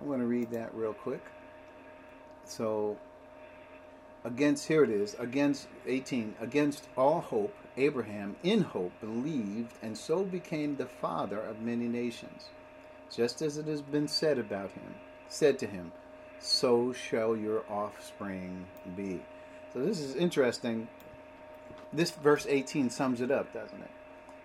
I'm 0.00 0.06
going 0.06 0.20
to 0.20 0.26
read 0.26 0.50
that 0.50 0.74
real 0.74 0.92
quick. 0.92 1.22
So, 2.44 2.98
against 4.24 4.68
here 4.68 4.84
it 4.84 4.90
is. 4.90 5.14
Against 5.18 5.68
eighteen. 5.86 6.34
Against 6.40 6.88
all 6.96 7.20
hope, 7.20 7.54
Abraham 7.76 8.36
in 8.42 8.62
hope 8.62 8.92
believed, 9.00 9.72
and 9.82 9.96
so 9.96 10.24
became 10.24 10.76
the 10.76 10.86
father 10.86 11.40
of 11.40 11.60
many 11.60 11.88
nations, 11.88 12.50
just 13.10 13.40
as 13.42 13.56
it 13.56 13.66
has 13.66 13.82
been 13.82 14.08
said 14.08 14.38
about 14.38 14.72
him. 14.72 14.94
Said 15.28 15.58
to 15.60 15.66
him, 15.66 15.92
"So 16.38 16.92
shall 16.92 17.36
your 17.36 17.64
offspring 17.70 18.66
be." 18.96 19.22
So 19.72 19.82
this 19.82 20.00
is 20.00 20.14
interesting. 20.14 20.88
This 21.92 22.10
verse 22.10 22.46
18 22.46 22.90
sums 22.90 23.20
it 23.20 23.30
up, 23.30 23.52
doesn't 23.52 23.80
it? 23.80 23.90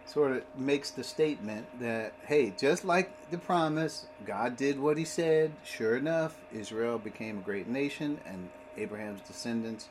Sort 0.07 0.31
of 0.31 0.43
makes 0.55 0.91
the 0.91 1.03
statement 1.03 1.67
that, 1.79 2.13
hey, 2.25 2.53
just 2.57 2.85
like 2.85 3.29
the 3.29 3.37
promise, 3.37 4.07
God 4.25 4.55
did 4.55 4.79
what 4.79 4.97
he 4.97 5.05
said. 5.05 5.51
Sure 5.63 5.95
enough, 5.95 6.37
Israel 6.53 6.97
became 6.97 7.39
a 7.39 7.41
great 7.41 7.67
nation 7.67 8.19
and 8.25 8.49
Abraham's 8.77 9.21
descendants, 9.21 9.89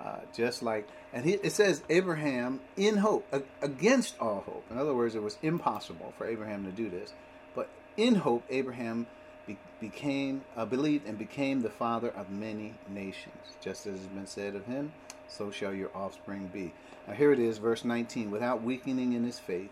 uh, 0.00 0.20
just 0.34 0.62
like, 0.62 0.88
and 1.12 1.24
he, 1.24 1.34
it 1.34 1.52
says 1.52 1.82
Abraham 1.88 2.60
in 2.76 2.96
hope, 2.96 3.26
against 3.62 4.18
all 4.20 4.42
hope. 4.46 4.64
In 4.70 4.78
other 4.78 4.94
words, 4.94 5.14
it 5.14 5.22
was 5.22 5.38
impossible 5.42 6.12
for 6.18 6.26
Abraham 6.26 6.64
to 6.64 6.72
do 6.72 6.90
this. 6.90 7.12
But 7.54 7.68
in 7.96 8.16
hope, 8.16 8.42
Abraham 8.50 9.06
be, 9.46 9.56
became, 9.80 10.42
uh, 10.56 10.64
believed 10.64 11.06
and 11.06 11.16
became 11.16 11.62
the 11.62 11.70
father 11.70 12.08
of 12.08 12.28
many 12.28 12.74
nations, 12.88 13.56
just 13.60 13.86
as 13.86 13.98
has 13.98 14.06
been 14.08 14.26
said 14.26 14.56
of 14.56 14.66
him 14.66 14.92
so 15.36 15.50
shall 15.50 15.74
your 15.74 15.90
offspring 15.94 16.50
be. 16.52 16.72
Now, 17.06 17.14
here 17.14 17.32
it 17.32 17.38
is, 17.38 17.58
verse 17.58 17.84
19. 17.84 18.30
Without 18.30 18.62
weakening 18.62 19.12
in 19.12 19.24
his 19.24 19.38
faith, 19.38 19.70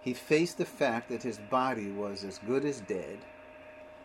he 0.00 0.14
faced 0.14 0.58
the 0.58 0.64
fact 0.64 1.08
that 1.08 1.22
his 1.22 1.38
body 1.38 1.90
was 1.90 2.24
as 2.24 2.38
good 2.38 2.64
as 2.64 2.80
dead, 2.80 3.18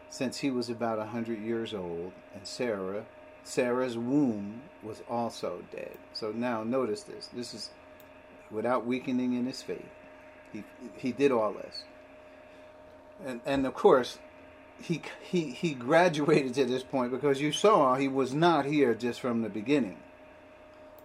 since 0.10 0.38
he 0.38 0.52
was 0.52 0.70
about 0.70 1.00
a 1.00 1.06
hundred 1.06 1.40
years 1.42 1.74
old, 1.74 2.14
and 2.34 2.46
Sarah, 2.46 3.06
Sarah's 3.44 3.98
womb 3.98 4.62
was 4.84 5.02
also 5.10 5.64
dead. 5.72 5.98
So 6.14 6.32
now 6.32 6.64
notice 6.64 7.04
this. 7.04 7.30
This 7.34 7.54
is 7.54 7.70
without 8.52 8.86
weakening 8.86 9.34
in 9.34 9.46
his 9.46 9.62
faith. 9.62 9.90
He 10.54 10.64
he 10.96 11.12
did 11.12 11.32
all 11.32 11.54
this. 11.54 11.84
And 13.26 13.42
and 13.46 13.66
of 13.66 13.74
course, 13.74 14.20
he 14.82 15.02
he 15.22 15.52
he 15.52 15.74
graduated 15.74 16.54
to 16.56 16.66
this 16.66 16.84
point 16.84 17.12
because 17.12 17.42
you 17.42 17.52
saw 17.52 17.96
he 17.96 18.08
was 18.08 18.34
not 18.34 18.66
here 18.66 18.94
just 18.94 19.20
from 19.20 19.42
the 19.42 19.50
beginning. 19.50 19.98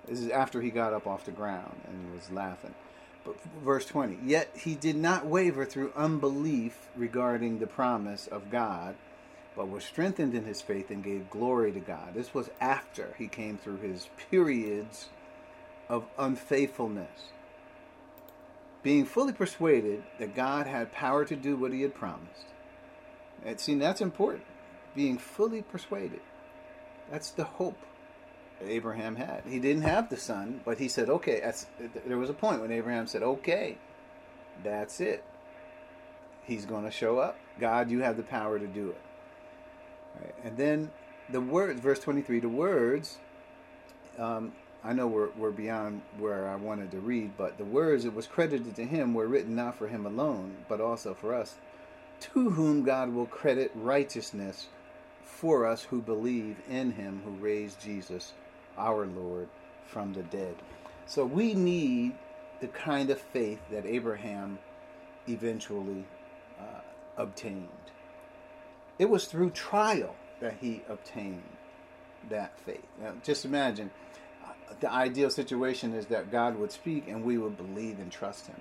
This 0.09 0.21
is 0.21 0.29
after 0.31 0.61
he 0.61 0.71
got 0.71 0.93
up 0.93 1.07
off 1.07 1.25
the 1.25 1.31
ground 1.31 1.81
and 1.87 2.15
was 2.15 2.31
laughing. 2.31 2.75
But 3.25 3.37
verse 3.65 3.87
20, 3.87 4.19
yet 4.25 4.51
he 4.57 4.75
did 4.75 4.97
not 4.97 5.27
waver 5.27 5.65
through 5.65 5.93
unbelief 5.95 6.89
regarding 6.97 7.59
the 7.59 7.69
promise 7.69 8.27
of 8.27 8.51
God, 8.51 8.97
but 9.55 9.69
was 9.69 9.85
strengthened 9.85 10.35
in 10.35 10.45
his 10.45 10.61
faith 10.61 10.91
and 10.91 11.05
gave 11.05 11.31
glory 11.31 11.71
to 11.73 11.81
God. 11.81 12.15
This 12.15 12.35
was 12.35 12.51
after 12.61 13.15
he 13.19 13.29
came 13.29 13.59
through 13.59 13.77
his 13.77 14.09
periods 14.31 15.09
of 15.89 16.05
unfaithfulness. 16.19 17.31
Being 18.83 19.05
fully 19.05 19.33
persuaded 19.33 20.03
that 20.19 20.35
God 20.35 20.67
had 20.67 20.91
power 20.91 21.25
to 21.25 21.37
do 21.37 21.55
what 21.57 21.73
he 21.73 21.83
had 21.83 21.95
promised. 21.95 22.47
And 23.45 23.61
see, 23.61 23.77
that's 23.77 24.01
important. 24.01 24.45
Being 24.97 25.19
fully 25.19 25.63
persuaded. 25.63 26.21
That's 27.11 27.31
the 27.31 27.45
hope 27.45 27.79
Abraham 28.67 29.17
had. 29.17 29.43
He 29.47 29.59
didn't 29.59 29.83
have 29.83 30.09
the 30.09 30.17
son, 30.17 30.61
but 30.65 30.79
he 30.79 30.89
said, 30.89 31.09
okay, 31.09 31.53
there 32.07 32.19
was 32.19 32.31
a 32.31 32.35
point 32.35 32.61
when 32.61 32.73
Abraham 32.73 33.07
said, 33.07 33.23
okay, 33.23 33.79
that's 34.63 35.01
it. 35.01 35.25
He's 36.45 36.67
going 36.67 36.85
to 36.85 36.91
show 36.91 37.19
up. 37.19 37.39
God, 37.61 37.91
you 37.91 38.01
have 38.01 38.17
the 38.17 38.23
power 38.23 38.59
to 38.59 38.67
do 38.67 38.91
it. 38.91 39.01
Right. 40.21 40.35
And 40.45 40.57
then 40.57 40.91
the 41.31 41.41
words, 41.41 41.81
verse 41.81 42.01
23, 42.01 42.41
the 42.41 42.49
words, 42.49 43.19
um, 44.19 44.53
I 44.85 44.93
know 44.93 45.07
we're, 45.07 45.31
we're 45.37 45.53
beyond 45.53 46.03
where 46.19 46.49
I 46.49 46.57
wanted 46.57 46.91
to 46.91 46.99
read, 46.99 47.37
but 47.37 47.57
the 47.57 47.65
words 47.65 48.05
that 48.05 48.15
was 48.15 48.27
credited 48.27 48.75
to 48.77 48.85
him 48.85 49.15
were 49.15 49.29
written 49.29 49.55
not 49.55 49.79
for 49.79 49.87
him 49.87 50.07
alone, 50.07 50.57
but 50.69 50.81
also 50.81 51.15
for 51.15 51.35
us, 51.35 51.55
to 52.21 52.51
whom 52.51 52.83
God 52.83 53.13
will 53.13 53.27
credit 53.27 53.71
righteousness 53.75 54.67
for 55.23 55.67
us 55.67 55.85
who 55.85 56.01
believe 56.01 56.57
in 56.69 56.93
him 56.93 57.23
who 57.25 57.31
raised 57.33 57.81
Jesus 57.81 58.33
our 58.77 59.07
Lord 59.07 59.49
from 59.87 60.13
the 60.13 60.23
dead. 60.23 60.55
So 61.07 61.25
we 61.25 61.55
need 61.55 62.15
the 62.61 62.69
kind 62.69 63.11
of 63.11 63.21
faith 63.21 63.61
that 63.71 63.85
Abraham 63.85 64.59
eventually 65.29 66.05
uh, 66.59 66.81
obtained. 67.17 67.69
It 68.99 69.11
was 69.11 69.27
through 69.27 69.51
trial 69.51 70.15
that 70.41 70.57
he 70.61 70.83
obtained 70.89 71.43
that 72.31 72.59
faith. 72.61 72.87
Now, 73.01 73.15
just 73.23 73.45
imagine 73.45 73.91
uh, 74.45 74.53
the 74.81 74.91
ideal 74.91 75.31
situation 75.31 75.93
is 75.93 76.07
that 76.07 76.31
God 76.31 76.57
would 76.57 76.73
speak 76.73 77.09
and 77.09 77.25
we 77.25 77.39
would 77.39 77.57
believe 77.57 77.99
and 77.99 78.11
trust 78.11 78.47
him. 78.47 78.61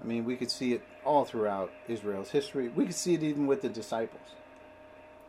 I 0.00 0.04
mean, 0.04 0.24
we 0.24 0.36
could 0.36 0.50
see 0.50 0.74
it 0.74 0.82
all 1.04 1.24
throughout 1.24 1.72
Israel's 1.88 2.30
history. 2.30 2.68
We 2.68 2.86
could 2.86 2.94
see 2.94 3.14
it 3.14 3.22
even 3.22 3.46
with 3.46 3.62
the 3.62 3.68
disciples. 3.68 4.34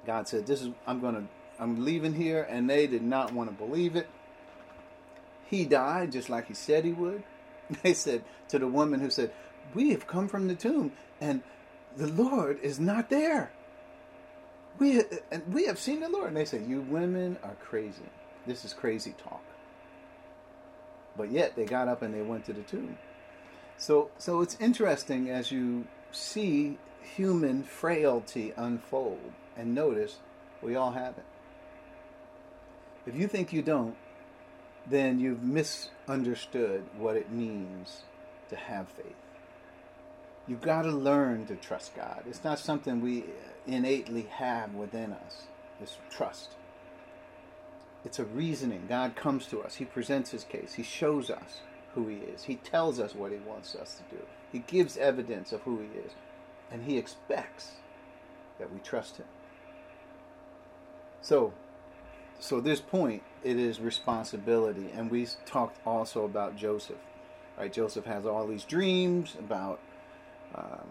God 0.06 0.28
said, 0.28 0.46
"This 0.46 0.62
is 0.62 0.70
I'm 0.86 1.00
going 1.00 1.16
to 1.16 1.24
I'm 1.60 1.84
leaving 1.84 2.14
here, 2.14 2.48
and 2.50 2.70
they 2.70 2.88
did 2.88 3.02
not 3.02 3.34
want 3.34 3.50
to 3.50 3.56
believe 3.56 3.96
it. 3.96 4.08
He 5.50 5.66
died 5.66 6.12
just 6.12 6.30
like 6.30 6.48
he 6.48 6.54
said 6.54 6.86
he 6.86 6.94
would. 6.94 7.24
They 7.84 7.94
said 7.94 8.24
to 8.48 8.58
the 8.58 8.68
woman 8.68 9.00
who 9.00 9.12
said, 9.12 9.32
We 9.76 9.92
have 9.92 10.08
come 10.08 10.28
from 10.28 10.48
the 10.48 10.56
tomb, 10.56 10.92
and 11.22 11.44
the 11.96 12.08
Lord 12.08 12.60
is 12.64 12.80
not 12.80 13.12
there. 13.12 13.52
We, 14.80 15.04
and 15.32 15.54
we 15.54 15.66
have 15.66 15.78
seen 15.78 16.00
the 16.00 16.10
Lord. 16.10 16.30
And 16.30 16.38
they 16.38 16.46
said, 16.46 16.66
You 16.68 16.82
women 16.82 17.38
are 17.44 17.56
crazy. 17.62 18.10
This 18.48 18.66
is 18.66 18.74
crazy 18.74 19.14
talk. 19.24 19.44
But 21.16 21.32
yet 21.32 21.56
they 21.56 21.66
got 21.66 21.88
up 21.88 22.02
and 22.02 22.14
they 22.14 22.22
went 22.22 22.46
to 22.46 22.54
the 22.54 22.62
tomb. 22.62 22.98
So, 23.78 24.10
so 24.18 24.42
it's 24.42 24.58
interesting 24.60 25.30
as 25.30 25.52
you 25.52 25.86
see 26.12 26.78
human 27.02 27.64
frailty 27.64 28.54
unfold 28.56 29.32
and 29.58 29.76
notice 29.76 30.18
we 30.62 30.76
all 30.76 30.92
have 30.92 31.18
it. 31.18 31.26
If 33.06 33.16
you 33.16 33.28
think 33.28 33.54
you 33.54 33.62
don't, 33.62 33.96
then 34.88 35.20
you've 35.20 35.44
misunderstood 35.44 36.84
what 36.98 37.16
it 37.16 37.32
means 37.32 38.04
to 38.50 38.56
have 38.56 38.90
faith. 38.90 39.16
You've 40.48 40.62
got 40.62 40.82
to 40.82 40.92
learn 40.92 41.46
to 41.48 41.56
trust 41.56 41.96
God. 41.96 42.24
It's 42.28 42.44
not 42.44 42.58
something 42.58 43.02
we 43.02 43.26
innately 43.68 44.24
have 44.32 44.74
within 44.74 45.14
us, 45.14 45.44
this 45.80 45.98
trust. 46.10 46.54
It's 48.04 48.20
a 48.20 48.26
reasoning. 48.26 48.86
God 48.90 49.16
comes 49.16 49.46
to 49.48 49.62
us, 49.62 49.76
He 49.76 49.86
presents 49.86 50.32
His 50.32 50.44
case, 50.44 50.74
He 50.74 50.84
shows 50.84 51.30
us 51.30 51.62
who 51.94 52.08
He 52.08 52.18
is, 52.18 52.44
He 52.44 52.56
tells 52.56 53.00
us 53.00 53.14
what 53.14 53.32
He 53.32 53.38
wants 53.38 53.76
us 53.76 53.96
to 53.96 54.16
do, 54.16 54.24
He 54.52 54.60
gives 54.60 54.98
evidence 54.98 55.52
of 55.52 55.62
who 55.62 55.80
He 55.80 56.00
is, 56.00 56.12
and 56.72 56.84
He 56.84 56.98
expects 56.98 57.74
that 58.58 58.74
we 58.74 58.80
trust 58.80 59.18
Him. 59.18 59.28
So, 61.22 61.54
so 62.40 62.60
this 62.60 62.82
point 62.82 63.22
it 63.44 63.58
is 63.58 63.80
responsibility 63.80 64.90
and 64.96 65.12
we 65.12 65.28
talked 65.46 65.78
also 65.86 66.26
about 66.26 66.56
joseph 66.56 66.98
right? 67.58 67.72
Joseph 67.74 68.06
has 68.06 68.26
all 68.26 68.48
these 68.48 68.64
dreams 68.64 69.36
about 69.38 69.80
um, 70.56 70.88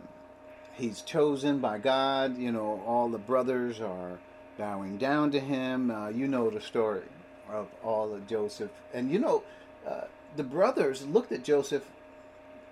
he's 0.74 1.00
chosen 1.02 1.58
by 1.58 1.78
god 1.78 2.36
you 2.36 2.52
know 2.52 2.82
all 2.86 3.08
the 3.08 3.18
brothers 3.18 3.80
are 3.80 4.18
bowing 4.58 4.98
down 4.98 5.30
to 5.30 5.40
him. 5.40 5.90
Uh, 5.90 6.08
you 6.08 6.26
know 6.26 6.50
the 6.50 6.60
story 6.60 7.06
of 7.50 7.68
all 7.82 8.12
of 8.12 8.26
joseph. 8.26 8.70
And 8.92 9.10
you 9.10 9.18
know 9.18 9.44
uh, 9.86 10.02
the 10.36 10.44
brothers 10.44 11.06
looked 11.06 11.32
at 11.32 11.44
joseph 11.44 11.84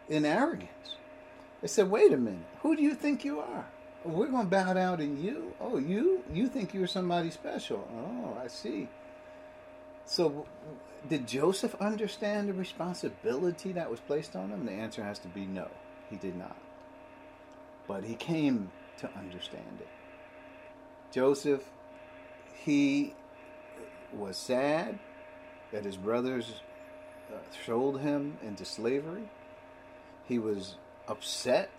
in 0.09 0.27
arrogance. 0.27 0.97
They 1.63 1.69
said 1.69 1.91
wait 1.91 2.13
a 2.13 2.17
minute. 2.19 2.45
Who 2.63 2.77
do 2.77 2.83
you 2.83 2.95
think 2.95 3.25
you 3.25 3.41
are 3.41 3.67
we're 4.07 4.29
going 4.29 4.45
to 4.45 4.51
bow 4.51 4.73
down 4.73 4.99
to 4.99 5.05
you. 5.05 5.53
Oh, 5.61 5.79
you? 5.79 6.23
You 6.33 6.49
think 6.49 6.75
you're 6.75 6.87
somebody 6.87 7.31
special? 7.31 7.89
Oh, 7.93 8.39
I 8.43 8.49
see. 8.49 8.89
So, 10.05 10.47
did 11.09 11.27
Joseph 11.27 11.75
understand 11.81 12.49
the 12.49 12.53
responsibility 12.53 13.73
that 13.73 13.91
was 13.91 14.01
placed 14.01 14.37
on 14.37 14.51
him? 14.51 14.67
The 14.67 14.73
answer 14.73 15.03
has 15.03 15.19
to 15.21 15.29
be 15.29 15.45
no, 15.45 15.69
he 16.11 16.17
did 16.17 16.37
not. 16.37 16.57
But 17.89 18.05
he 18.05 18.15
came 18.15 18.71
to 18.99 19.11
understand 19.17 19.79
it. 19.81 19.89
Joseph, 21.13 21.65
he 22.65 23.15
was 24.13 24.37
sad 24.37 24.99
that 25.73 25.85
his 25.85 25.97
brothers 25.97 26.61
uh, 27.33 27.39
sold 27.65 28.01
him 28.01 28.39
into 28.43 28.65
slavery. 28.65 29.29
He 30.25 30.39
was 30.39 30.77
upset 31.09 31.71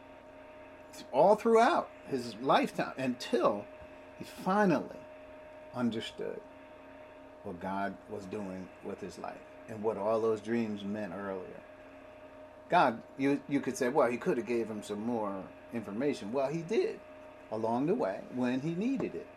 all 1.11 1.35
throughout 1.35 1.89
his 2.07 2.35
lifetime 2.41 2.93
until 2.97 3.65
he 4.17 4.25
finally 4.25 4.99
understood 5.75 6.39
what 7.43 7.59
God 7.59 7.95
was 8.09 8.25
doing 8.25 8.67
with 8.83 8.99
his 8.99 9.17
life 9.19 9.37
and 9.69 9.81
what 9.83 9.97
all 9.97 10.19
those 10.19 10.41
dreams 10.41 10.83
meant 10.83 11.13
earlier. 11.13 11.61
God, 12.69 13.01
you 13.17 13.39
you 13.47 13.59
could 13.61 13.77
say, 13.77 13.89
well, 13.89 14.09
he 14.09 14.17
could 14.17 14.37
have 14.37 14.45
gave 14.45 14.67
him 14.67 14.83
some 14.83 15.01
more 15.01 15.43
information. 15.73 16.31
Well, 16.33 16.49
he 16.49 16.61
did 16.61 16.99
along 17.51 17.85
the 17.85 17.93
way 17.93 18.19
when 18.35 18.59
he 18.61 18.75
needed 18.75 19.15
it. 19.15 19.27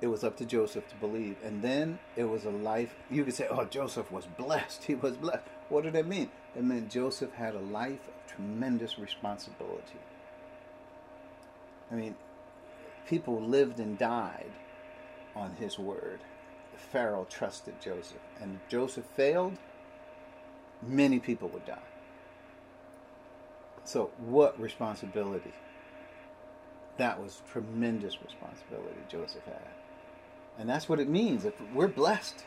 It 0.00 0.08
was 0.08 0.24
up 0.24 0.36
to 0.38 0.44
Joseph 0.44 0.88
to 0.88 0.96
believe, 0.96 1.36
and 1.44 1.62
then 1.62 2.00
it 2.16 2.24
was 2.24 2.44
a 2.44 2.50
life. 2.50 2.96
You 3.08 3.24
could 3.24 3.34
say, 3.34 3.46
oh, 3.48 3.64
Joseph 3.64 4.10
was 4.10 4.26
blessed. 4.26 4.84
He 4.84 4.96
was 4.96 5.16
blessed. 5.16 5.44
What 5.72 5.84
did 5.84 5.94
that 5.94 6.06
mean? 6.06 6.28
It 6.54 6.64
meant 6.64 6.90
Joseph 6.90 7.32
had 7.32 7.54
a 7.54 7.58
life 7.58 8.06
of 8.06 8.36
tremendous 8.36 8.98
responsibility. 8.98 10.00
I 11.90 11.94
mean, 11.94 12.14
people 13.08 13.40
lived 13.40 13.80
and 13.80 13.96
died 13.96 14.50
on 15.34 15.54
his 15.58 15.78
word. 15.78 16.20
Pharaoh 16.76 17.26
trusted 17.30 17.80
Joseph. 17.80 18.20
And 18.38 18.56
if 18.62 18.68
Joseph 18.68 19.06
failed, 19.16 19.56
many 20.82 21.18
people 21.18 21.48
would 21.48 21.64
die. 21.64 21.78
So, 23.84 24.10
what 24.18 24.60
responsibility? 24.60 25.54
That 26.98 27.18
was 27.18 27.40
tremendous 27.50 28.18
responsibility 28.22 29.00
Joseph 29.08 29.46
had. 29.46 29.68
And 30.58 30.68
that's 30.68 30.90
what 30.90 31.00
it 31.00 31.08
means. 31.08 31.46
If 31.46 31.54
we're 31.74 31.88
blessed, 31.88 32.44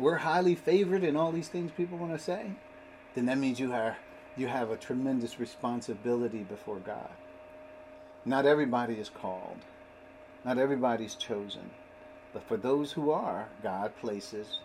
we're 0.00 0.16
highly 0.18 0.56
favored 0.56 1.04
in 1.04 1.16
all 1.16 1.32
these 1.32 1.48
things 1.48 1.72
people 1.76 1.98
want 1.98 2.12
to 2.12 2.18
say, 2.18 2.52
then 3.14 3.26
that 3.26 3.38
means 3.38 3.60
you 3.60 3.72
are 3.72 3.98
you 4.36 4.48
have 4.48 4.70
a 4.70 4.76
tremendous 4.76 5.40
responsibility 5.40 6.44
before 6.44 6.78
God. 6.80 7.10
Not 8.24 8.46
everybody 8.46 8.94
is 8.94 9.10
called. 9.10 9.58
Not 10.44 10.58
everybody's 10.58 11.16
chosen. 11.16 11.70
But 12.32 12.44
for 12.48 12.56
those 12.56 12.92
who 12.92 13.10
are, 13.12 13.48
God 13.62 13.92
places 14.00 14.58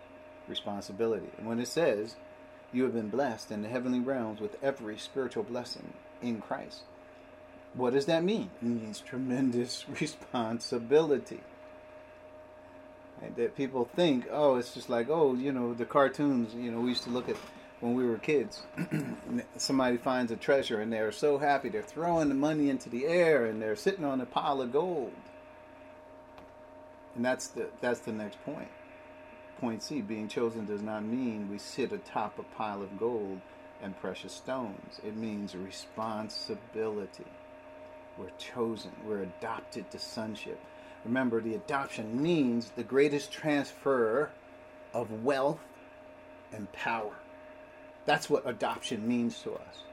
responsibility. 0.48 1.30
And 1.38 1.48
when 1.48 1.60
it 1.60 1.68
says, 1.68 2.16
you 2.74 2.84
have 2.84 2.94
been 2.94 3.10
blessed 3.10 3.52
in 3.52 3.64
the 3.64 3.70
heavenly 3.70 4.00
realms 4.02 4.42
with 4.42 4.58
every 4.64 4.98
spiritual 4.98 5.44
blessing 5.44 5.94
in 6.22 6.42
Christ, 6.42 6.82
What 7.76 7.94
does 7.94 8.06
that 8.08 8.24
mean? 8.24 8.52
It 8.62 8.68
means 8.68 9.02
tremendous 9.02 9.86
responsibility. 10.02 11.42
That 13.38 13.56
people 13.56 13.90
think, 13.96 14.28
oh, 14.32 14.56
it's 14.56 14.74
just 14.74 14.90
like, 14.90 15.10
oh, 15.10 15.34
you 15.34 15.52
know, 15.52 15.74
the 15.74 15.86
cartoons, 15.86 16.54
you 16.54 16.70
know, 16.70 16.82
we 16.82 16.90
used 16.90 17.04
to 17.04 17.10
look 17.10 17.28
at 17.30 17.38
when 17.80 17.96
we 17.96 18.06
were 18.06 18.18
kids. 18.18 18.64
Somebody 19.58 19.98
finds 19.98 20.32
a 20.32 20.36
treasure 20.36 20.82
and 20.82 20.92
they're 20.92 21.12
so 21.12 21.38
happy. 21.38 21.70
They're 21.70 21.82
throwing 21.82 22.30
the 22.30 22.36
money 22.36 22.70
into 22.70 22.90
the 22.90 23.06
air 23.06 23.46
and 23.46 23.62
they're 23.62 23.76
sitting 23.76 24.06
on 24.06 24.22
a 24.22 24.26
pile 24.26 24.62
of 24.62 24.72
gold. 24.72 25.14
And 27.16 27.24
that's 27.24 27.48
the 27.48 27.70
that's 27.82 28.02
the 28.02 28.12
next 28.12 28.44
point. 28.44 28.68
Point 29.60 29.82
C, 29.82 30.02
being 30.02 30.28
chosen 30.28 30.66
does 30.66 30.82
not 30.82 31.04
mean 31.04 31.50
we 31.50 31.58
sit 31.58 31.94
atop 31.94 32.38
a 32.40 32.44
pile 32.58 32.82
of 32.82 33.00
gold 33.00 33.40
and 33.82 33.98
precious 34.00 34.34
stones. 34.34 35.00
It 35.06 35.16
means 35.16 35.56
responsibility. 35.56 37.26
We're 38.18 38.32
chosen. 38.38 38.92
We're 39.06 39.24
adopted 39.24 39.90
to 39.92 40.00
sonship. 40.00 40.60
Remember, 41.06 41.40
the 41.40 41.56
adoption 41.56 42.22
means 42.22 42.72
the 42.76 42.84
greatest 42.84 43.32
transfer 43.32 44.32
of 44.94 45.24
wealth 45.24 45.60
and 46.52 46.72
power. 46.74 47.14
That's 48.06 48.30
what 48.30 48.48
adoption 48.48 49.08
means 49.08 49.40
to 49.44 49.54
us. 49.54 49.84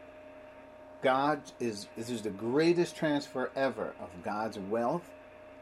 God 1.03 1.43
is 1.59 1.89
this 1.97 2.09
is 2.09 2.23
the 2.23 2.31
greatest 2.31 2.97
transfer 2.97 3.51
ever 3.57 3.95
of 4.01 4.09
God's 4.23 4.59
wealth 4.59 5.11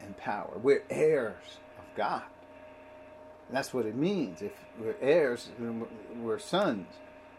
and 0.01 0.15
power. 0.17 0.51
We're 0.61 0.83
heirs 0.89 1.57
of 1.77 1.85
God. 1.95 2.23
And 3.47 3.57
that's 3.57 3.73
what 3.73 3.85
it 3.85 3.95
means. 3.95 4.41
If 4.41 4.53
we're 4.79 4.95
heirs, 5.01 5.49
we're 6.21 6.39
sons. 6.39 6.87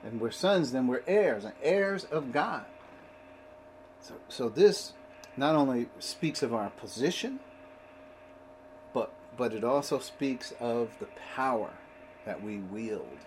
And 0.04 0.20
we're 0.20 0.32
sons, 0.32 0.72
then 0.72 0.88
we're 0.88 1.04
heirs, 1.06 1.44
and 1.44 1.54
heirs 1.62 2.04
of 2.04 2.32
God. 2.32 2.64
So, 4.00 4.14
so 4.28 4.48
this 4.48 4.94
not 5.36 5.54
only 5.54 5.88
speaks 6.00 6.42
of 6.42 6.52
our 6.52 6.70
position, 6.70 7.38
but 9.36 9.52
it 9.52 9.64
also 9.64 9.98
speaks 9.98 10.52
of 10.60 10.90
the 10.98 11.08
power 11.34 11.70
that 12.24 12.42
we 12.42 12.58
wield. 12.58 13.18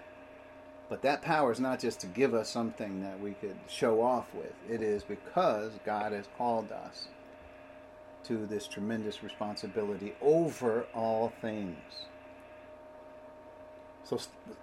But 0.88 1.02
that 1.02 1.22
power 1.22 1.52
is 1.52 1.60
not 1.60 1.80
just 1.80 2.00
to 2.02 2.08
give 2.08 2.34
us 2.34 2.50
something 2.50 3.02
that 3.02 3.20
we 3.20 3.32
could 3.32 3.58
show 3.68 4.02
off 4.02 4.34
with. 4.34 4.54
It 4.70 4.82
is 4.82 5.04
because 5.04 5.72
God 5.84 6.12
has 6.12 6.28
called 6.38 6.72
us 6.72 7.08
to 8.26 8.46
this 8.46 8.68
tremendous 8.68 9.24
responsibility 9.24 10.14
over 10.22 10.86
all 10.94 11.34
things. 11.42 11.78
So, 14.04 14.20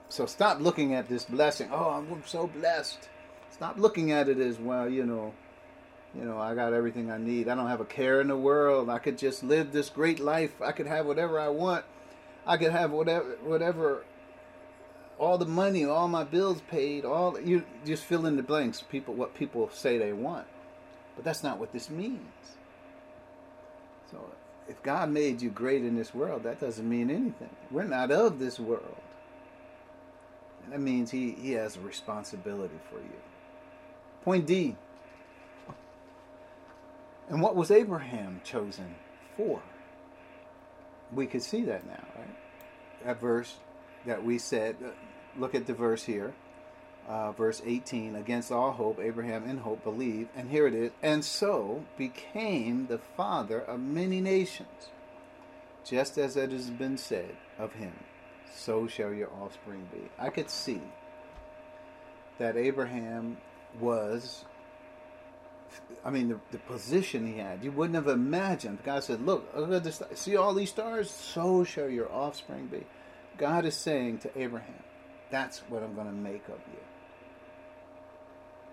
so 0.09 0.27
stop 0.27 0.61
looking 0.61 0.95
at 0.95 1.09
this 1.09 1.25
blessing. 1.25 1.71
Oh, 1.73 1.91
I'm 1.91 2.23
so 2.25 2.47
blessed. 2.47 3.09
Stop 3.51 3.79
looking 3.79 4.13
at 4.13 4.29
it 4.29 4.39
as 4.39 4.59
well. 4.59 4.89
You 4.89 5.05
know, 5.05 5.35
you 6.15 6.25
know, 6.25 6.39
I 6.39 6.55
got 6.55 6.73
everything 6.73 7.11
I 7.11 7.19
need. 7.19 7.49
I 7.49 7.55
don't 7.55 7.69
have 7.69 7.81
a 7.81 7.87
care 7.87 8.21
in 8.21 8.29
the 8.29 8.37
world. 8.37 8.91
I 8.91 8.99
could 8.99 9.17
just 9.17 9.43
live 9.43 9.73
this 9.73 9.89
great 9.89 10.21
life. 10.21 10.61
I 10.61 10.73
could 10.73 10.87
have 10.87 11.07
whatever 11.07 11.41
I 11.41 11.49
want. 11.49 11.85
I 12.47 12.57
could 12.57 12.73
have 12.73 12.91
whatever, 12.91 13.39
whatever 13.43 14.05
all 15.19 15.39
the 15.39 15.47
money, 15.47 15.85
all 15.85 16.09
my 16.09 16.25
bills 16.25 16.61
paid, 16.63 17.05
all 17.05 17.41
you 17.41 17.65
just 17.85 18.05
fill 18.05 18.27
in 18.27 18.37
the 18.37 18.43
blanks. 18.43 18.83
People, 18.83 19.15
what 19.15 19.35
people 19.35 19.71
say 19.73 19.97
they 19.97 20.13
want, 20.13 20.47
but 21.15 21.25
that's 21.25 21.43
not 21.43 21.59
what 21.59 21.73
this 21.73 21.89
means. 21.89 22.57
So, 24.11 24.19
if 24.69 24.83
God 24.83 25.11
made 25.11 25.41
you 25.41 25.51
great 25.51 25.85
in 25.85 25.97
this 25.97 26.15
world, 26.15 26.43
that 26.43 26.61
doesn't 26.61 26.89
mean 26.89 27.09
anything. 27.09 27.51
We're 27.71 27.85
not 27.85 28.11
of 28.11 28.39
this 28.39 28.59
world. 28.59 28.97
And 30.65 30.73
that 30.73 30.81
means 30.81 31.11
He 31.11 31.33
He 31.33 31.53
has 31.53 31.77
a 31.77 31.81
responsibility 31.81 32.81
for 32.91 32.99
you. 32.99 33.21
Point 34.25 34.47
D. 34.47 34.77
And 37.29 37.41
what 37.41 37.57
was 37.57 37.71
Abraham 37.71 38.41
chosen 38.45 38.95
for? 39.37 39.63
We 41.13 41.27
could 41.27 41.43
see 41.43 41.63
that 41.65 41.87
now, 41.87 42.05
right? 42.17 42.37
That 43.05 43.21
verse 43.21 43.57
that 44.07 44.25
we 44.25 44.39
said, 44.39 44.77
uh, 44.85 44.91
look 45.39 45.55
at 45.55 45.67
the 45.67 45.75
verse 45.75 46.05
here, 46.05 46.35
uh, 47.09 47.33
verse 47.33 47.63
18. 47.65 48.17
Against 48.17 48.51
all 48.51 48.73
hope, 48.73 48.99
Abraham 49.01 49.49
in 49.49 49.59
hope 49.59 49.85
believed, 49.85 50.31
and 50.37 50.51
here 50.51 50.67
it 50.67 50.75
is, 50.75 50.93
and 51.03 51.25
so 51.25 51.85
became 51.97 52.87
the 52.87 52.99
father 52.99 53.61
of 53.61 53.81
many 53.81 54.21
nations, 54.21 54.91
just 55.85 56.19
as 56.19 56.37
it 56.37 56.51
has 56.51 56.71
been 56.71 56.97
said 56.97 57.37
of 57.59 57.75
him, 57.75 57.93
so 58.55 58.87
shall 58.87 59.13
your 59.13 59.31
offspring 59.41 59.89
be. 59.93 60.11
I 60.19 60.31
could 60.31 60.51
see 60.51 60.83
that 62.39 62.57
Abraham 62.57 63.39
was. 63.81 64.45
I 66.05 66.11
mean, 66.11 66.29
the, 66.29 66.41
the 66.51 66.59
position 66.59 67.27
he 67.27 67.39
had, 67.39 67.63
you 67.63 67.71
wouldn't 67.73 67.95
have 67.95 68.09
imagined. 68.09 68.79
God 68.85 69.05
said, 69.05 69.25
Look, 69.25 69.53
look 69.57 69.85
see 70.15 70.37
all 70.37 70.55
these 70.55 70.71
stars? 70.71 71.11
So 71.11 71.65
shall 71.65 71.89
your 71.89 72.11
offspring 72.11 72.67
be. 72.67 72.85
God 73.39 73.65
is 73.65 73.77
saying 73.77 74.19
to 74.19 74.39
Abraham, 74.39 74.83
That's 75.31 75.59
what 75.69 75.83
I'm 75.83 75.95
going 75.95 76.09
to 76.09 76.13
make 76.13 76.45
of 76.49 76.59
you. 76.73 76.81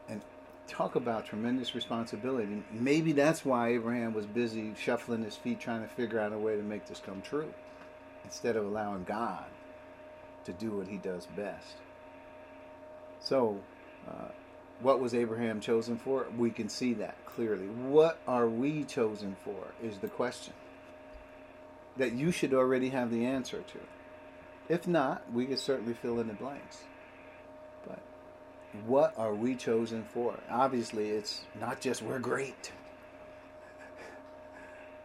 And 0.09 0.21
talk 0.67 0.95
about 0.95 1.25
tremendous 1.25 1.75
responsibility. 1.75 2.63
Maybe 2.71 3.11
that's 3.11 3.45
why 3.45 3.69
Abraham 3.69 4.13
was 4.13 4.25
busy 4.25 4.73
shuffling 4.79 5.23
his 5.23 5.35
feet 5.35 5.59
trying 5.59 5.81
to 5.81 5.87
figure 5.87 6.19
out 6.19 6.33
a 6.33 6.37
way 6.37 6.55
to 6.55 6.63
make 6.63 6.87
this 6.87 7.01
come 7.03 7.21
true 7.21 7.53
instead 8.23 8.55
of 8.55 8.65
allowing 8.65 9.03
God 9.03 9.45
to 10.45 10.53
do 10.53 10.71
what 10.71 10.87
he 10.87 10.97
does 10.97 11.27
best. 11.35 11.75
So, 13.19 13.59
uh, 14.07 14.29
what 14.81 14.99
was 14.99 15.13
Abraham 15.13 15.59
chosen 15.59 15.97
for? 15.97 16.27
We 16.37 16.51
can 16.51 16.69
see 16.69 16.93
that 16.95 17.25
clearly. 17.25 17.67
What 17.67 18.19
are 18.27 18.47
we 18.47 18.83
chosen 18.83 19.35
for 19.43 19.73
is 19.83 19.97
the 19.97 20.07
question 20.07 20.53
that 21.97 22.13
you 22.13 22.31
should 22.31 22.53
already 22.53 22.89
have 22.89 23.11
the 23.11 23.25
answer 23.25 23.57
to. 23.57 23.79
If 24.73 24.87
not, 24.87 25.23
we 25.33 25.45
could 25.45 25.59
certainly 25.59 25.93
fill 25.93 26.19
in 26.19 26.27
the 26.27 26.33
blanks. 26.33 26.83
But 27.85 27.99
what 28.85 29.13
are 29.17 29.33
we 29.33 29.55
chosen 29.55 30.05
for? 30.13 30.39
Obviously, 30.49 31.09
it's 31.09 31.41
not 31.59 31.81
just 31.81 32.01
we're 32.01 32.19
great, 32.19 32.71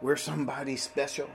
we're 0.00 0.16
somebody 0.16 0.76
special. 0.76 1.30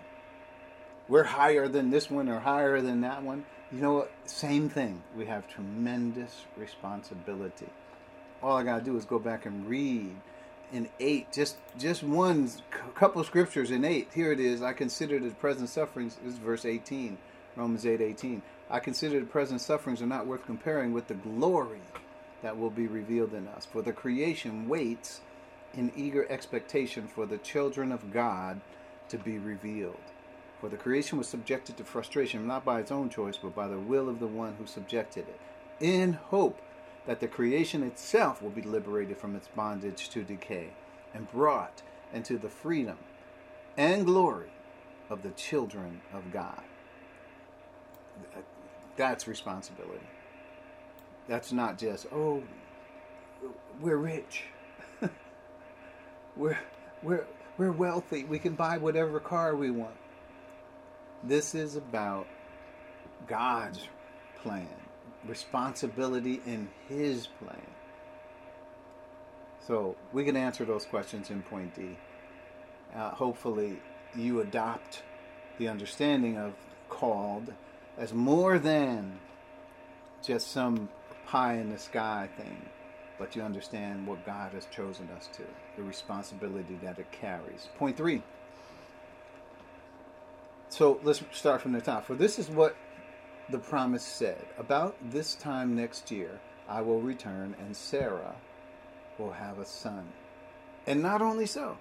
We're 1.08 1.24
higher 1.24 1.68
than 1.68 1.90
this 1.90 2.10
one 2.12 2.30
or 2.30 2.40
higher 2.40 2.82
than 2.82 3.02
that 3.02 3.24
one. 3.24 3.44
You 3.72 3.82
know 3.82 3.94
what? 3.94 4.12
Same 4.26 4.70
thing. 4.70 5.02
We 5.18 5.26
have 5.26 5.48
tremendous 5.48 6.46
responsibility. 6.56 7.66
All 8.42 8.58
I 8.58 8.64
got 8.64 8.80
to 8.80 8.86
do 8.86 8.98
is 8.98 9.06
go 9.06 9.20
back 9.20 9.46
and 9.46 9.68
read 9.68 10.16
in 10.72 10.88
8 11.00 11.32
just 11.32 11.58
just 11.80 12.04
one 12.04 12.48
couple 12.94 13.24
scriptures 13.24 13.72
in 13.72 13.84
8 13.84 14.10
here 14.14 14.32
it 14.32 14.40
is 14.40 14.62
i 14.62 14.72
consider 14.72 15.18
the 15.18 15.32
present 15.32 15.68
sufferings 15.68 16.16
this 16.24 16.34
is 16.34 16.40
verse 16.40 16.64
18 16.64 17.18
Romans 17.60 17.84
8:18. 17.84 18.42
I 18.70 18.80
consider 18.80 19.20
the 19.20 19.26
present 19.26 19.62
sufferings 19.62 20.02
are 20.02 20.08
not 20.08 20.28
worth 20.28 20.46
comparing 20.46 20.94
with 20.94 21.08
the 21.08 21.16
glory 21.16 21.82
that 22.42 22.58
will 22.58 22.70
be 22.70 22.88
revealed 22.88 23.34
in 23.34 23.48
us. 23.48 23.66
For 23.66 23.82
the 23.82 23.92
creation 23.92 24.70
waits 24.70 25.22
in 25.74 25.92
eager 25.96 26.26
expectation 26.30 27.08
for 27.08 27.26
the 27.26 27.38
children 27.38 27.92
of 27.92 28.14
God 28.14 28.62
to 29.10 29.18
be 29.18 29.38
revealed. 29.38 30.00
For 30.62 30.70
the 30.70 30.78
creation 30.78 31.18
was 31.18 31.28
subjected 31.28 31.78
to 31.78 31.84
frustration 31.84 32.48
not 32.48 32.64
by 32.66 32.80
its 32.80 32.92
own 32.92 33.10
choice, 33.10 33.38
but 33.38 33.56
by 33.56 33.68
the 33.68 33.80
will 33.80 34.08
of 34.08 34.20
the 34.20 34.28
one 34.28 34.56
who 34.56 34.66
subjected 34.66 35.26
it, 35.28 35.40
in 35.80 36.14
hope 36.14 36.62
that 37.10 37.20
the 37.20 37.28
creation 37.28 37.82
itself 37.82 38.41
will 38.41 38.51
be 38.51 38.62
liberated 38.62 39.18
from 39.18 39.36
its 39.36 39.49
bondage 39.49 40.10
to 40.10 40.24
decay 40.24 40.70
and 41.14 41.30
brought 41.32 41.82
into 42.14 42.38
the 42.38 42.49
freedom 42.49 42.99
and 43.76 44.05
glory 44.05 44.51
of 45.10 45.24
the 45.24 45.32
children 45.32 46.01
of 46.14 46.32
God 46.32 46.62
that's 48.99 49.30
responsibility. 49.30 50.05
That's 51.30 51.53
not 51.53 51.78
just, 51.78 52.05
oh, 52.12 52.43
we're 53.80 53.95
rich. 53.95 54.43
we're, 56.36 56.60
we're, 57.01 57.26
we're 57.57 57.72
wealthy. 57.72 58.26
We 58.26 58.39
can 58.39 58.55
buy 58.55 58.78
whatever 58.78 59.22
car 59.22 59.55
we 59.55 59.72
want. 59.72 59.95
This 61.24 61.55
is 61.55 61.78
about 61.78 62.28
God's 63.26 63.88
plan, 64.43 64.68
responsibility 65.26 66.42
in 66.46 66.70
His 66.88 67.28
plan. 67.28 67.62
So 69.68 69.96
we 70.14 70.24
can 70.24 70.36
answer 70.36 70.66
those 70.66 70.86
questions 70.86 71.30
in 71.30 71.42
point 71.44 71.76
D. 71.76 71.98
Uh, 72.96 73.12
hopefully, 73.12 73.80
you 74.16 74.42
adopt 74.42 75.04
the 75.58 75.68
understanding 75.68 76.38
of 76.38 76.54
called 76.88 77.54
as 77.98 78.14
more 78.14 78.58
than 78.58 79.20
just 80.24 80.52
some 80.52 80.90
pie 81.28 81.56
in 81.56 81.70
the 81.70 81.78
sky 81.78 82.30
thing, 82.38 82.66
but 83.20 83.36
you 83.36 83.44
understand 83.44 84.08
what 84.08 84.26
God 84.26 84.54
has 84.54 84.66
chosen 84.68 85.08
us 85.16 85.30
to, 85.34 85.44
the 85.76 85.84
responsibility 85.84 86.80
that 86.82 86.98
it 86.98 87.12
carries. 87.12 87.68
Point 87.78 87.96
three. 87.96 88.24
So 90.70 91.00
let's 91.04 91.22
start 91.32 91.62
from 91.62 91.74
the 91.74 91.82
top. 91.82 92.06
For 92.06 92.16
this 92.16 92.40
is 92.40 92.50
what 92.50 92.76
the 93.52 93.60
promise 93.60 94.04
said 94.04 94.45
About 94.58 94.95
this 95.12 95.36
time 95.36 95.76
next 95.76 96.12
year, 96.12 96.39
I 96.68 96.82
will 96.82 97.02
return, 97.02 97.56
and 97.60 97.76
Sarah 97.76 98.36
will 99.18 99.32
have 99.32 99.60
a 99.60 99.66
son. 99.66 100.08
And 100.88 101.02
not 101.02 101.22
only 101.22 101.45
so. 101.45 101.78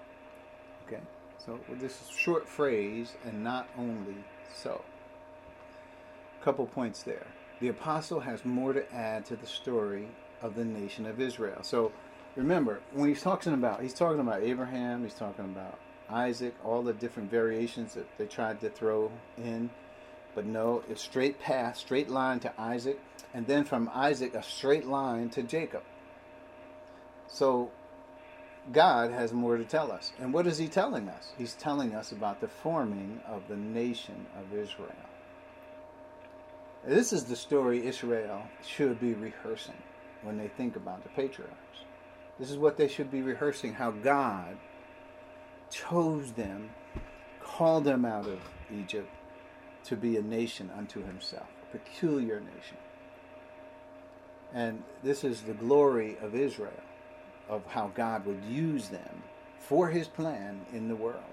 Okay? 0.87 1.01
So 1.45 1.59
this 1.69 2.09
short 2.15 2.47
phrase, 2.47 3.13
and 3.23 3.43
not 3.43 3.67
only 3.77 4.15
so. 4.53 4.83
Couple 6.43 6.65
points 6.65 7.03
there. 7.03 7.27
The 7.59 7.67
apostle 7.67 8.21
has 8.21 8.45
more 8.45 8.73
to 8.73 8.93
add 8.93 9.25
to 9.25 9.35
the 9.35 9.45
story 9.47 10.07
of 10.41 10.55
the 10.55 10.65
nation 10.65 11.05
of 11.05 11.19
Israel. 11.19 11.59
So 11.63 11.91
remember, 12.35 12.79
when 12.93 13.09
he's 13.09 13.21
talking 13.21 13.53
about 13.53 13.81
he's 13.81 13.93
talking 13.93 14.21
about 14.21 14.41
Abraham, 14.41 15.03
he's 15.03 15.13
talking 15.13 15.45
about 15.45 15.77
Isaac, 16.09 16.55
all 16.63 16.81
the 16.81 16.93
different 16.93 17.29
variations 17.29 17.93
that 17.93 18.07
they 18.17 18.25
tried 18.25 18.61
to 18.61 18.69
throw 18.69 19.11
in. 19.37 19.69
But 20.35 20.45
no, 20.45 20.83
it's 20.89 21.01
straight 21.01 21.39
path, 21.39 21.77
straight 21.77 22.09
line 22.09 22.39
to 22.41 22.53
Isaac, 22.59 22.99
and 23.33 23.47
then 23.47 23.63
from 23.63 23.89
Isaac 23.93 24.33
a 24.35 24.43
straight 24.43 24.85
line 24.85 25.29
to 25.31 25.43
Jacob. 25.43 25.83
So 27.27 27.71
God 28.71 29.11
has 29.11 29.33
more 29.33 29.57
to 29.57 29.63
tell 29.63 29.91
us. 29.91 30.11
And 30.19 30.33
what 30.33 30.47
is 30.47 30.57
he 30.57 30.67
telling 30.67 31.09
us? 31.09 31.33
He's 31.37 31.53
telling 31.53 31.95
us 31.95 32.11
about 32.11 32.41
the 32.41 32.47
forming 32.47 33.21
of 33.27 33.47
the 33.47 33.57
nation 33.57 34.25
of 34.37 34.57
Israel. 34.57 34.93
This 36.85 37.11
is 37.11 37.25
the 37.25 37.35
story 37.35 37.85
Israel 37.85 38.43
should 38.65 38.99
be 38.99 39.13
rehearsing 39.13 39.75
when 40.21 40.37
they 40.37 40.47
think 40.47 40.75
about 40.75 41.03
the 41.03 41.09
patriarchs. 41.09 41.55
This 42.39 42.49
is 42.49 42.57
what 42.57 42.77
they 42.77 42.87
should 42.87 43.11
be 43.11 43.21
rehearsing 43.21 43.73
how 43.73 43.91
God 43.91 44.55
chose 45.69 46.31
them, 46.31 46.69
called 47.41 47.83
them 47.83 48.05
out 48.05 48.27
of 48.27 48.39
Egypt 48.73 49.09
to 49.85 49.95
be 49.95 50.17
a 50.17 50.21
nation 50.21 50.69
unto 50.77 51.05
himself, 51.05 51.47
a 51.63 51.77
peculiar 51.77 52.39
nation. 52.39 52.77
And 54.53 54.83
this 55.03 55.23
is 55.23 55.41
the 55.41 55.53
glory 55.53 56.17
of 56.21 56.35
Israel, 56.35 56.83
of 57.47 57.65
how 57.67 57.91
God 57.93 58.25
would 58.25 58.43
use 58.43 58.89
them 58.89 59.23
for 59.59 59.89
his 59.89 60.07
plan 60.07 60.65
in 60.73 60.87
the 60.87 60.95
world. 60.95 61.23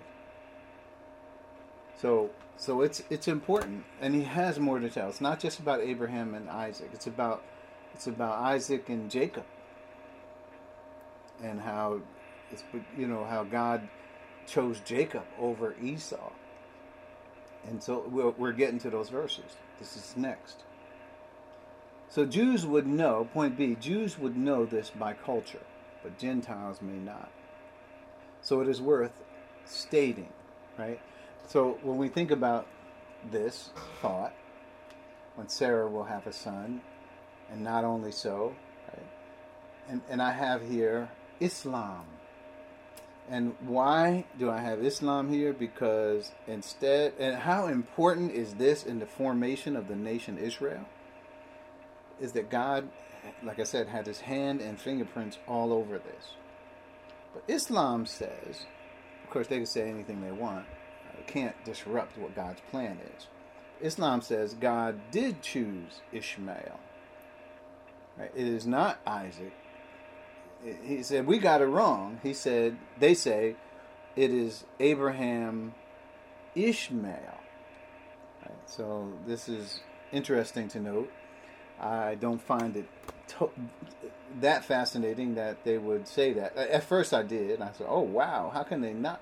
So 1.99 2.31
so 2.57 2.83
it's 2.83 3.03
it's 3.11 3.29
important 3.29 3.85
and 4.01 4.15
he 4.15 4.23
has 4.25 4.59
more 4.59 4.79
to 4.79 4.89
tell. 4.89 5.09
It's 5.09 5.21
not 5.21 5.41
just 5.41 5.59
about 5.59 5.81
Abraham 5.81 6.35
and 6.35 6.49
Isaac. 6.49 6.91
It's 6.93 7.07
about 7.07 7.43
it's 7.95 8.07
about 8.07 8.39
Isaac 8.39 8.89
and 8.89 9.11
Jacob. 9.11 9.45
And 11.43 11.61
how 11.61 12.01
it's 12.51 12.65
you 12.97 13.07
know 13.07 13.25
how 13.25 13.45
God 13.45 13.89
chose 14.47 14.81
Jacob 14.81 15.25
over 15.39 15.75
Esau. 15.83 16.31
And 17.69 17.83
so 17.83 18.05
we're, 18.39 18.53
getting 18.53 18.79
to 18.81 18.91
those 18.91 19.09
verses. 19.09 19.57
This 19.79 19.97
is 19.97 20.15
next. 20.17 20.63
So 22.09 22.25
Jews 22.25 22.65
would 22.65 22.87
know, 22.87 23.29
point 23.33 23.57
B, 23.57 23.77
Jews 23.81 24.19
would 24.19 24.37
know 24.37 24.65
this 24.65 24.91
by 24.91 25.13
culture, 25.13 25.63
but 26.03 26.19
Gentiles 26.19 26.81
may 26.81 26.99
not. 26.99 27.31
So 28.41 28.61
it 28.61 28.69
is 28.69 28.81
worth 28.81 29.23
stating, 29.65 30.33
right? 30.79 31.01
So 31.49 31.79
when 31.83 31.99
we 31.99 32.09
think 32.09 32.31
about 32.31 32.67
this 33.31 33.71
thought, 34.01 34.33
when 35.35 35.49
Sarah 35.49 35.89
will 35.89 36.05
have 36.05 36.27
a 36.27 36.33
son, 36.33 36.81
and 37.51 37.63
not 37.63 37.85
only 37.85 38.13
so, 38.13 38.55
right? 38.89 39.07
And, 39.89 40.01
and 40.09 40.23
I 40.23 40.33
have 40.33 40.63
here 40.63 41.11
Islam. 41.41 42.05
And 43.29 43.55
why 43.61 44.25
do 44.39 44.51
I 44.51 44.59
have 44.59 44.85
Islam 44.85 45.29
here? 45.29 45.53
Because 45.53 46.33
instead, 46.47 47.15
and 47.19 47.37
how 47.37 47.67
important 47.67 48.33
is 48.33 48.55
this 48.55 48.85
in 48.85 49.01
the 49.01 49.07
formation 49.07 49.77
of 49.77 49.89
the 49.89 49.97
nation 49.97 50.39
Israel? 50.39 50.87
Is 52.21 52.33
that 52.33 52.51
God, 52.51 52.89
like 53.43 53.59
I 53.59 53.65
said, 53.65 53.89
had 53.89 54.07
his 54.07 54.21
hand 54.21 54.61
and 54.61 54.81
fingerprints 54.81 55.39
all 55.47 55.73
over 55.73 55.99
this. 55.99 56.35
But 57.35 57.43
Islam 57.49 58.07
says, 58.07 58.67
of 59.25 59.31
course, 59.31 59.49
they 59.49 59.57
can 59.57 59.67
say 59.67 59.91
anything 59.91 60.23
they 60.23 60.33
want, 60.33 60.67
can't 61.27 61.65
disrupt 61.65 62.19
what 62.19 62.35
God's 62.35 62.61
plan 62.71 62.99
is. 63.17 63.27
Islam 63.81 64.23
says 64.23 64.55
God 64.55 64.99
did 65.11 65.43
choose 65.43 66.01
Ishmael. 66.13 66.81
Right? 68.19 68.31
It 68.35 68.47
is 68.47 68.67
not 68.67 68.99
Isaac. 69.07 69.53
He 70.83 71.03
said 71.03 71.27
we 71.27 71.39
got 71.39 71.61
it 71.61 71.67
wrong. 71.67 72.21
He 72.23 72.33
said 72.33 72.77
they 72.99 73.15
say 73.15 73.57
it 74.15 74.31
is 74.31 74.65
Abraham 74.81 75.75
Ishmael. 76.55 77.41
Right? 78.43 78.53
So 78.67 79.13
this 79.27 79.49
is 79.49 79.81
interesting 80.13 80.69
to 80.69 80.81
note. 80.81 81.11
I 81.81 82.15
don't 82.15 82.41
find 82.41 82.77
it 82.77 82.89
to- 83.29 83.51
that 84.41 84.65
fascinating 84.65 85.35
that 85.35 85.65
they 85.65 85.79
would 85.79 86.09
say 86.09 86.33
that. 86.33 86.57
At 86.57 86.85
first, 86.85 87.13
I 87.13 87.23
did. 87.23 87.61
I 87.61 87.73
said, 87.73 87.87
"Oh 87.89 88.01
wow, 88.01 88.51
how 88.53 88.63
can 88.63 88.81
they 88.81 88.93
not?" 88.93 89.21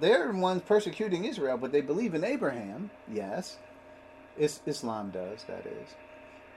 they're 0.00 0.32
the 0.32 0.38
ones 0.38 0.62
persecuting 0.62 1.24
Israel, 1.24 1.56
but 1.56 1.72
they 1.72 1.80
believe 1.80 2.14
in 2.14 2.24
Abraham. 2.24 2.90
Yes, 3.10 3.56
Islam 4.38 5.10
does, 5.10 5.44
that 5.44 5.66
is. 5.66 5.94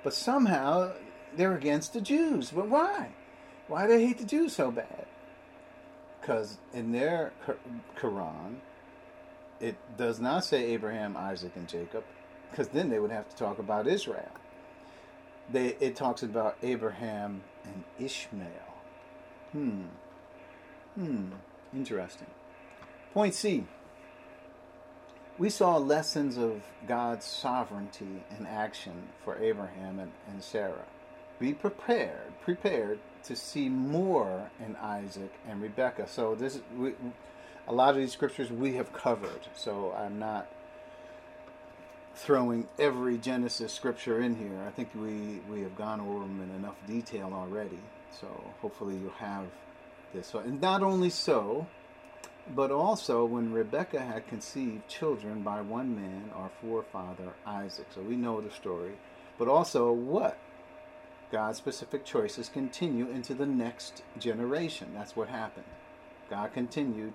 But 0.04 0.14
somehow 0.14 0.94
they're 1.36 1.56
against 1.56 1.94
the 1.94 2.02
Jews. 2.02 2.52
But 2.52 2.68
why? 2.68 3.10
Why 3.72 3.88
do 3.88 3.94
they 3.98 4.06
hate 4.06 4.18
the 4.18 4.26
Jews 4.26 4.52
so 4.52 4.70
bad? 4.70 5.06
Because 6.20 6.58
in 6.74 6.92
their 6.92 7.32
Quran, 7.98 8.58
it 9.62 9.78
does 9.98 10.20
not 10.20 10.44
say 10.44 10.74
Abraham, 10.74 11.16
Isaac, 11.16 11.54
and 11.56 11.70
Jacob, 11.70 12.04
because 12.50 12.68
then 12.68 12.90
they 12.90 13.00
would 13.00 13.12
have 13.12 13.30
to 13.30 13.36
talk 13.38 13.60
about 13.60 13.88
Israel. 13.88 14.30
They, 15.50 15.68
it 15.80 15.96
talks 15.96 16.22
about 16.22 16.58
Abraham 16.62 17.44
and 17.64 17.86
Ishmael. 17.98 18.76
Hmm. 19.54 19.84
Hmm. 20.96 21.28
Interesting. 21.74 22.28
Point 23.14 23.34
C. 23.34 23.64
We 25.38 25.50
saw 25.50 25.78
lessons 25.78 26.36
of 26.36 26.62
God's 26.90 27.26
sovereignty 27.26 28.26
and 28.32 28.46
action 28.50 29.08
for 29.24 29.42
Abraham 29.42 30.00
and, 30.00 30.12
and 30.28 30.44
Sarah. 30.44 30.88
Be 31.40 31.54
prepared, 31.54 32.34
prepared 32.42 33.00
to 33.26 33.36
see 33.36 33.70
more 33.70 34.50
in 34.66 34.76
Isaac 34.78 35.32
and 35.48 35.62
Rebecca. 35.62 36.08
So 36.08 36.36
this, 36.36 36.60
we, 36.78 36.94
a 37.68 37.74
lot 37.74 37.90
of 37.90 37.98
these 37.98 38.12
scriptures 38.12 38.50
we 38.50 38.76
have 38.76 38.92
covered. 38.94 39.48
So 39.56 39.94
I'm 39.98 40.20
not 40.20 40.48
throwing 42.16 42.68
every 42.78 43.18
Genesis 43.18 43.74
scripture 43.74 44.22
in 44.22 44.36
here. 44.36 44.64
I 44.68 44.72
think 44.72 44.90
we 44.94 45.42
we 45.50 45.62
have 45.62 45.76
gone 45.76 46.00
over 46.02 46.20
them 46.20 46.42
in 46.42 46.56
enough 46.56 46.76
detail 46.88 47.32
already. 47.34 47.80
So 48.20 48.28
hopefully 48.62 48.98
you'll 48.98 49.12
have 49.14 49.46
this. 50.14 50.28
So, 50.28 50.40
and 50.40 50.60
not 50.60 50.84
only 50.84 51.10
so, 51.10 51.68
but 52.56 52.72
also 52.72 53.26
when 53.26 53.54
Rebecca 53.54 54.02
had 54.02 54.28
conceived 54.28 54.88
children 54.88 55.42
by 55.42 55.62
one 55.62 55.96
man, 55.96 56.32
our 56.36 56.52
forefather 56.62 57.34
Isaac. 57.46 57.88
So 57.96 58.02
we 58.02 58.16
know 58.16 58.42
the 58.42 58.52
story. 58.52 58.94
But 59.38 59.48
also 59.48 59.92
what? 59.92 60.38
God's 61.32 61.58
specific 61.58 62.04
choices 62.04 62.50
continue 62.50 63.10
into 63.10 63.34
the 63.34 63.46
next 63.46 64.04
generation. 64.20 64.90
That's 64.94 65.16
what 65.16 65.30
happened. 65.30 65.66
God 66.30 66.54
continued 66.54 67.14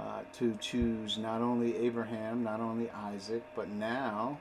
uh, 0.00 0.20
to 0.34 0.56
choose 0.60 1.18
not 1.18 1.40
only 1.40 1.76
Abraham, 1.76 2.44
not 2.44 2.60
only 2.60 2.88
Isaac, 2.90 3.42
but 3.56 3.68
now 3.68 4.38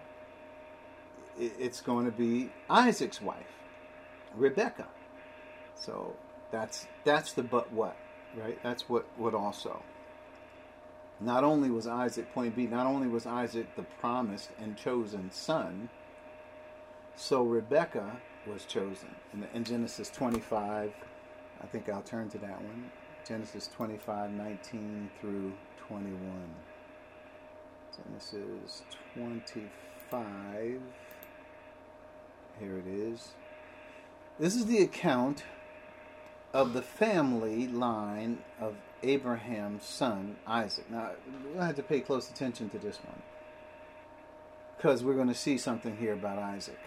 it's 1.39 1.81
going 1.81 2.05
to 2.05 2.11
be 2.11 2.51
Isaac's 2.69 3.21
wife, 3.21 3.45
Rebecca. 4.35 4.87
So 5.75 6.15
that's 6.51 6.87
that's 7.03 7.33
the 7.33 7.43
but 7.43 7.71
what, 7.71 7.95
right? 8.35 8.59
That's 8.63 8.87
what 8.87 9.05
what 9.17 9.33
also. 9.33 9.81
Not 11.19 11.43
only 11.43 11.71
was 11.71 11.87
Isaac, 11.87 12.31
point 12.33 12.55
B, 12.55 12.67
not 12.67 12.85
only 12.85 13.07
was 13.07 13.25
Isaac 13.25 13.75
the 13.75 13.85
promised 13.99 14.49
and 14.59 14.77
chosen 14.77 15.31
son, 15.31 15.89
so 17.15 17.41
Rebekah 17.41 18.17
was 18.47 18.65
chosen. 18.65 19.09
In, 19.33 19.47
in 19.53 19.63
Genesis 19.63 20.09
25, 20.09 20.91
I 21.61 21.65
think 21.67 21.89
I'll 21.89 22.01
turn 22.01 22.29
to 22.29 22.37
that 22.39 22.61
one. 22.61 22.91
Genesis 23.27 23.69
25, 23.75 24.31
19 24.31 25.09
through 25.19 25.53
21. 25.87 26.19
Genesis 27.95 28.83
25. 29.15 30.81
Here 32.59 32.77
it 32.77 32.87
is. 32.87 33.29
This 34.39 34.55
is 34.55 34.65
the 34.65 34.81
account 34.81 35.43
of 36.53 36.73
the 36.73 36.81
family 36.81 37.67
line 37.67 38.39
of 38.59 38.75
Abraham's 39.03 39.83
son, 39.83 40.37
Isaac. 40.45 40.89
Now, 40.89 41.11
we'll 41.53 41.63
have 41.63 41.75
to 41.75 41.83
pay 41.83 41.99
close 41.99 42.29
attention 42.29 42.69
to 42.69 42.79
this 42.79 42.99
one 43.03 43.21
because 44.75 45.03
we're 45.03 45.15
going 45.15 45.27
to 45.27 45.35
see 45.35 45.57
something 45.57 45.97
here 45.97 46.13
about 46.13 46.39
Isaac. 46.39 46.79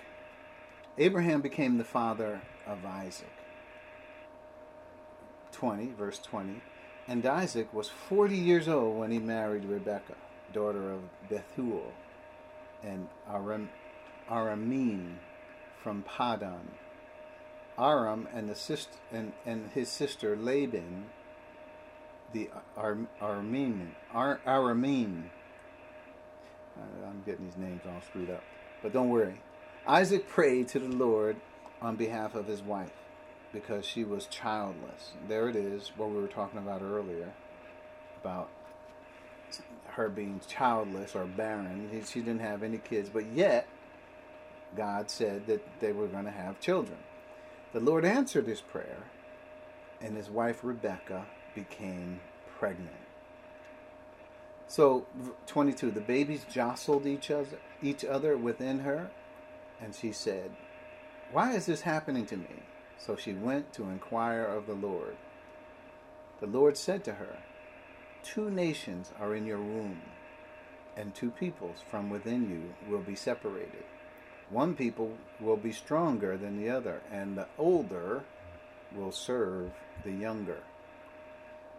Abraham 0.98 1.40
became 1.40 1.78
the 1.78 1.84
father 1.84 2.42
of 2.66 2.84
Isaac. 2.84 3.32
20, 5.52 5.92
verse 5.98 6.18
20. 6.18 6.62
And 7.08 7.26
Isaac 7.26 7.72
was 7.72 7.88
40 7.88 8.36
years 8.36 8.68
old 8.68 8.98
when 8.98 9.10
he 9.10 9.18
married 9.18 9.64
Rebekah, 9.64 10.14
daughter 10.52 10.92
of 10.92 11.00
Bethuel 11.28 11.92
and 12.82 13.08
Aram, 13.28 13.70
Aramean 14.30 15.16
from 15.82 16.02
Padan. 16.02 16.70
Aram 17.78 18.28
and, 18.32 18.48
the 18.48 18.86
and, 19.10 19.32
and 19.46 19.70
his 19.72 19.88
sister 19.88 20.36
Laban 20.36 21.06
the 22.32 22.48
Ar- 22.76 23.08
Armenian, 23.20 23.94
Ar- 24.12 24.40
Aramean. 24.46 25.24
Uh, 26.78 27.06
I'm 27.06 27.22
getting 27.26 27.46
these 27.46 27.56
names 27.56 27.82
all 27.86 28.00
screwed 28.08 28.30
up, 28.30 28.42
but 28.82 28.92
don't 28.92 29.08
worry. 29.08 29.40
Isaac 29.86 30.28
prayed 30.28 30.68
to 30.68 30.78
the 30.78 30.88
Lord 30.88 31.36
on 31.80 31.96
behalf 31.96 32.34
of 32.34 32.46
his 32.46 32.62
wife 32.62 32.92
because 33.52 33.84
she 33.84 34.04
was 34.04 34.26
childless. 34.26 35.12
There 35.26 35.48
it 35.48 35.56
is, 35.56 35.92
what 35.96 36.10
we 36.10 36.20
were 36.20 36.28
talking 36.28 36.58
about 36.58 36.82
earlier 36.82 37.32
about 38.20 38.48
her 39.88 40.08
being 40.08 40.40
childless 40.46 41.16
or 41.16 41.24
barren. 41.24 41.90
She 42.06 42.20
didn't 42.20 42.40
have 42.40 42.62
any 42.62 42.78
kids, 42.78 43.08
but 43.08 43.26
yet 43.32 43.66
God 44.76 45.10
said 45.10 45.46
that 45.46 45.66
they 45.80 45.92
were 45.92 46.06
going 46.06 46.26
to 46.26 46.30
have 46.30 46.60
children. 46.60 46.98
The 47.72 47.80
Lord 47.80 48.04
answered 48.04 48.46
his 48.46 48.60
prayer, 48.60 49.04
and 50.00 50.16
his 50.16 50.28
wife 50.28 50.60
Rebecca 50.62 51.26
became 51.54 52.20
pregnant. 52.58 52.90
So, 54.68 55.06
22, 55.48 55.90
the 55.90 56.00
babies 56.00 56.44
jostled 56.52 57.06
each 57.06 57.30
other, 57.30 57.58
each 57.82 58.04
other 58.04 58.36
within 58.36 58.80
her, 58.80 59.10
and 59.82 59.94
she 59.94 60.12
said, 60.12 60.50
Why 61.32 61.54
is 61.54 61.66
this 61.66 61.82
happening 61.82 62.26
to 62.26 62.36
me? 62.36 62.62
So 62.98 63.16
she 63.16 63.32
went 63.32 63.72
to 63.74 63.84
inquire 63.84 64.44
of 64.44 64.66
the 64.66 64.74
Lord. 64.74 65.16
The 66.40 66.46
Lord 66.46 66.76
said 66.76 67.04
to 67.04 67.14
her, 67.14 67.38
Two 68.22 68.50
nations 68.50 69.10
are 69.18 69.34
in 69.34 69.46
your 69.46 69.58
womb, 69.58 70.02
and 70.96 71.14
two 71.14 71.30
peoples 71.30 71.78
from 71.90 72.10
within 72.10 72.50
you 72.50 72.90
will 72.90 73.02
be 73.02 73.14
separated. 73.14 73.84
One 74.50 74.74
people 74.74 75.16
will 75.40 75.56
be 75.56 75.72
stronger 75.72 76.36
than 76.36 76.58
the 76.58 76.70
other, 76.70 77.00
and 77.10 77.36
the 77.36 77.46
older 77.56 78.24
will 78.94 79.12
serve 79.12 79.70
the 80.04 80.12
younger. 80.12 80.58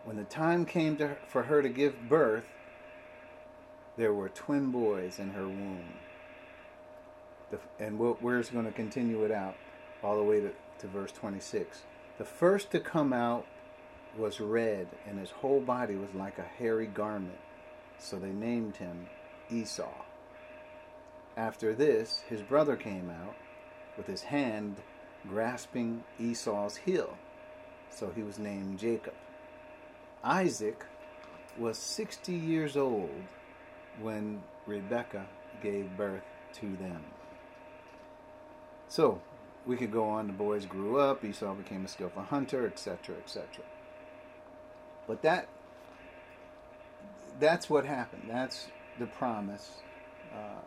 When 0.05 0.17
the 0.17 0.23
time 0.23 0.65
came 0.65 0.97
to, 0.97 1.17
for 1.27 1.43
her 1.43 1.61
to 1.61 1.69
give 1.69 2.09
birth, 2.09 2.45
there 3.97 4.13
were 4.13 4.29
twin 4.29 4.71
boys 4.71 5.19
in 5.19 5.31
her 5.31 5.47
womb. 5.47 5.93
The, 7.51 7.59
and 7.83 7.99
we're 7.99 8.43
going 8.43 8.65
to 8.65 8.71
continue 8.71 9.23
it 9.23 9.31
out 9.31 9.55
all 10.03 10.17
the 10.17 10.23
way 10.23 10.39
to, 10.39 10.51
to 10.79 10.87
verse 10.87 11.11
26. 11.11 11.83
The 12.17 12.25
first 12.25 12.71
to 12.71 12.79
come 12.79 13.13
out 13.13 13.45
was 14.17 14.39
red, 14.39 14.87
and 15.07 15.19
his 15.19 15.31
whole 15.31 15.61
body 15.61 15.95
was 15.95 16.13
like 16.13 16.37
a 16.37 16.43
hairy 16.43 16.87
garment. 16.87 17.37
So 17.97 18.17
they 18.17 18.31
named 18.31 18.77
him 18.77 19.07
Esau. 19.49 19.93
After 21.37 21.73
this, 21.73 22.23
his 22.27 22.41
brother 22.41 22.75
came 22.75 23.09
out 23.09 23.35
with 23.97 24.07
his 24.07 24.23
hand 24.23 24.77
grasping 25.27 26.03
Esau's 26.19 26.77
heel. 26.77 27.17
So 27.89 28.11
he 28.15 28.23
was 28.23 28.39
named 28.39 28.79
Jacob. 28.79 29.13
Isaac 30.23 30.85
was 31.57 31.77
60 31.77 32.33
years 32.33 32.77
old 32.77 33.09
when 33.99 34.41
Rebekah 34.65 35.27
gave 35.61 35.95
birth 35.97 36.23
to 36.53 36.75
them. 36.77 37.03
So, 38.91 39.21
we 39.65 39.77
could 39.77 39.93
go 39.93 40.03
on. 40.03 40.27
The 40.27 40.33
boys 40.33 40.65
grew 40.65 40.99
up. 40.99 41.23
Esau 41.23 41.53
became 41.53 41.85
a 41.85 41.87
skillful 41.87 42.23
hunter, 42.23 42.67
etc., 42.67 43.15
etc. 43.23 43.63
But 45.07 45.21
that 45.21 45.47
that's 47.39 47.69
what 47.69 47.85
happened. 47.85 48.23
That's 48.27 48.67
the 48.99 49.05
promise, 49.05 49.79
uh, 50.33 50.59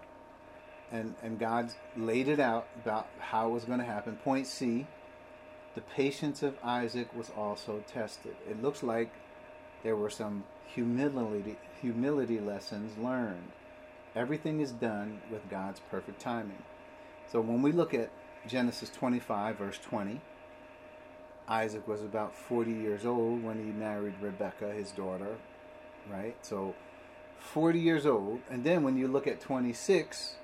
and 0.91 1.15
and 1.23 1.39
God 1.39 1.75
laid 1.99 2.29
it 2.29 2.41
out 2.41 2.67
about 2.83 3.09
how 3.19 3.49
it 3.49 3.53
was 3.53 3.67
going 3.67 3.81
to 3.81 3.85
happen. 3.85 4.17
Point 4.17 4.47
C: 4.47 4.87
the 5.75 5.83
patience 5.83 6.43
of 6.43 6.57
Isaac 6.65 7.15
was 7.15 7.31
also 7.37 7.85
tested. 7.87 8.37
It 8.49 8.63
looks 8.63 8.83
like 8.83 9.13
there 9.83 9.97
were 9.97 10.09
some 10.09 10.45
humility 10.65 11.59
humility 11.83 12.41
lessons 12.41 12.97
learned. 12.97 13.53
Everything 14.17 14.61
is 14.61 14.73
done 14.73 15.21
with 15.31 15.51
God's 15.51 15.81
perfect 15.91 16.23
timing. 16.23 16.63
So 17.31 17.41
when 17.41 17.63
we 17.63 17.73
look 17.73 17.95
at 17.95 18.11
Genesis 18.47 18.91
25, 18.91 19.57
verse 19.57 19.79
20, 19.79 20.21
Isaac 21.49 21.87
was 21.87 22.03
about 22.03 22.35
40 22.35 22.71
years 22.71 23.05
old 23.05 23.43
when 23.43 23.59
he 23.59 23.71
married 23.71 24.15
Rebekah, 24.21 24.73
his 24.73 24.91
daughter, 24.91 25.37
right? 26.11 26.37
So 26.43 26.75
40 27.39 27.79
years 27.79 28.07
old. 28.07 28.41
And 28.51 28.65
then 28.65 28.83
when 28.83 28.97
you 28.97 29.09
look 29.09 29.27
at 29.27 29.41
26, 29.41 30.37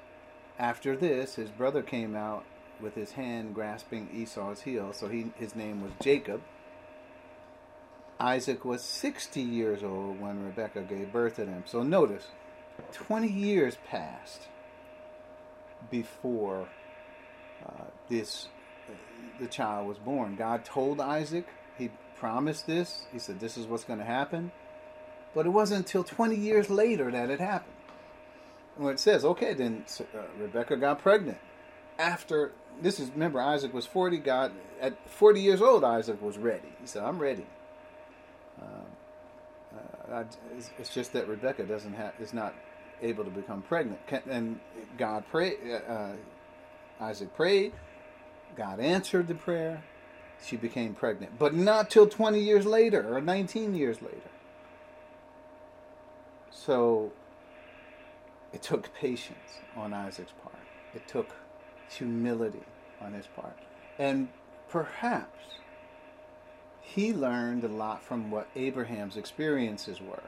after 0.59 0.97
this, 0.97 1.37
his 1.37 1.51
brother 1.51 1.83
came 1.83 2.15
out 2.15 2.45
with 2.81 2.95
his 2.95 3.13
hand 3.13 3.55
grasping 3.55 4.09
Esau's 4.15 4.63
heel. 4.63 4.93
So 4.93 5.09
he, 5.09 5.33
his 5.37 5.55
name 5.55 5.83
was 5.83 5.93
Jacob. 6.01 6.43
Isaac 8.19 8.65
was 8.67 8.83
60 8.83 9.41
years 9.41 9.83
old 9.83 10.21
when 10.21 10.45
Rebekah 10.45 10.83
gave 10.83 11.13
birth 11.13 11.37
to 11.37 11.47
them. 11.47 11.65
So 11.67 11.83
notice, 11.83 12.29
20 12.93 13.27
years 13.29 13.79
passed 13.89 14.49
before 15.91 16.69
uh, 17.67 17.85
this 18.09 18.49
the 19.39 19.47
child 19.47 19.89
was 19.89 19.99
born. 19.99 20.37
God 20.37 20.65
told 20.65 21.01
Isaac, 21.01 21.47
he 21.79 21.91
promised 22.17 22.67
this. 22.67 23.07
He 23.13 23.19
said, 23.19 23.41
This 23.41 23.57
is 23.57 23.67
what's 23.67 23.85
going 23.85 23.99
to 23.99 24.05
happen. 24.05 24.53
But 25.35 25.47
it 25.47 25.51
wasn't 25.51 25.87
until 25.87 26.05
20 26.05 26.37
years 26.37 26.71
later 26.71 27.11
that 27.11 27.31
it 27.31 27.41
happened. 27.41 27.75
When 28.77 28.95
it 28.95 29.01
says, 29.01 29.25
okay, 29.25 29.55
then 29.55 29.85
uh, 30.01 30.19
Rebecca 30.39 30.77
got 30.77 31.01
pregnant. 31.01 31.39
After, 31.99 32.53
this 32.81 32.99
is, 32.99 33.11
remember, 33.11 33.41
Isaac 33.41 33.73
was 33.75 33.87
40. 33.87 34.19
God, 34.19 34.53
at 34.81 34.97
40 35.09 35.41
years 35.41 35.61
old, 35.61 35.85
Isaac 35.85 36.21
was 36.21 36.39
ready. 36.39 36.73
He 36.81 36.87
said, 36.87 37.03
I'm 37.05 37.19
ready. 37.19 37.47
Um, 38.61 38.69
uh, 40.11 40.25
it's, 40.57 40.71
it's, 40.79 40.95
just 40.95 41.13
that 41.13 41.29
Rebecca 41.29 41.65
doesn't 41.65 41.93
have, 41.93 42.15
is 42.19 42.35
not 42.35 42.55
able 43.03 43.25
to 43.25 43.31
become 43.31 43.63
pregnant. 43.63 44.01
And 44.29 44.61
God 44.99 45.25
prayed, 45.31 45.59
uh, 45.69 45.93
uh 45.93 46.13
Isaac 47.01 47.35
prayed. 47.35 47.73
God 48.57 48.81
answered 48.81 49.29
the 49.29 49.35
prayer. 49.35 49.83
She 50.45 50.57
became 50.57 50.95
pregnant. 50.95 51.39
But 51.39 51.55
not 51.55 51.91
till 51.91 52.07
20 52.07 52.41
years 52.41 52.67
later 52.67 53.15
or 53.15 53.21
19 53.21 53.75
years 53.75 54.01
later. 54.03 54.31
So 56.51 57.13
it 58.53 58.63
took 58.63 58.93
patience 58.95 59.61
on 59.77 59.93
Isaac's 59.93 60.33
part. 60.43 60.55
It 60.95 61.07
took 61.07 61.29
humility 61.89 62.65
on 63.01 63.13
his 63.13 63.27
part. 63.29 63.57
And 63.99 64.29
perhaps 64.69 65.39
he 66.81 67.13
learned 67.13 67.65
a 67.65 67.69
lot 67.69 68.03
from 68.03 68.31
what 68.31 68.49
Abraham's 68.57 69.17
experiences 69.17 70.01
were. 70.01 70.23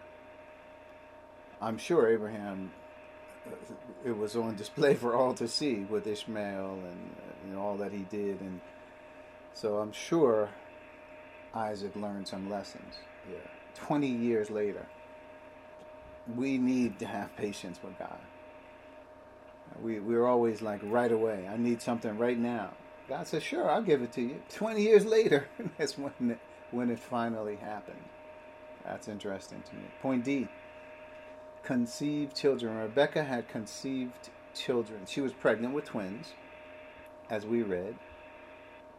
I'm 1.62 1.78
sure 1.78 2.08
Abraham 2.08 2.72
uh, 3.46 3.54
it 4.04 4.16
was 4.16 4.34
on 4.34 4.56
display 4.56 4.94
for 4.94 5.14
all 5.14 5.32
to 5.34 5.46
see 5.46 5.86
with 5.88 6.06
Ishmael 6.06 6.72
and 6.74 7.10
uh, 7.16 7.46
you 7.46 7.54
know, 7.54 7.60
all 7.60 7.76
that 7.76 7.92
he 7.92 8.00
did, 8.10 8.40
and 8.40 8.60
so 9.54 9.78
I'm 9.78 9.92
sure 9.92 10.50
Isaac 11.54 11.94
learned 11.94 12.26
some 12.26 12.50
lessons 12.50 12.96
here. 13.28 13.48
Twenty 13.76 14.08
years 14.08 14.50
later, 14.50 14.86
we 16.36 16.58
need 16.58 16.98
to 16.98 17.06
have 17.06 17.34
patience 17.36 17.78
with 17.82 17.96
God. 17.98 18.18
We 19.82 20.00
we're 20.00 20.26
always 20.26 20.62
like 20.62 20.80
right 20.84 21.12
away. 21.12 21.48
I 21.50 21.56
need 21.56 21.80
something 21.80 22.18
right 22.18 22.38
now. 22.38 22.72
God 23.08 23.26
says, 23.28 23.42
"Sure, 23.44 23.70
I'll 23.70 23.82
give 23.82 24.02
it 24.02 24.12
to 24.14 24.22
you." 24.22 24.42
Twenty 24.52 24.82
years 24.82 25.06
later, 25.06 25.46
that's 25.78 25.96
when 25.96 26.12
it, 26.32 26.38
when 26.72 26.90
it 26.90 26.98
finally 26.98 27.56
happened. 27.56 28.02
That's 28.84 29.06
interesting 29.06 29.62
to 29.70 29.76
me. 29.76 29.82
Point 30.00 30.24
D 30.24 30.48
conceived 31.62 32.36
children. 32.36 32.76
Rebecca 32.76 33.24
had 33.24 33.48
conceived 33.48 34.30
children. 34.54 35.06
She 35.06 35.20
was 35.20 35.32
pregnant 35.32 35.74
with 35.74 35.84
twins, 35.84 36.32
as 37.30 37.46
we 37.46 37.62
read, 37.62 37.96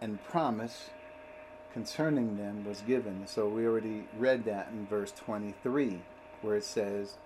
and 0.02 0.24
promise 0.24 0.90
concerning 1.74 2.38
them 2.38 2.64
was 2.66 2.82
given. 2.82 3.26
So 3.28 3.48
we 3.48 3.66
already 3.66 4.08
read 4.18 4.46
that 4.46 4.70
in 4.72 4.86
verse 4.88 5.12
23, 5.12 6.02
where 6.42 6.56
it 6.56 6.64
says, 6.64 7.18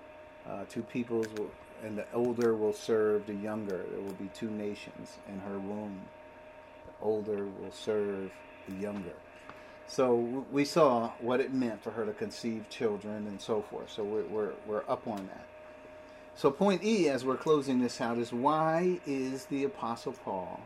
uh, 0.49 0.63
Two 0.69 0.83
peoples 0.83 1.27
will, 1.38 1.51
and 1.83 1.97
the 1.97 2.05
older 2.13 2.55
will 2.55 2.73
serve 2.73 3.27
the 3.27 3.35
younger. 3.35 3.85
There 3.91 4.01
will 4.01 4.13
be 4.13 4.29
two 4.33 4.49
nations 4.49 5.17
in 5.27 5.39
her 5.41 5.59
womb. 5.59 6.01
The 6.85 7.05
older 7.05 7.45
will 7.45 7.71
serve 7.71 8.31
the 8.67 8.75
younger. 8.75 9.13
So 9.88 10.45
we 10.51 10.65
saw 10.65 11.11
what 11.19 11.39
it 11.39 11.53
meant 11.53 11.81
for 11.81 11.91
her 11.91 12.05
to 12.05 12.13
conceive 12.13 12.69
children 12.69 13.25
and 13.27 13.39
so 13.39 13.61
forth. 13.61 13.89
So 13.89 14.03
we're, 14.03 14.25
we're, 14.25 14.51
we're 14.67 14.83
up 14.88 15.07
on 15.07 15.27
that. 15.27 15.47
So, 16.35 16.51
point 16.51 16.83
E, 16.83 17.09
as 17.09 17.25
we're 17.25 17.35
closing 17.35 17.79
this 17.79 17.99
out, 17.99 18.19
is 18.19 18.31
why 18.31 18.99
is 19.07 19.45
the 19.45 19.63
Apostle 19.63 20.13
Paul 20.13 20.61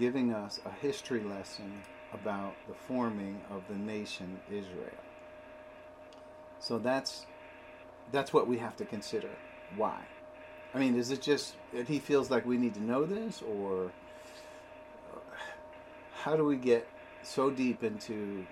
giving 0.00 0.32
us 0.32 0.58
a 0.66 0.70
history 0.70 1.22
lesson 1.22 1.82
about 2.12 2.54
the 2.66 2.74
forming 2.74 3.40
of 3.52 3.62
the 3.68 3.76
nation 3.76 4.40
Israel? 4.48 4.90
So 6.58 6.78
that's 6.78 7.26
that's 8.10 8.32
what 8.32 8.48
we 8.48 8.58
have 8.58 8.76
to 8.78 8.84
consider. 8.84 9.30
Why? 9.76 10.00
I 10.74 10.80
mean, 10.80 10.96
is 10.96 11.12
it 11.12 11.22
just 11.22 11.54
that 11.72 11.86
he 11.86 12.00
feels 12.00 12.32
like 12.32 12.44
we 12.44 12.58
need 12.58 12.74
to 12.74 12.82
know 12.82 13.06
this, 13.06 13.42
or 13.42 13.92
uh, 15.14 15.18
how 16.22 16.36
do 16.36 16.44
we 16.44 16.56
get 16.56 16.88
so 17.22 17.50
deep 17.50 17.82
into 17.82 18.46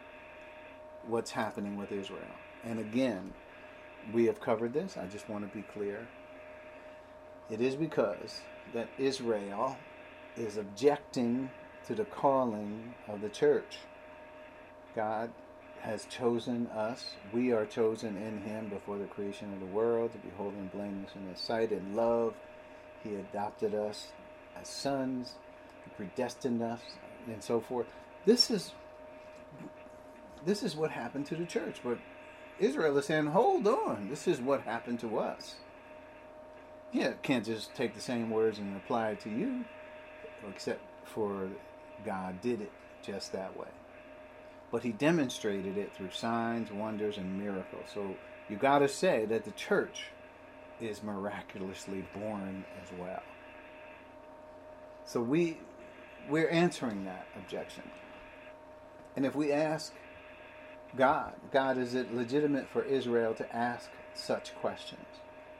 what's 1.06 1.30
happening 1.30 1.76
with 1.76 1.92
Israel. 1.92 2.34
And 2.64 2.78
again, 2.78 3.32
we 4.12 4.26
have 4.26 4.40
covered 4.40 4.72
this. 4.72 4.96
I 4.96 5.06
just 5.06 5.28
want 5.28 5.48
to 5.48 5.56
be 5.56 5.62
clear. 5.62 6.06
It 7.50 7.60
is 7.60 7.76
because 7.76 8.40
that 8.74 8.88
Israel 8.98 9.76
is 10.36 10.56
objecting 10.56 11.50
to 11.86 11.94
the 11.94 12.04
calling 12.04 12.94
of 13.08 13.20
the 13.20 13.28
church. 13.28 13.78
God 14.94 15.30
has 15.80 16.04
chosen 16.06 16.66
us. 16.68 17.14
We 17.32 17.52
are 17.52 17.64
chosen 17.64 18.16
in 18.16 18.42
Him 18.42 18.68
before 18.68 18.98
the 18.98 19.06
creation 19.06 19.52
of 19.52 19.60
the 19.60 19.66
world 19.66 20.12
to 20.12 20.18
be 20.18 20.28
holy 20.36 20.56
and 20.56 20.72
blameless 20.72 21.12
in 21.14 21.28
His 21.28 21.40
sight. 21.40 21.72
In 21.72 21.94
love, 21.94 22.34
He 23.02 23.14
adopted 23.14 23.74
us 23.74 24.08
as 24.60 24.68
sons, 24.68 25.34
He 25.84 25.90
predestined 25.96 26.62
us, 26.62 26.80
and 27.26 27.42
so 27.42 27.60
forth. 27.60 27.86
This 28.28 28.50
is 28.50 28.72
this 30.44 30.62
is 30.62 30.76
what 30.76 30.90
happened 30.90 31.26
to 31.26 31.34
the 31.36 31.46
church. 31.46 31.80
But 31.82 31.98
Israel 32.58 32.96
is 32.98 33.06
saying, 33.06 33.26
"Hold 33.26 33.66
on, 33.66 34.08
this 34.10 34.28
is 34.28 34.40
what 34.40 34.60
happened 34.62 35.00
to 35.00 35.18
us." 35.18 35.56
Yeah, 36.92 37.12
can't 37.22 37.44
just 37.44 37.74
take 37.74 37.94
the 37.94 38.00
same 38.00 38.30
words 38.30 38.58
and 38.58 38.76
apply 38.76 39.10
it 39.10 39.20
to 39.20 39.30
you, 39.30 39.64
except 40.48 40.80
for 41.04 41.48
God 42.04 42.40
did 42.40 42.60
it 42.60 42.72
just 43.02 43.32
that 43.32 43.56
way 43.58 43.68
but 44.70 44.82
he 44.82 44.92
demonstrated 44.92 45.78
it 45.78 45.94
through 45.94 46.10
signs, 46.10 46.70
wonders, 46.70 47.16
and 47.16 47.38
miracles. 47.38 47.86
So 47.92 48.14
you 48.48 48.56
got 48.56 48.80
to 48.80 48.88
say 48.88 49.24
that 49.26 49.44
the 49.44 49.50
church 49.52 50.06
is 50.80 51.02
miraculously 51.02 52.04
born 52.14 52.64
as 52.82 52.88
well. 52.98 53.22
So 55.04 55.20
we 55.20 55.58
we're 56.28 56.50
answering 56.50 57.04
that 57.06 57.26
objection. 57.36 57.84
And 59.18 59.26
if 59.26 59.34
we 59.34 59.50
ask 59.50 59.92
God, 60.96 61.32
God, 61.50 61.76
is 61.76 61.94
it 61.94 62.14
legitimate 62.14 62.68
for 62.68 62.84
Israel 62.84 63.34
to 63.34 63.52
ask 63.56 63.90
such 64.14 64.54
questions? 64.54 65.08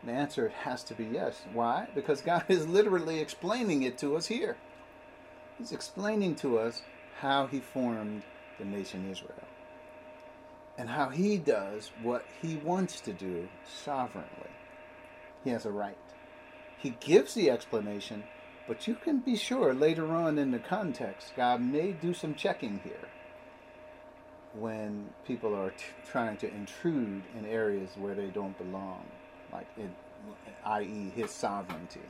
The 0.04 0.12
answer 0.12 0.52
has 0.62 0.84
to 0.84 0.94
be 0.94 1.06
yes. 1.06 1.40
Why? 1.52 1.88
Because 1.92 2.20
God 2.20 2.44
is 2.46 2.68
literally 2.68 3.18
explaining 3.18 3.82
it 3.82 3.98
to 3.98 4.14
us 4.14 4.26
here. 4.26 4.58
He's 5.58 5.72
explaining 5.72 6.36
to 6.36 6.60
us 6.60 6.82
how 7.18 7.48
he 7.48 7.58
formed 7.58 8.22
the 8.60 8.64
nation 8.64 9.10
Israel. 9.10 9.48
And 10.78 10.90
how 10.90 11.08
he 11.08 11.36
does 11.36 11.90
what 12.00 12.24
he 12.40 12.58
wants 12.58 13.00
to 13.00 13.12
do 13.12 13.48
sovereignly. 13.66 14.52
He 15.42 15.50
has 15.50 15.66
a 15.66 15.72
right. 15.72 15.98
He 16.76 16.90
gives 16.90 17.34
the 17.34 17.50
explanation, 17.50 18.22
but 18.68 18.86
you 18.86 18.94
can 18.94 19.18
be 19.18 19.34
sure 19.34 19.74
later 19.74 20.14
on 20.14 20.38
in 20.38 20.52
the 20.52 20.60
context, 20.60 21.32
God 21.34 21.60
may 21.60 21.90
do 21.90 22.14
some 22.14 22.36
checking 22.36 22.78
here 22.84 23.08
when 24.54 25.10
people 25.26 25.54
are 25.54 25.70
t- 25.70 25.84
trying 26.10 26.36
to 26.38 26.52
intrude 26.52 27.22
in 27.36 27.46
areas 27.46 27.90
where 27.96 28.14
they 28.14 28.26
don't 28.26 28.56
belong, 28.58 29.04
like 29.52 29.66
it, 29.76 29.90
i.e., 30.64 31.12
his 31.14 31.30
sovereignty. 31.30 32.00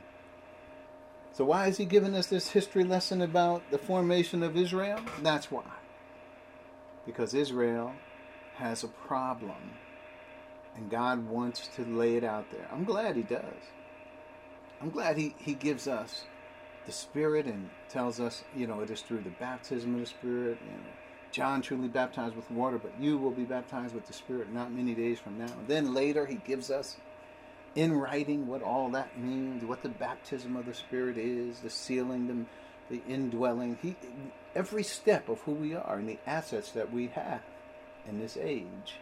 So, 1.31 1.45
why 1.45 1.67
is 1.67 1.77
he 1.77 1.85
giving 1.85 2.15
us 2.15 2.27
this 2.27 2.49
history 2.49 2.83
lesson 2.83 3.21
about 3.21 3.69
the 3.71 3.77
formation 3.77 4.43
of 4.43 4.57
Israel? 4.57 4.99
That's 5.21 5.51
why 5.51 5.63
because 7.09 7.33
Israel 7.33 7.91
has 8.55 8.83
a 8.83 8.87
problem 8.87 9.71
and 10.75 10.91
God 10.91 11.27
wants 11.27 11.67
to 11.75 11.83
lay 11.83 12.15
it 12.15 12.23
out 12.23 12.45
there. 12.51 12.67
I'm 12.71 12.83
glad 12.83 13.15
He 13.15 13.23
does. 13.23 13.63
I'm 14.79 14.91
glad 14.91 15.17
He, 15.17 15.33
he 15.39 15.55
gives 15.55 15.87
us 15.87 16.25
the 16.85 16.91
Spirit 16.91 17.47
and 17.47 17.69
tells 17.89 18.19
us, 18.19 18.43
you 18.55 18.67
know, 18.67 18.81
it 18.81 18.91
is 18.91 19.01
through 19.01 19.21
the 19.21 19.31
baptism 19.31 19.95
of 19.95 20.01
the 20.01 20.05
Spirit. 20.05 20.59
You 20.63 20.71
know, 20.71 20.83
John 21.31 21.61
truly 21.61 21.87
baptized 21.87 22.35
with 22.35 22.49
water, 22.49 22.77
but 22.77 22.93
you 22.99 23.17
will 23.17 23.31
be 23.31 23.43
baptized 23.43 23.93
with 23.93 24.07
the 24.07 24.13
Spirit 24.13 24.51
not 24.51 24.71
many 24.71 24.95
days 24.95 25.19
from 25.19 25.37
now. 25.37 25.53
Then 25.67 25.93
later 25.93 26.25
He 26.25 26.35
gives 26.35 26.71
us 26.71 26.97
in 27.75 27.93
writing 27.93 28.47
what 28.47 28.63
all 28.63 28.89
that 28.91 29.19
means, 29.19 29.63
what 29.63 29.83
the 29.83 29.89
baptism 29.89 30.55
of 30.55 30.65
the 30.65 30.73
Spirit 30.73 31.17
is, 31.17 31.59
the 31.59 31.69
sealing, 31.69 32.27
the 32.27 32.45
the 32.89 33.01
indwelling. 33.07 33.77
He, 33.81 33.95
every 34.55 34.83
step 34.83 35.29
of 35.29 35.39
who 35.41 35.53
we 35.53 35.75
are 35.75 35.97
and 35.97 36.09
the 36.09 36.19
assets 36.25 36.71
that 36.71 36.91
we 36.91 37.07
have 37.07 37.41
in 38.07 38.19
this 38.19 38.37
age 38.37 38.95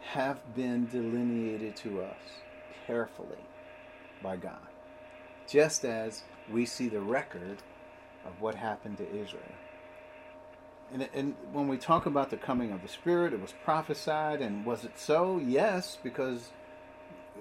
have 0.00 0.54
been 0.54 0.86
delineated 0.86 1.76
to 1.76 2.02
us 2.02 2.18
carefully 2.86 3.38
by 4.22 4.36
God. 4.36 4.58
Just 5.48 5.84
as 5.84 6.22
we 6.50 6.66
see 6.66 6.88
the 6.88 7.00
record 7.00 7.58
of 8.24 8.40
what 8.40 8.54
happened 8.54 8.98
to 8.98 9.08
Israel. 9.08 9.42
And, 10.92 11.08
and, 11.14 11.34
when 11.52 11.68
we 11.68 11.76
talk 11.76 12.06
about 12.06 12.30
the 12.30 12.36
coming 12.36 12.72
of 12.72 12.82
the 12.82 12.88
Spirit, 12.88 13.32
it 13.32 13.40
was 13.40 13.54
prophesied, 13.64 14.40
and 14.40 14.66
was 14.66 14.84
it 14.84 14.98
so? 14.98 15.38
Yes, 15.38 15.96
because 16.02 16.50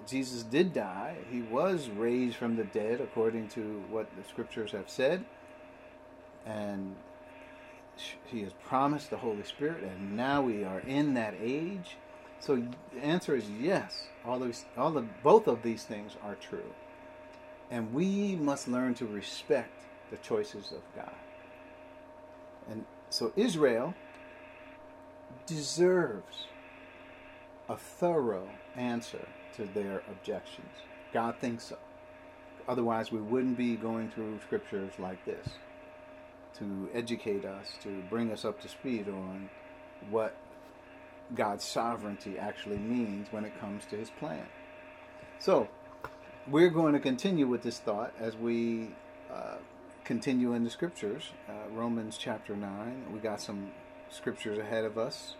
Jesus 0.07 0.43
did 0.43 0.73
die. 0.73 1.15
He 1.31 1.41
was 1.41 1.89
raised 1.89 2.35
from 2.35 2.55
the 2.55 2.63
dead 2.63 3.01
according 3.01 3.47
to 3.49 3.83
what 3.89 4.07
the 4.15 4.23
scriptures 4.27 4.71
have 4.71 4.89
said. 4.89 5.25
And 6.45 6.95
he 8.25 8.43
has 8.43 8.53
promised 8.65 9.09
the 9.09 9.17
Holy 9.17 9.43
Spirit, 9.43 9.83
and 9.83 10.15
now 10.15 10.41
we 10.41 10.63
are 10.63 10.79
in 10.79 11.15
that 11.15 11.35
age. 11.41 11.97
So 12.39 12.55
the 12.93 13.03
answer 13.03 13.35
is 13.35 13.49
yes. 13.49 14.07
All 14.25 14.39
those, 14.39 14.63
all 14.77 14.91
the, 14.91 15.05
both 15.23 15.47
of 15.47 15.61
these 15.63 15.83
things 15.83 16.15
are 16.23 16.35
true, 16.35 16.73
and 17.69 17.93
we 17.93 18.35
must 18.35 18.67
learn 18.67 18.93
to 18.95 19.05
respect 19.05 19.83
the 20.11 20.17
choices 20.17 20.71
of 20.71 20.81
God. 20.95 21.13
And 22.69 22.85
so 23.09 23.31
Israel 23.35 23.93
deserves 25.45 26.47
a 27.67 27.75
thorough 27.75 28.49
answer 28.75 29.27
to 29.55 29.65
their 29.65 30.03
objections. 30.09 30.69
God 31.13 31.35
thinks 31.39 31.65
so. 31.65 31.77
Otherwise, 32.67 33.11
we 33.11 33.19
wouldn't 33.19 33.57
be 33.57 33.75
going 33.75 34.11
through 34.11 34.39
scriptures 34.45 34.91
like 34.99 35.23
this 35.25 35.47
to 36.59 36.89
educate 36.93 37.45
us, 37.45 37.73
to 37.81 38.03
bring 38.09 38.31
us 38.31 38.45
up 38.45 38.61
to 38.61 38.67
speed 38.67 39.07
on 39.07 39.49
what 40.09 40.35
God's 41.33 41.63
sovereignty 41.63 42.37
actually 42.37 42.77
means 42.77 43.27
when 43.31 43.45
it 43.45 43.59
comes 43.59 43.85
to 43.85 43.95
his 43.95 44.09
plan. 44.11 44.45
So, 45.39 45.67
we're 46.47 46.69
going 46.69 46.93
to 46.93 46.99
continue 46.99 47.47
with 47.47 47.63
this 47.63 47.79
thought 47.79 48.13
as 48.19 48.35
we 48.35 48.91
uh, 49.31 49.55
continue 50.09 50.53
in 50.53 50.63
the 50.63 50.71
scriptures. 50.71 51.33
Uh, 51.47 51.69
Romans 51.71 52.17
chapter 52.17 52.55
9. 52.55 53.13
We 53.13 53.19
got 53.19 53.39
some 53.39 53.69
scriptures 54.09 54.57
ahead 54.57 54.83
of 54.83 54.97
us 54.97 55.35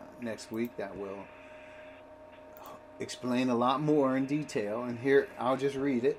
uh, 0.00 0.04
next 0.20 0.50
week 0.50 0.76
that 0.78 0.98
will 0.98 1.20
explain 2.98 3.50
a 3.50 3.54
lot 3.54 3.80
more 3.80 4.16
in 4.16 4.26
detail. 4.26 4.82
And 4.82 4.98
here, 4.98 5.28
I'll 5.38 5.56
just 5.56 5.76
read 5.76 6.04
it. 6.04 6.18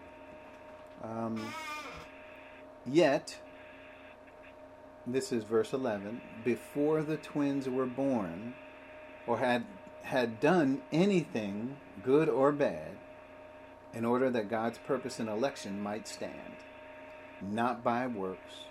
Um, 1.04 1.54
Yet, 2.86 3.40
this 5.06 5.34
is 5.34 5.44
verse 5.44 5.74
11, 5.74 6.22
before 6.46 7.04
the 7.04 7.18
twins 7.18 7.68
were 7.68 7.86
born, 7.86 8.54
or 9.28 9.40
had, 9.40 9.66
had 10.04 10.40
done 10.40 10.82
anything, 10.94 11.76
good 12.02 12.30
or 12.30 12.54
bad, 12.54 12.92
in 13.94 14.06
order 14.06 14.30
that 14.30 14.50
God's 14.50 14.78
purpose 14.78 15.20
in 15.20 15.28
election 15.28 15.82
might 15.84 16.08
stand, 16.08 16.56
not 17.42 17.84
by 17.84 18.08
works, 18.08 18.66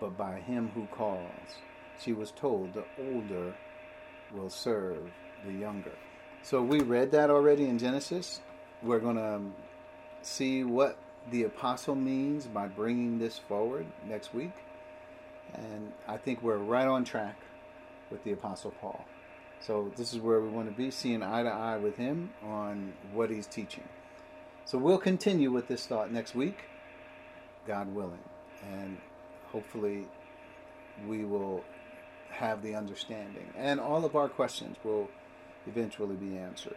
but 0.00 0.16
by 0.16 0.40
him 0.40 0.70
who 0.74 0.86
calls. 0.86 1.58
She 2.00 2.12
was 2.12 2.30
told, 2.30 2.74
the 2.74 2.84
older 2.98 3.54
will 4.34 4.50
serve 4.50 5.10
the 5.46 5.52
younger. 5.52 5.92
So 6.42 6.62
we 6.62 6.80
read 6.80 7.10
that 7.12 7.30
already 7.30 7.64
in 7.64 7.78
Genesis. 7.78 8.40
We're 8.82 8.98
going 8.98 9.16
to 9.16 9.34
um, 9.36 9.54
see 10.22 10.64
what 10.64 10.98
the 11.30 11.44
apostle 11.44 11.94
means 11.94 12.46
by 12.46 12.68
bringing 12.68 13.18
this 13.18 13.38
forward 13.38 13.86
next 14.06 14.34
week. 14.34 14.52
And 15.54 15.92
I 16.08 16.16
think 16.16 16.42
we're 16.42 16.58
right 16.58 16.86
on 16.86 17.04
track 17.04 17.36
with 18.10 18.24
the 18.24 18.32
apostle 18.32 18.72
Paul. 18.80 19.04
So 19.60 19.90
this 19.96 20.12
is 20.12 20.20
where 20.20 20.40
we 20.40 20.48
want 20.48 20.68
to 20.68 20.74
be, 20.74 20.90
seeing 20.90 21.22
eye 21.22 21.42
to 21.42 21.48
eye 21.48 21.78
with 21.78 21.96
him 21.96 22.30
on 22.42 22.92
what 23.12 23.30
he's 23.30 23.46
teaching. 23.46 23.84
So 24.66 24.76
we'll 24.76 24.98
continue 24.98 25.50
with 25.50 25.68
this 25.68 25.86
thought 25.86 26.12
next 26.12 26.34
week, 26.34 26.58
God 27.66 27.92
willing. 27.94 28.18
And 28.72 28.98
hopefully 29.46 30.06
we 31.06 31.24
will 31.24 31.64
have 32.30 32.62
the 32.62 32.74
understanding. 32.74 33.52
And 33.56 33.80
all 33.80 34.04
of 34.04 34.16
our 34.16 34.28
questions 34.28 34.76
will 34.84 35.08
eventually 35.66 36.16
be 36.16 36.36
answered. 36.36 36.76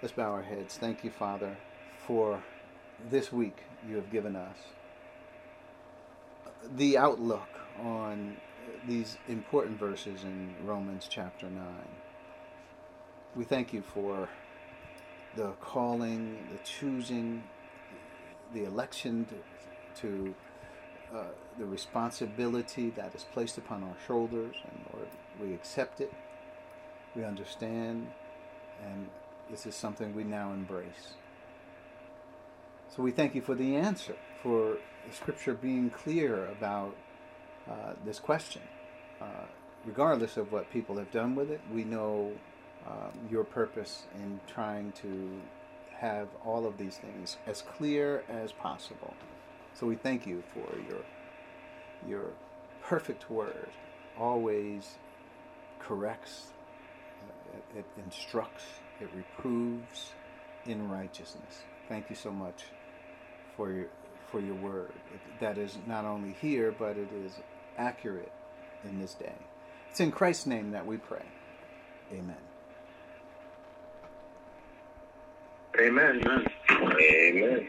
Let's 0.00 0.14
bow 0.14 0.30
our 0.32 0.42
heads. 0.42 0.76
Thank 0.76 1.04
you, 1.04 1.10
Father, 1.10 1.56
for 2.06 2.42
this 3.10 3.32
week 3.32 3.58
you 3.88 3.96
have 3.96 4.10
given 4.10 4.36
us. 4.36 4.56
The 6.76 6.98
outlook 6.98 7.48
on 7.80 8.36
these 8.86 9.16
important 9.28 9.78
verses 9.78 10.24
in 10.24 10.54
Romans 10.64 11.06
chapter 11.08 11.48
9. 11.48 11.64
We 13.34 13.44
thank 13.44 13.72
you 13.72 13.82
for 13.82 14.28
the 15.36 15.52
calling, 15.60 16.36
the 16.52 16.58
choosing, 16.64 17.42
the 18.52 18.64
election 18.64 19.26
to 19.96 20.34
uh, 21.14 21.24
the 21.58 21.66
responsibility 21.66 22.90
that 22.90 23.14
is 23.14 23.24
placed 23.32 23.58
upon 23.58 23.82
our 23.82 23.96
shoulders, 24.06 24.56
and 24.64 24.86
Lord, 24.92 25.08
we 25.40 25.54
accept 25.54 26.00
it 26.00 26.12
we 27.14 27.24
understand, 27.24 28.08
and 28.82 29.08
this 29.50 29.66
is 29.66 29.74
something 29.74 30.14
we 30.14 30.24
now 30.24 30.52
embrace. 30.52 31.14
So 32.94 33.02
we 33.02 33.10
thank 33.10 33.34
you 33.34 33.42
for 33.42 33.54
the 33.54 33.76
answer, 33.76 34.14
for 34.42 34.78
the 35.08 35.14
scripture 35.14 35.54
being 35.54 35.90
clear 35.90 36.46
about 36.46 36.94
uh, 37.70 37.94
this 38.04 38.18
question. 38.18 38.62
Uh, 39.20 39.46
regardless 39.84 40.36
of 40.36 40.52
what 40.52 40.70
people 40.70 40.96
have 40.96 41.10
done 41.10 41.34
with 41.34 41.50
it, 41.50 41.60
we 41.72 41.84
know 41.84 42.32
um, 42.86 43.10
your 43.30 43.44
purpose 43.44 44.04
in 44.16 44.40
trying 44.46 44.92
to 44.92 45.40
have 45.94 46.28
all 46.44 46.66
of 46.66 46.76
these 46.78 46.96
things 46.96 47.36
as 47.46 47.62
clear 47.62 48.24
as 48.28 48.52
possible. 48.52 49.14
So 49.74 49.86
we 49.86 49.96
thank 49.96 50.26
you 50.26 50.42
for 50.54 50.68
your 50.88 51.04
your 52.06 52.30
perfect 52.82 53.30
word 53.30 53.68
always 54.18 54.96
corrects, 55.78 56.48
uh, 57.28 57.78
it, 57.78 57.78
it 57.78 58.02
instructs, 58.04 58.64
it 59.00 59.08
reproves 59.14 60.12
in 60.66 60.88
righteousness. 60.88 61.62
Thank 61.88 62.08
you 62.10 62.16
so 62.16 62.30
much 62.30 62.64
for 63.56 63.72
your 63.72 63.86
for 64.30 64.40
your 64.40 64.54
word. 64.54 64.92
It, 65.14 65.40
that 65.40 65.58
is 65.58 65.76
not 65.86 66.04
only 66.04 66.34
here, 66.40 66.74
but 66.76 66.96
it 66.96 67.08
is 67.24 67.32
accurate 67.76 68.32
in 68.84 68.98
this 68.98 69.14
day. 69.14 69.34
It's 69.90 70.00
in 70.00 70.10
Christ's 70.10 70.46
name 70.46 70.70
that 70.70 70.86
we 70.86 70.96
pray. 70.96 71.24
Amen. 72.12 72.36
Amen. 75.78 76.22
Amen. 76.26 76.46
Amen. 76.70 77.68